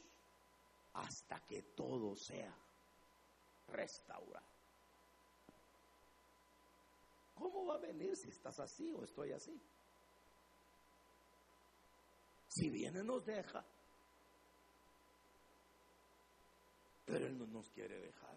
hasta 0.93 1.39
que 1.45 1.61
todo 1.73 2.17
sea 2.17 2.53
restaurado? 3.69 4.45
¿Cómo 7.33 7.65
va 7.65 7.75
a 7.75 7.79
venir 7.79 8.15
si 8.17 8.27
estás 8.27 8.59
así 8.59 8.91
o 8.91 9.05
estoy 9.05 9.31
así? 9.31 9.57
Si 12.49 12.69
viene 12.69 13.03
nos 13.03 13.25
deja, 13.25 13.65
pero 17.05 17.25
Él 17.27 17.37
no 17.37 17.45
nos 17.47 17.69
quiere 17.69 17.99
dejar. 17.99 18.35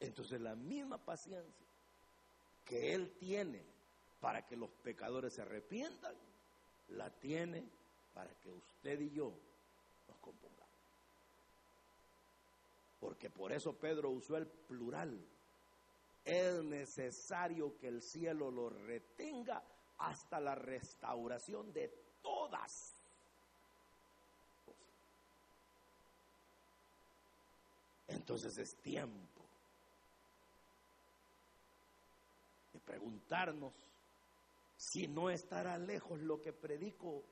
Entonces 0.00 0.40
la 0.40 0.54
misma 0.54 0.98
paciencia 0.98 1.66
que 2.64 2.94
Él 2.94 3.16
tiene 3.18 3.64
para 4.20 4.46
que 4.46 4.56
los 4.56 4.70
pecadores 4.70 5.34
se 5.34 5.42
arrepientan, 5.42 6.14
la 6.88 7.10
tiene 7.10 7.64
para 8.12 8.32
que 8.40 8.50
usted 8.50 9.00
y 9.00 9.10
yo 9.10 9.32
nos 10.08 10.18
compongamos. 10.18 10.56
Porque 13.00 13.30
por 13.30 13.52
eso 13.52 13.74
Pedro 13.74 14.10
usó 14.10 14.36
el 14.36 14.46
plural. 14.46 15.24
Es 16.24 16.62
necesario 16.64 17.76
que 17.78 17.88
el 17.88 18.02
cielo 18.02 18.50
lo 18.50 18.68
retenga 18.68 19.62
hasta 19.98 20.40
la 20.40 20.54
restauración 20.54 21.72
de 21.72 21.88
todas 22.20 22.95
Entonces 28.26 28.58
es 28.58 28.74
tiempo 28.82 29.40
de 32.72 32.80
preguntarnos 32.80 33.72
si 34.76 35.06
no 35.06 35.30
estará 35.30 35.78
lejos 35.78 36.18
lo 36.18 36.42
que 36.42 36.52
predico 36.52 37.22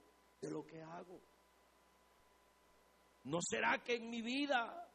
de 0.41 0.53
lo 0.53 0.65
que 0.65 0.81
hago. 0.81 1.21
¿No 3.25 3.41
será 3.43 3.83
que 3.83 3.97
en 3.97 4.09
mi 4.09 4.23
vida 4.23 4.89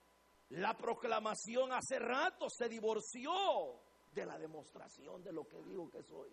la 0.51 0.77
proclamación 0.77 1.73
hace 1.73 1.99
rato 1.99 2.47
se 2.49 2.69
divorció 2.69 3.33
de 4.13 4.25
la 4.25 4.39
demostración 4.39 5.21
de 5.21 5.33
lo 5.33 5.45
que 5.45 5.61
digo 5.63 5.89
que 5.89 6.01
soy? 6.01 6.31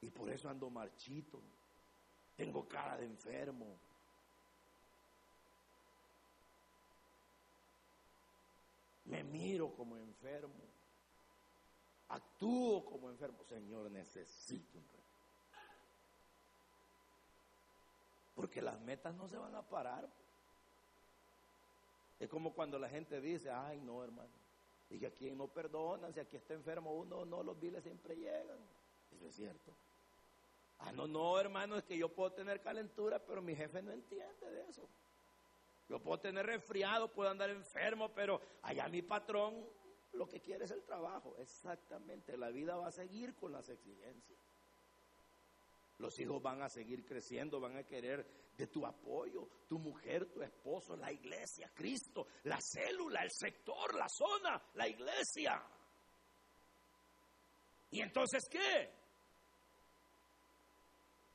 Y 0.00 0.10
por 0.12 0.30
eso 0.30 0.48
ando 0.48 0.70
marchito, 0.70 1.42
tengo 2.36 2.68
cara 2.68 2.96
de 2.98 3.06
enfermo, 3.06 3.80
me 9.06 9.22
miro 9.24 9.74
como 9.74 9.96
enfermo, 9.96 10.54
actúo 12.08 12.84
como 12.84 13.10
enfermo. 13.10 13.42
Señor, 13.44 13.90
necesito 13.90 14.78
un 14.78 14.84
Porque 18.34 18.60
las 18.60 18.78
metas 18.80 19.14
no 19.14 19.28
se 19.28 19.36
van 19.36 19.54
a 19.54 19.62
parar. 19.62 20.06
Es 22.20 22.28
como 22.28 22.52
cuando 22.52 22.78
la 22.78 22.88
gente 22.88 23.20
dice, 23.20 23.50
ay 23.50 23.80
no, 23.80 24.02
hermano, 24.02 24.30
y 24.88 24.98
que 24.98 25.06
aquí 25.06 25.30
no 25.30 25.48
perdonan, 25.48 26.12
si 26.12 26.20
aquí 26.20 26.36
está 26.36 26.54
enfermo 26.54 26.94
uno, 26.94 27.24
no, 27.24 27.42
los 27.42 27.58
viles 27.58 27.82
siempre 27.82 28.16
llegan. 28.16 28.58
Eso 29.14 29.28
es 29.28 29.34
cierto. 29.34 29.72
Ah, 30.78 30.92
no, 30.92 31.06
no, 31.06 31.38
hermano, 31.38 31.76
es 31.76 31.84
que 31.84 31.96
yo 31.96 32.08
puedo 32.08 32.32
tener 32.32 32.60
calentura, 32.60 33.18
pero 33.18 33.42
mi 33.42 33.54
jefe 33.54 33.82
no 33.82 33.92
entiende 33.92 34.50
de 34.50 34.68
eso. 34.68 34.88
Yo 35.88 36.00
puedo 36.00 36.18
tener 36.18 36.44
resfriado, 36.46 37.12
puedo 37.12 37.30
andar 37.30 37.50
enfermo, 37.50 38.12
pero 38.12 38.40
allá 38.62 38.88
mi 38.88 39.02
patrón 39.02 39.64
lo 40.12 40.26
que 40.26 40.40
quiere 40.40 40.64
es 40.64 40.70
el 40.72 40.82
trabajo. 40.82 41.36
Exactamente, 41.38 42.36
la 42.36 42.50
vida 42.50 42.76
va 42.76 42.88
a 42.88 42.92
seguir 42.92 43.36
con 43.36 43.52
las 43.52 43.68
exigencias. 43.68 44.38
Los 45.98 46.18
hijos 46.18 46.42
van 46.42 46.60
a 46.62 46.68
seguir 46.68 47.04
creciendo, 47.04 47.60
van 47.60 47.76
a 47.76 47.84
querer 47.84 48.26
de 48.56 48.66
tu 48.66 48.84
apoyo, 48.84 49.48
tu 49.68 49.78
mujer, 49.78 50.26
tu 50.26 50.42
esposo, 50.42 50.96
la 50.96 51.12
iglesia, 51.12 51.70
Cristo, 51.74 52.26
la 52.44 52.58
célula, 52.60 53.22
el 53.22 53.30
sector, 53.30 53.94
la 53.94 54.08
zona, 54.08 54.62
la 54.74 54.88
iglesia. 54.88 55.62
¿Y 57.90 58.00
entonces 58.00 58.42
qué? 58.50 58.90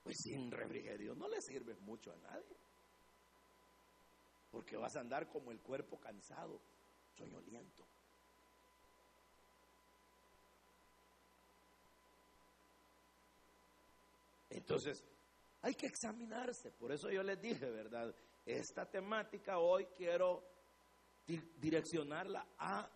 Pues 0.03 0.17
sin 0.17 0.51
refrigerio 0.51 1.15
no 1.15 1.27
le 1.27 1.41
sirve 1.41 1.75
mucho 1.77 2.11
a 2.11 2.17
nadie 2.17 2.61
porque 4.51 4.75
vas 4.75 4.95
a 4.95 4.99
andar 4.99 5.27
como 5.27 5.51
el 5.51 5.59
cuerpo 5.59 5.97
cansado, 5.99 6.59
soñoliento. 7.17 7.85
Entonces, 14.49 15.03
hay 15.61 15.73
que 15.75 15.87
examinarse. 15.87 16.71
Por 16.71 16.91
eso 16.91 17.09
yo 17.09 17.23
les 17.23 17.41
dije, 17.41 17.69
¿verdad? 17.69 18.13
Esta 18.45 18.85
temática 18.85 19.59
hoy 19.59 19.85
quiero 19.95 20.43
direccionarla 21.57 22.45
a 22.57 22.89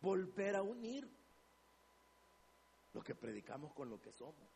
volver 0.00 0.56
a 0.56 0.62
unir 0.62 1.06
lo 2.94 3.02
que 3.02 3.14
predicamos 3.14 3.74
con 3.74 3.90
lo 3.90 4.00
que 4.00 4.12
somos. 4.12 4.48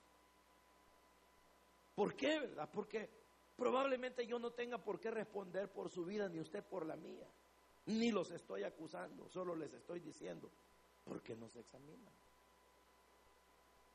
¿Por 1.94 2.14
qué, 2.14 2.38
verdad? 2.38 2.70
Porque 2.72 3.19
Probablemente 3.60 4.26
yo 4.26 4.38
no 4.38 4.52
tenga 4.52 4.78
por 4.78 4.98
qué 4.98 5.10
responder 5.10 5.70
por 5.70 5.90
su 5.90 6.02
vida 6.02 6.30
ni 6.30 6.40
usted 6.40 6.64
por 6.64 6.86
la 6.86 6.96
mía. 6.96 7.26
Ni 7.84 8.10
los 8.10 8.30
estoy 8.30 8.62
acusando, 8.62 9.28
solo 9.28 9.54
les 9.54 9.70
estoy 9.74 10.00
diciendo, 10.00 10.50
¿por 11.04 11.22
qué 11.22 11.36
no 11.36 11.46
se 11.50 11.60
examinan? 11.60 12.10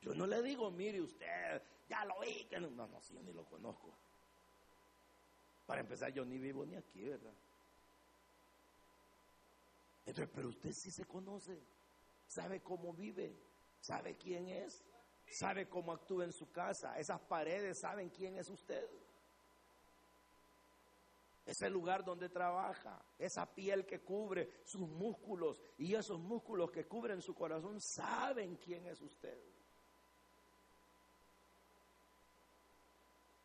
Yo 0.02 0.14
no 0.14 0.24
le 0.24 0.40
digo, 0.40 0.70
mire 0.70 1.00
usted, 1.00 1.60
ya 1.88 2.04
lo 2.04 2.20
vi, 2.20 2.44
que 2.44 2.60
no, 2.60 2.70
no, 2.70 2.86
no, 2.86 3.00
yo 3.12 3.20
ni 3.24 3.32
lo 3.32 3.44
conozco. 3.44 3.92
Para 5.66 5.80
empezar, 5.80 6.12
yo 6.12 6.24
ni 6.24 6.38
vivo 6.38 6.64
ni 6.64 6.76
aquí, 6.76 7.02
¿verdad? 7.02 7.34
Entonces, 10.06 10.32
pero 10.32 10.46
usted 10.46 10.70
sí 10.70 10.92
se 10.92 11.06
conoce, 11.06 11.60
sabe 12.28 12.60
cómo 12.60 12.92
vive, 12.92 13.36
sabe 13.80 14.16
quién 14.16 14.46
es, 14.46 14.84
sabe 15.28 15.68
cómo 15.68 15.92
actúa 15.92 16.22
en 16.22 16.32
su 16.32 16.52
casa, 16.52 16.96
esas 17.00 17.20
paredes 17.22 17.80
saben 17.80 18.10
quién 18.10 18.36
es 18.36 18.48
usted 18.48 18.88
ese 21.46 21.70
lugar 21.70 22.04
donde 22.04 22.28
trabaja, 22.28 23.00
esa 23.18 23.46
piel 23.46 23.86
que 23.86 24.00
cubre 24.00 24.50
sus 24.64 24.88
músculos 24.88 25.62
y 25.78 25.94
esos 25.94 26.18
músculos 26.18 26.72
que 26.72 26.86
cubren 26.86 27.22
su 27.22 27.34
corazón 27.34 27.80
saben 27.80 28.56
quién 28.56 28.84
es 28.86 29.00
usted. 29.00 29.38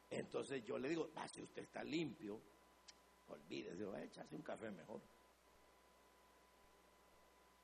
Entonces 0.10 0.66
yo 0.66 0.80
le 0.80 0.90
digo, 0.90 1.10
si 1.32 1.42
usted 1.44 1.62
está 1.62 1.84
limpio, 1.84 2.42
olvídese, 3.30 3.86
va 3.86 3.98
a 3.98 4.04
echarse 4.04 4.36
un 4.36 4.42
café 4.42 4.72
mejor. 4.72 5.00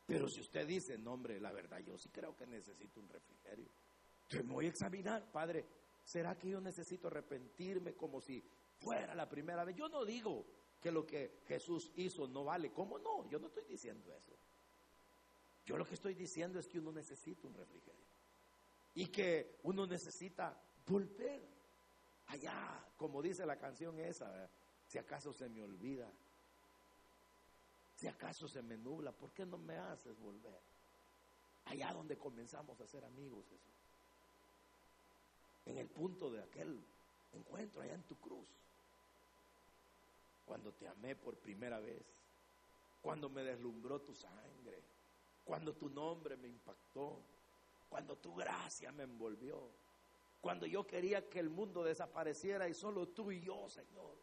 Pero 0.05 0.29
si 0.29 0.39
usted 0.39 0.65
dice, 0.65 0.97
no 0.99 1.13
hombre, 1.13 1.41
la 1.41 1.51
verdad, 1.51 1.79
yo 1.79 1.97
sí 1.97 2.09
creo 2.09 2.37
que 2.37 2.45
necesito 2.45 3.01
un 3.01 3.09
refrigerio. 3.09 3.67
Yo 4.29 4.43
me 4.43 4.53
voy 4.53 4.65
a 4.67 4.69
examinar, 4.69 5.25
padre, 5.31 5.65
¿será 6.05 6.37
que 6.37 6.47
yo 6.47 6.61
necesito 6.61 7.07
arrepentirme 7.07 7.93
como 7.95 8.21
si 8.21 8.41
fuera 8.79 9.15
la 9.15 9.27
primera 9.27 9.63
vez. 9.63 9.75
Yo 9.75 9.89
no 9.89 10.05
digo 10.05 10.45
que 10.81 10.91
lo 10.91 11.05
que 11.05 11.39
Jesús 11.47 11.91
hizo 11.95 12.27
no 12.27 12.43
vale. 12.43 12.71
¿Cómo 12.71 12.97
no? 12.99 13.27
Yo 13.29 13.39
no 13.39 13.47
estoy 13.47 13.65
diciendo 13.65 14.13
eso. 14.13 14.33
Yo 15.65 15.77
lo 15.77 15.85
que 15.85 15.95
estoy 15.95 16.13
diciendo 16.13 16.59
es 16.59 16.67
que 16.67 16.79
uno 16.79 16.91
necesita 16.91 17.47
un 17.47 17.53
refrigerio. 17.53 18.07
Y 18.95 19.07
que 19.07 19.59
uno 19.63 19.85
necesita 19.85 20.57
volver 20.87 21.41
allá, 22.27 22.83
como 22.97 23.21
dice 23.21 23.45
la 23.45 23.57
canción 23.57 23.99
esa, 23.99 24.49
si 24.87 24.97
acaso 24.97 25.33
se 25.33 25.49
me 25.49 25.61
olvida, 25.61 26.09
si 27.95 28.07
acaso 28.07 28.47
se 28.47 28.61
me 28.61 28.77
nubla, 28.77 29.11
¿por 29.11 29.31
qué 29.31 29.45
no 29.45 29.57
me 29.57 29.77
haces 29.77 30.19
volver? 30.19 30.61
Allá 31.65 31.93
donde 31.93 32.17
comenzamos 32.17 32.79
a 32.79 32.87
ser 32.87 33.03
amigos, 33.03 33.43
Jesús. 33.49 33.67
En 35.65 35.77
el 35.77 35.87
punto 35.87 36.31
de 36.31 36.41
aquel 36.41 36.79
encuentro 37.33 37.81
allá 37.81 37.95
en 37.95 38.03
tu 38.03 38.15
cruz 38.15 38.47
cuando 40.47 40.71
te 40.71 40.87
amé 40.87 41.15
por 41.15 41.35
primera 41.35 41.79
vez, 41.79 42.01
cuando 43.01 43.29
me 43.29 43.43
deslumbró 43.43 44.01
tu 44.01 44.15
sangre, 44.15 44.81
cuando 45.43 45.73
tu 45.75 45.89
nombre 45.89 46.37
me 46.37 46.47
impactó, 46.47 47.21
cuando 47.89 48.17
tu 48.17 48.33
gracia 48.33 48.91
me 48.93 49.03
envolvió, 49.03 49.69
cuando 50.39 50.65
yo 50.65 50.87
quería 50.87 51.29
que 51.29 51.39
el 51.39 51.49
mundo 51.49 51.83
desapareciera 51.83 52.69
y 52.69 52.73
solo 52.73 53.09
tú 53.09 53.31
y 53.31 53.41
yo, 53.41 53.67
Señor. 53.67 54.15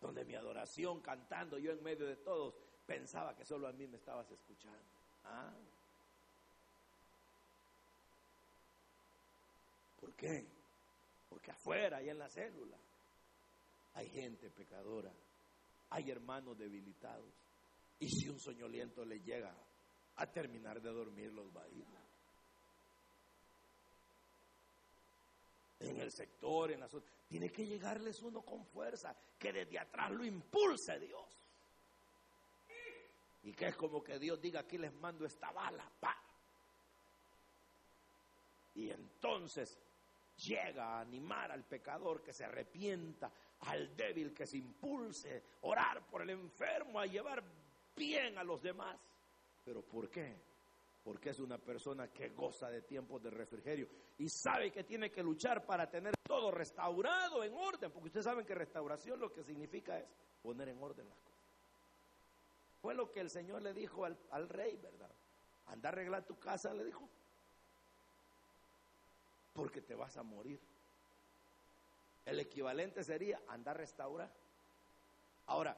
Donde 0.00 0.24
mi 0.24 0.34
adoración 0.34 1.00
cantando, 1.00 1.58
yo 1.58 1.72
en 1.72 1.82
medio 1.82 2.06
de 2.06 2.16
todos, 2.16 2.54
pensaba 2.86 3.34
que 3.34 3.44
solo 3.44 3.66
a 3.66 3.72
mí 3.72 3.86
me 3.88 3.96
estabas 3.96 4.30
escuchando. 4.30 4.78
¿Ah? 5.24 5.52
¿Por 10.00 10.12
qué? 10.12 10.53
Porque 11.34 11.50
afuera 11.50 12.00
y 12.00 12.08
en 12.08 12.16
la 12.16 12.28
célula 12.28 12.76
hay 13.94 14.08
gente 14.08 14.50
pecadora, 14.50 15.12
hay 15.90 16.08
hermanos 16.08 16.56
debilitados, 16.56 17.28
Y 17.98 18.08
si 18.08 18.28
un 18.28 18.38
soñoliento 18.38 19.04
le 19.04 19.18
llega 19.18 19.52
a 20.14 20.26
terminar 20.28 20.80
de 20.80 20.90
dormir, 20.90 21.32
los 21.32 21.46
va 21.48 21.64
a 21.64 21.68
ir. 21.70 21.84
En 25.80 26.00
el 26.00 26.12
sector, 26.12 26.70
en 26.70 26.78
la. 26.78 26.88
Tiene 27.26 27.50
que 27.50 27.66
llegarles 27.66 28.22
uno 28.22 28.42
con 28.42 28.64
fuerza, 28.66 29.12
que 29.36 29.52
desde 29.52 29.80
atrás 29.80 30.12
lo 30.12 30.24
impulse 30.24 31.00
Dios. 31.00 31.36
Y 33.42 33.52
que 33.52 33.66
es 33.66 33.76
como 33.76 34.04
que 34.04 34.20
Dios 34.20 34.40
diga, 34.40 34.60
aquí 34.60 34.78
les 34.78 34.94
mando 34.94 35.26
esta 35.26 35.50
bala, 35.50 35.90
pa. 35.98 36.16
Y 38.76 38.90
entonces 38.90 39.83
llega 40.36 40.96
a 40.96 41.00
animar 41.00 41.52
al 41.52 41.64
pecador 41.64 42.22
que 42.22 42.32
se 42.32 42.44
arrepienta, 42.44 43.30
al 43.60 43.96
débil 43.96 44.32
que 44.34 44.46
se 44.46 44.58
impulse, 44.58 45.42
orar 45.62 46.06
por 46.06 46.22
el 46.22 46.30
enfermo, 46.30 46.98
a 46.98 47.06
llevar 47.06 47.42
bien 47.96 48.36
a 48.38 48.44
los 48.44 48.62
demás. 48.62 48.98
¿Pero 49.64 49.82
por 49.82 50.10
qué? 50.10 50.36
Porque 51.02 51.30
es 51.30 51.38
una 51.38 51.58
persona 51.58 52.08
que 52.08 52.30
goza 52.30 52.68
de 52.70 52.82
tiempos 52.82 53.22
de 53.22 53.30
refrigerio 53.30 53.88
y 54.18 54.28
sabe 54.28 54.70
que 54.70 54.84
tiene 54.84 55.10
que 55.10 55.22
luchar 55.22 55.64
para 55.64 55.90
tener 55.90 56.14
todo 56.26 56.50
restaurado 56.50 57.44
en 57.44 57.54
orden, 57.54 57.90
porque 57.90 58.08
ustedes 58.08 58.24
saben 58.24 58.46
que 58.46 58.54
restauración 58.54 59.20
lo 59.20 59.32
que 59.32 59.42
significa 59.42 59.98
es 59.98 60.06
poner 60.42 60.68
en 60.68 60.82
orden 60.82 61.08
las 61.08 61.18
cosas. 61.18 61.34
Fue 62.80 62.94
lo 62.94 63.10
que 63.10 63.20
el 63.20 63.30
Señor 63.30 63.62
le 63.62 63.72
dijo 63.72 64.04
al, 64.04 64.18
al 64.30 64.48
rey, 64.48 64.76
¿verdad? 64.76 65.10
Anda 65.66 65.88
a 65.88 65.92
arreglar 65.92 66.26
tu 66.26 66.38
casa, 66.38 66.72
le 66.74 66.84
dijo, 66.84 67.08
porque 69.54 69.80
te 69.80 69.94
vas 69.94 70.16
a 70.16 70.22
morir. 70.22 70.60
El 72.26 72.40
equivalente 72.40 73.02
sería 73.04 73.40
andar 73.48 73.76
a 73.76 73.80
restaurar. 73.80 74.30
Ahora, 75.46 75.76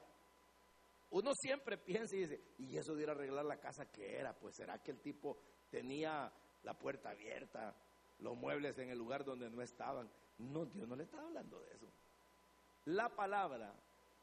uno 1.11 1.33
siempre 1.35 1.77
piensa 1.77 2.17
y 2.17 2.21
dice, 2.21 2.41
y 2.59 2.77
eso 2.77 2.95
de 2.95 3.05
ir 3.05 3.09
a 3.09 3.13
arreglar 3.13 3.45
la 3.45 3.61
casa, 3.61 3.87
¿qué 3.87 4.19
era? 4.19 4.33
Pues 4.33 4.57
será 4.57 4.83
que 4.83 4.91
el 4.91 5.01
tipo 5.01 5.39
tenía 5.71 6.33
la 6.63 6.75
puerta 6.75 7.11
abierta, 7.11 7.75
los 8.21 8.37
muebles 8.37 8.79
en 8.79 8.91
el 8.91 8.99
lugar 8.99 9.25
donde 9.25 9.51
no 9.51 9.63
estaban. 9.63 10.11
No, 10.39 10.65
Dios 10.67 10.89
no 10.89 10.97
le 10.97 11.05
está 11.05 11.21
hablando 11.21 11.61
de 11.61 11.75
eso. 11.75 11.87
La 12.87 13.09
palabra, 13.09 13.73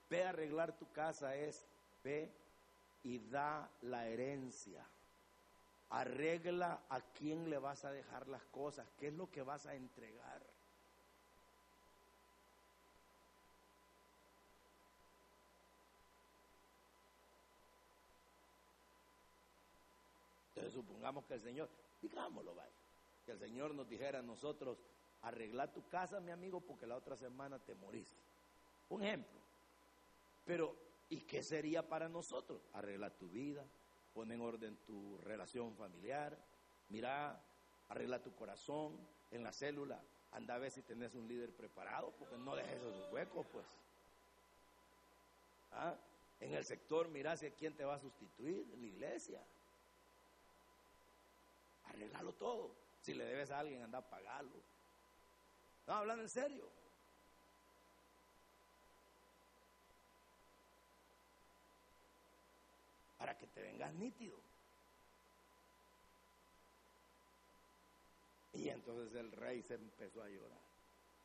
ve 0.09 0.23
a 0.23 0.29
arreglar 0.29 0.77
tu 0.77 0.91
casa, 0.91 1.35
es 1.35 1.65
ve 2.03 2.31
y 3.03 3.19
da 3.19 3.69
la 3.81 4.07
herencia. 4.07 4.85
Arregla 5.93 6.81
a 6.89 7.01
quién 7.01 7.51
le 7.51 7.59
vas 7.59 7.85
a 7.85 7.91
dejar 7.91 8.27
las 8.27 8.43
cosas, 8.45 8.87
qué 8.97 9.09
es 9.09 9.13
lo 9.13 9.29
que 9.29 9.43
vas 9.43 9.67
a 9.67 9.75
entregar. 9.75 10.41
Entonces 20.49 20.73
supongamos 20.73 21.25
que 21.25 21.35
el 21.35 21.41
Señor, 21.41 21.69
digámoslo, 22.01 22.55
vaya, 22.55 22.71
que 23.23 23.33
el 23.33 23.39
Señor 23.39 23.75
nos 23.75 23.87
dijera 23.87 24.17
a 24.17 24.23
nosotros, 24.23 24.79
arregla 25.21 25.71
tu 25.71 25.87
casa, 25.89 26.19
mi 26.19 26.31
amigo, 26.31 26.59
porque 26.59 26.87
la 26.87 26.95
otra 26.95 27.15
semana 27.15 27.59
te 27.59 27.75
morís. 27.75 28.11
Un 28.89 29.03
ejemplo. 29.03 29.39
Pero, 30.43 30.75
¿y 31.09 31.21
qué 31.21 31.43
sería 31.43 31.87
para 31.87 32.09
nosotros? 32.09 32.67
Arregla 32.73 33.11
tu 33.11 33.29
vida, 33.29 33.63
pon 34.13 34.31
en 34.31 34.41
orden 34.41 34.77
tu 34.85 35.17
relación 35.19 35.75
familiar, 35.75 36.37
mira, 36.89 37.41
arregla 37.89 38.21
tu 38.21 38.33
corazón 38.35 38.97
en 39.31 39.43
la 39.43 39.51
célula, 39.51 40.01
anda 40.31 40.55
a 40.55 40.59
ver 40.59 40.71
si 40.71 40.81
tenés 40.81 41.15
un 41.15 41.27
líder 41.27 41.51
preparado, 41.51 42.11
porque 42.17 42.37
no 42.37 42.55
dejes 42.55 42.77
esos 42.77 43.11
huecos, 43.11 43.45
pues. 43.51 43.65
¿Ah? 45.71 45.95
En 46.39 46.53
el 46.53 46.65
sector, 46.65 47.07
mira 47.07 47.37
si 47.37 47.49
quién 47.51 47.75
te 47.75 47.85
va 47.85 47.95
a 47.95 47.99
sustituir, 47.99 48.67
la 48.67 48.85
iglesia. 48.85 49.41
Arreglalo 51.85 52.33
todo. 52.33 52.75
Si 53.01 53.13
le 53.13 53.25
debes 53.25 53.51
a 53.51 53.59
alguien, 53.59 53.81
anda 53.81 53.99
a 53.99 54.09
pagarlo. 54.09 54.61
No, 55.87 55.93
hablando 55.93 56.23
en 56.23 56.29
serio. 56.29 56.69
Para 63.23 63.37
que 63.37 63.47
te 63.47 63.61
vengas 63.61 63.93
nítido. 63.93 64.35
Y 68.51 68.67
entonces 68.67 69.15
el 69.15 69.31
rey 69.31 69.61
se 69.61 69.75
empezó 69.75 70.21
a 70.21 70.27
llorar. 70.27 70.59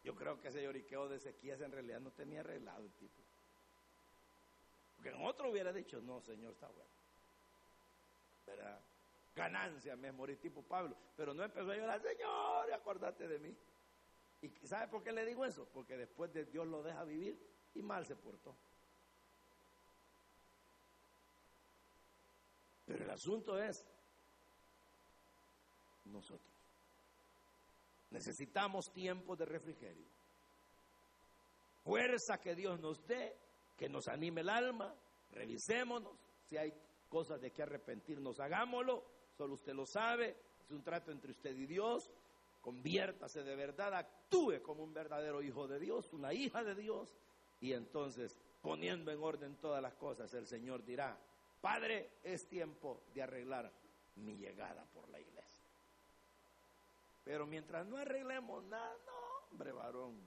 Yo 0.04 0.14
creo 0.14 0.40
que 0.40 0.46
ese 0.46 0.62
lloriqueo 0.62 1.08
de 1.08 1.16
Ezequías 1.16 1.60
en 1.60 1.72
realidad 1.72 1.98
no 1.98 2.12
tenía 2.12 2.38
arreglado 2.38 2.84
el 2.84 2.92
tipo. 2.92 3.20
Porque 4.94 5.08
en 5.08 5.26
otro 5.26 5.50
hubiera 5.50 5.72
dicho, 5.72 6.00
no, 6.00 6.20
Señor, 6.20 6.52
está 6.52 6.68
bueno. 6.68 6.90
¿Verdad? 8.46 8.80
Ganancia 9.34 9.96
me 9.96 10.12
morir 10.12 10.38
tipo 10.40 10.62
Pablo. 10.62 10.94
Pero 11.16 11.34
no 11.34 11.42
empezó 11.42 11.72
a 11.72 11.76
llorar, 11.76 12.00
Señor, 12.00 12.72
acordate 12.74 13.26
de 13.26 13.40
mí. 13.40 13.56
¿Y 14.42 14.68
sabe 14.68 14.86
por 14.86 15.02
qué 15.02 15.10
le 15.10 15.26
digo 15.26 15.44
eso? 15.44 15.68
Porque 15.74 15.96
después 15.96 16.32
de 16.32 16.44
Dios 16.44 16.64
lo 16.64 16.80
deja 16.80 17.02
vivir 17.02 17.36
y 17.74 17.82
mal 17.82 18.06
se 18.06 18.14
portó. 18.14 18.54
El 23.08 23.14
asunto 23.14 23.58
es 23.58 23.86
nosotros. 26.04 26.52
Necesitamos 28.10 28.92
tiempo 28.92 29.34
de 29.34 29.46
refrigerio. 29.46 30.06
Fuerza 31.84 32.38
que 32.38 32.54
Dios 32.54 32.78
nos 32.80 33.06
dé, 33.06 33.34
que 33.78 33.88
nos 33.88 34.08
anime 34.08 34.42
el 34.42 34.50
alma, 34.50 34.94
revisémonos. 35.32 36.18
Si 36.50 36.58
hay 36.58 36.74
cosas 37.08 37.40
de 37.40 37.50
que 37.50 37.62
arrepentirnos, 37.62 38.40
hagámoslo. 38.40 39.02
Solo 39.38 39.54
usted 39.54 39.72
lo 39.72 39.86
sabe. 39.86 40.36
Es 40.62 40.70
un 40.70 40.82
trato 40.82 41.10
entre 41.10 41.30
usted 41.30 41.56
y 41.56 41.64
Dios. 41.64 42.10
Conviértase 42.60 43.42
de 43.42 43.56
verdad, 43.56 43.94
actúe 43.94 44.60
como 44.62 44.82
un 44.82 44.92
verdadero 44.92 45.40
hijo 45.40 45.66
de 45.66 45.78
Dios, 45.78 46.12
una 46.12 46.34
hija 46.34 46.62
de 46.62 46.74
Dios. 46.74 47.16
Y 47.60 47.72
entonces, 47.72 48.36
poniendo 48.60 49.10
en 49.10 49.22
orden 49.22 49.56
todas 49.56 49.80
las 49.80 49.94
cosas, 49.94 50.34
el 50.34 50.46
Señor 50.46 50.84
dirá, 50.84 51.18
Padre, 51.60 52.18
es 52.22 52.48
tiempo 52.48 53.02
de 53.14 53.22
arreglar 53.22 53.72
mi 54.16 54.36
llegada 54.36 54.84
por 54.92 55.08
la 55.08 55.20
iglesia. 55.20 55.64
Pero 57.24 57.46
mientras 57.46 57.86
no 57.86 57.96
arreglemos 57.96 58.64
nada, 58.64 58.96
no, 59.04 59.48
hombre, 59.50 59.72
varón, 59.72 60.18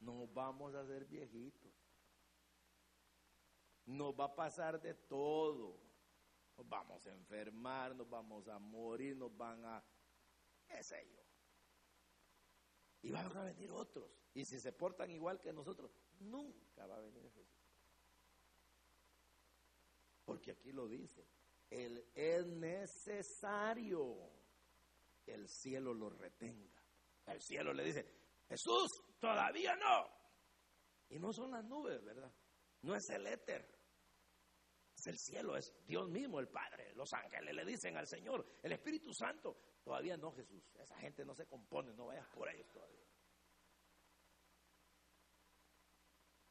nos 0.00 0.32
vamos 0.32 0.74
a 0.74 0.80
hacer 0.80 1.04
viejitos. 1.06 1.72
Nos 3.86 4.12
va 4.14 4.26
a 4.26 4.34
pasar 4.34 4.80
de 4.80 4.94
todo. 4.94 5.76
Nos 6.56 6.68
vamos 6.68 7.06
a 7.06 7.12
enfermar, 7.12 7.94
nos 7.94 8.08
vamos 8.08 8.46
a 8.48 8.58
morir, 8.58 9.16
nos 9.16 9.34
van 9.36 9.64
a, 9.64 9.82
qué 10.66 10.82
sé 10.82 11.08
yo. 11.10 11.22
Y 13.02 13.10
van 13.10 13.34
a 13.36 13.44
venir 13.44 13.70
otros. 13.70 14.10
Y 14.34 14.44
si 14.44 14.60
se 14.60 14.72
portan 14.72 15.10
igual 15.10 15.40
que 15.40 15.52
nosotros, 15.52 15.90
nunca 16.20 16.86
va 16.86 16.96
a 16.96 17.00
venir 17.00 17.22
Jesús. 17.22 17.57
Porque 20.48 20.60
aquí 20.60 20.72
lo 20.72 20.88
dice. 20.88 21.26
Él 21.68 22.10
es 22.14 22.46
necesario 22.46 24.30
que 25.22 25.34
el 25.34 25.46
cielo 25.46 25.92
lo 25.92 26.08
retenga. 26.08 26.82
El 27.26 27.42
cielo 27.42 27.74
le 27.74 27.84
dice, 27.84 28.06
Jesús, 28.48 28.88
todavía 29.20 29.76
no. 29.76 30.06
Y 31.10 31.18
no 31.18 31.32
son 31.34 31.50
las 31.50 31.64
nubes, 31.64 32.02
¿verdad? 32.02 32.32
No 32.80 32.94
es 32.94 33.10
el 33.10 33.26
éter. 33.26 33.68
Es 34.96 35.06
el 35.06 35.18
cielo, 35.18 35.54
es 35.54 35.70
Dios 35.86 36.08
mismo, 36.08 36.40
el 36.40 36.48
Padre. 36.48 36.94
Los 36.94 37.12
ángeles 37.12 37.54
le 37.54 37.64
dicen 37.66 37.96
al 37.98 38.06
Señor, 38.06 38.46
el 38.62 38.72
Espíritu 38.72 39.12
Santo. 39.12 39.54
Todavía 39.84 40.16
no, 40.16 40.32
Jesús. 40.32 40.64
Esa 40.76 40.96
gente 40.96 41.26
no 41.26 41.34
se 41.34 41.46
compone, 41.46 41.92
no 41.92 42.06
vayas 42.06 42.26
por 42.28 42.48
ellos 42.48 42.70
todavía. 42.72 43.06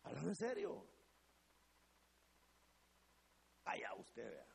Hablando 0.04 0.30
en 0.30 0.36
serio. 0.36 0.97
Allá 3.68 3.94
usted 3.96 4.30
vea. 4.30 4.48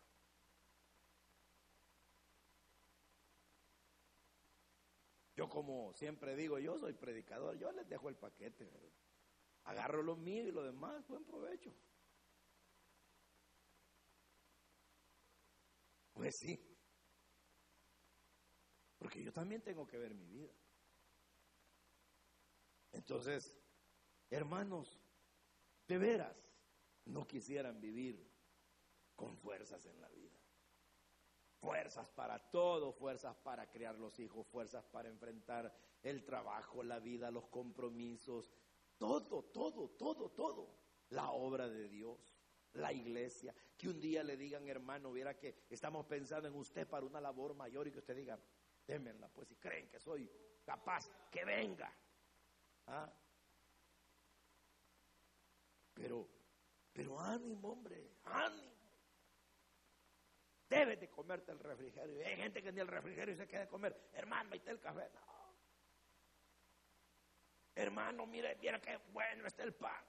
Yo 5.37 5.49
como 5.51 5.93
siempre 5.93 6.35
digo, 6.35 6.59
yo 6.59 6.79
soy 6.79 6.95
predicador, 6.95 7.59
yo 7.59 7.71
les 7.73 7.87
dejo 7.89 8.09
el 8.09 8.17
paquete. 8.17 8.71
Agarro 9.65 10.03
lo 10.03 10.17
mío 10.17 10.49
y 10.49 10.51
lo 10.51 10.63
demás, 10.63 11.07
buen 11.09 11.25
provecho. 11.25 11.75
Pues 16.15 16.35
sí. 16.39 16.59
Porque 18.97 19.23
yo 19.23 19.33
también 19.33 19.61
tengo 19.61 19.87
que 19.87 19.99
ver 19.99 20.15
mi 20.15 20.27
vida. 20.27 20.55
Entonces, 22.93 23.59
hermanos, 24.31 25.03
de 25.87 25.99
veras, 25.99 26.37
no 27.05 27.27
quisieran 27.27 27.79
vivir 27.81 28.32
con 29.17 29.37
fuerzas 29.37 29.85
en 29.87 30.01
la 30.01 30.09
vida. 30.09 30.39
Fuerzas 31.61 32.11
para 32.11 32.39
todo, 32.51 32.93
fuerzas 32.93 33.37
para 33.37 33.71
criar 33.71 33.97
los 33.97 34.19
hijos, 34.19 34.47
fuerzas 34.49 34.85
para 34.87 35.09
enfrentar 35.09 35.73
el 36.03 36.25
trabajo, 36.25 36.83
la 36.83 36.99
vida, 36.99 37.31
los 37.31 37.47
compromisos, 37.47 38.53
todo, 38.99 39.45
todo, 39.45 39.91
todo, 39.91 40.31
todo. 40.31 40.77
La 41.11 41.31
obra 41.31 41.69
de 41.69 41.89
Dios. 41.89 42.35
la 42.75 42.93
iglesia, 42.93 43.55
que 43.77 43.89
un 43.89 44.01
día 44.01 44.23
le 44.23 44.37
digan, 44.37 44.67
hermano, 44.67 45.13
viera 45.13 45.39
que 45.39 45.67
estamos 45.69 46.07
pensando 46.07 46.49
en 46.49 46.55
usted 46.55 46.89
para 46.89 47.05
una 47.05 47.21
labor 47.21 47.55
mayor 47.55 47.87
y 47.87 47.93
que 47.93 47.99
usted 47.99 48.17
diga, 48.17 48.39
démenla, 48.87 49.29
pues 49.29 49.49
si 49.49 49.57
creen 49.57 49.89
que 49.89 50.01
soy 50.01 50.31
capaz, 50.65 51.11
que 51.31 51.45
venga. 51.45 51.93
¿Ah? 52.87 53.13
Pero, 55.93 56.29
pero 56.93 57.21
ánimo, 57.21 57.73
hombre, 57.73 58.17
ánimo. 58.25 58.72
Debes 60.73 60.99
de 60.99 61.11
comerte 61.11 61.53
el 61.53 61.59
refrigerio. 61.59 62.27
Hay 62.27 62.35
gente 62.35 62.63
que 62.63 62.73
ni 62.73 62.81
el 62.81 62.89
refrigerio 62.89 63.37
se 63.37 63.45
de 63.45 63.69
comer. 63.69 63.95
Hermano, 64.15 64.49
ahí 64.53 64.59
está 64.59 64.71
el 64.71 64.81
café. 64.81 65.07
No. 65.13 65.21
Hermano, 67.75 68.25
mire, 68.25 68.57
mira 68.57 68.81
qué 68.81 68.99
bueno 69.13 69.47
está 69.47 69.65
el 69.65 69.75
pan. 69.75 70.03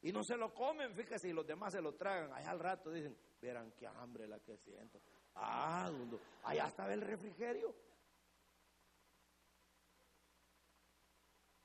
Y 0.00 0.12
no 0.12 0.24
se 0.24 0.38
lo 0.38 0.54
comen, 0.54 0.94
fíjese, 0.94 1.28
y 1.28 1.34
los 1.34 1.46
demás 1.46 1.74
se 1.74 1.82
lo 1.82 1.94
tragan. 1.94 2.32
Allá 2.32 2.52
al 2.52 2.58
rato 2.58 2.90
dicen, 2.90 3.14
verán 3.38 3.72
qué 3.72 3.86
hambre 3.86 4.26
la 4.26 4.40
que 4.40 4.56
siento. 4.56 4.98
Ah, 5.34 5.92
allá 6.44 6.68
estaba 6.68 6.94
el 6.94 7.02
refrigerio. 7.02 7.76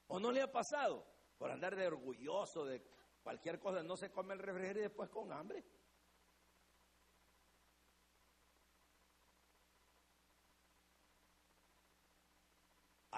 ¿O 0.08 0.20
no 0.20 0.34
le 0.34 0.41
ha 0.41 0.52
pasado? 0.52 1.08
Por 1.38 1.49
andar 1.49 1.78
de 1.78 1.88
orgulloso 1.88 2.66
de 2.66 2.84
cualquier 3.24 3.58
cosa, 3.58 3.82
no 3.84 3.95
se 3.95 4.12
come 4.12 4.34
el 4.34 4.41
refrigerio 4.41 4.82
y 4.82 4.88
después 4.88 5.10
con 5.10 5.32
hambre. 5.32 5.64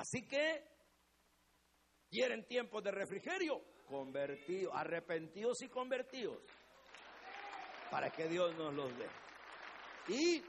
Así 0.03 0.27
que 0.27 0.61
quieren 2.09 2.45
tiempos 2.45 2.83
de 2.83 2.91
refrigerio, 2.91 3.63
convertidos, 3.87 4.73
arrepentidos 4.75 5.61
y 5.61 5.69
convertidos, 5.69 6.43
para 7.89 8.09
que 8.09 8.27
Dios 8.27 8.53
nos 8.57 8.73
los 8.73 8.91
dé. 8.97 9.07
Y 10.09 10.43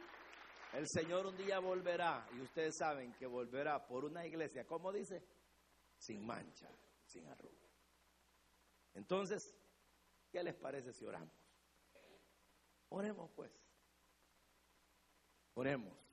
el 0.73 0.89
Señor 0.89 1.27
un 1.27 1.37
día 1.37 1.61
volverá, 1.61 2.27
y 2.37 2.41
ustedes 2.41 2.77
saben 2.77 3.13
que 3.13 3.29
volverá 3.29 3.87
por 3.87 4.05
una 4.05 4.27
iglesia, 4.27 4.67
¿cómo 4.67 4.93
dice? 4.93 5.25
Sin 5.99 6.27
mancha, 6.27 6.69
sin 7.05 7.25
arruga. 7.29 7.69
Entonces, 8.95 9.57
¿qué 10.33 10.43
les 10.43 10.57
parece 10.57 10.93
si 10.93 11.05
oramos? 11.05 11.31
Oremos 12.89 13.31
pues. 13.37 13.53
Oremos. 15.55 16.04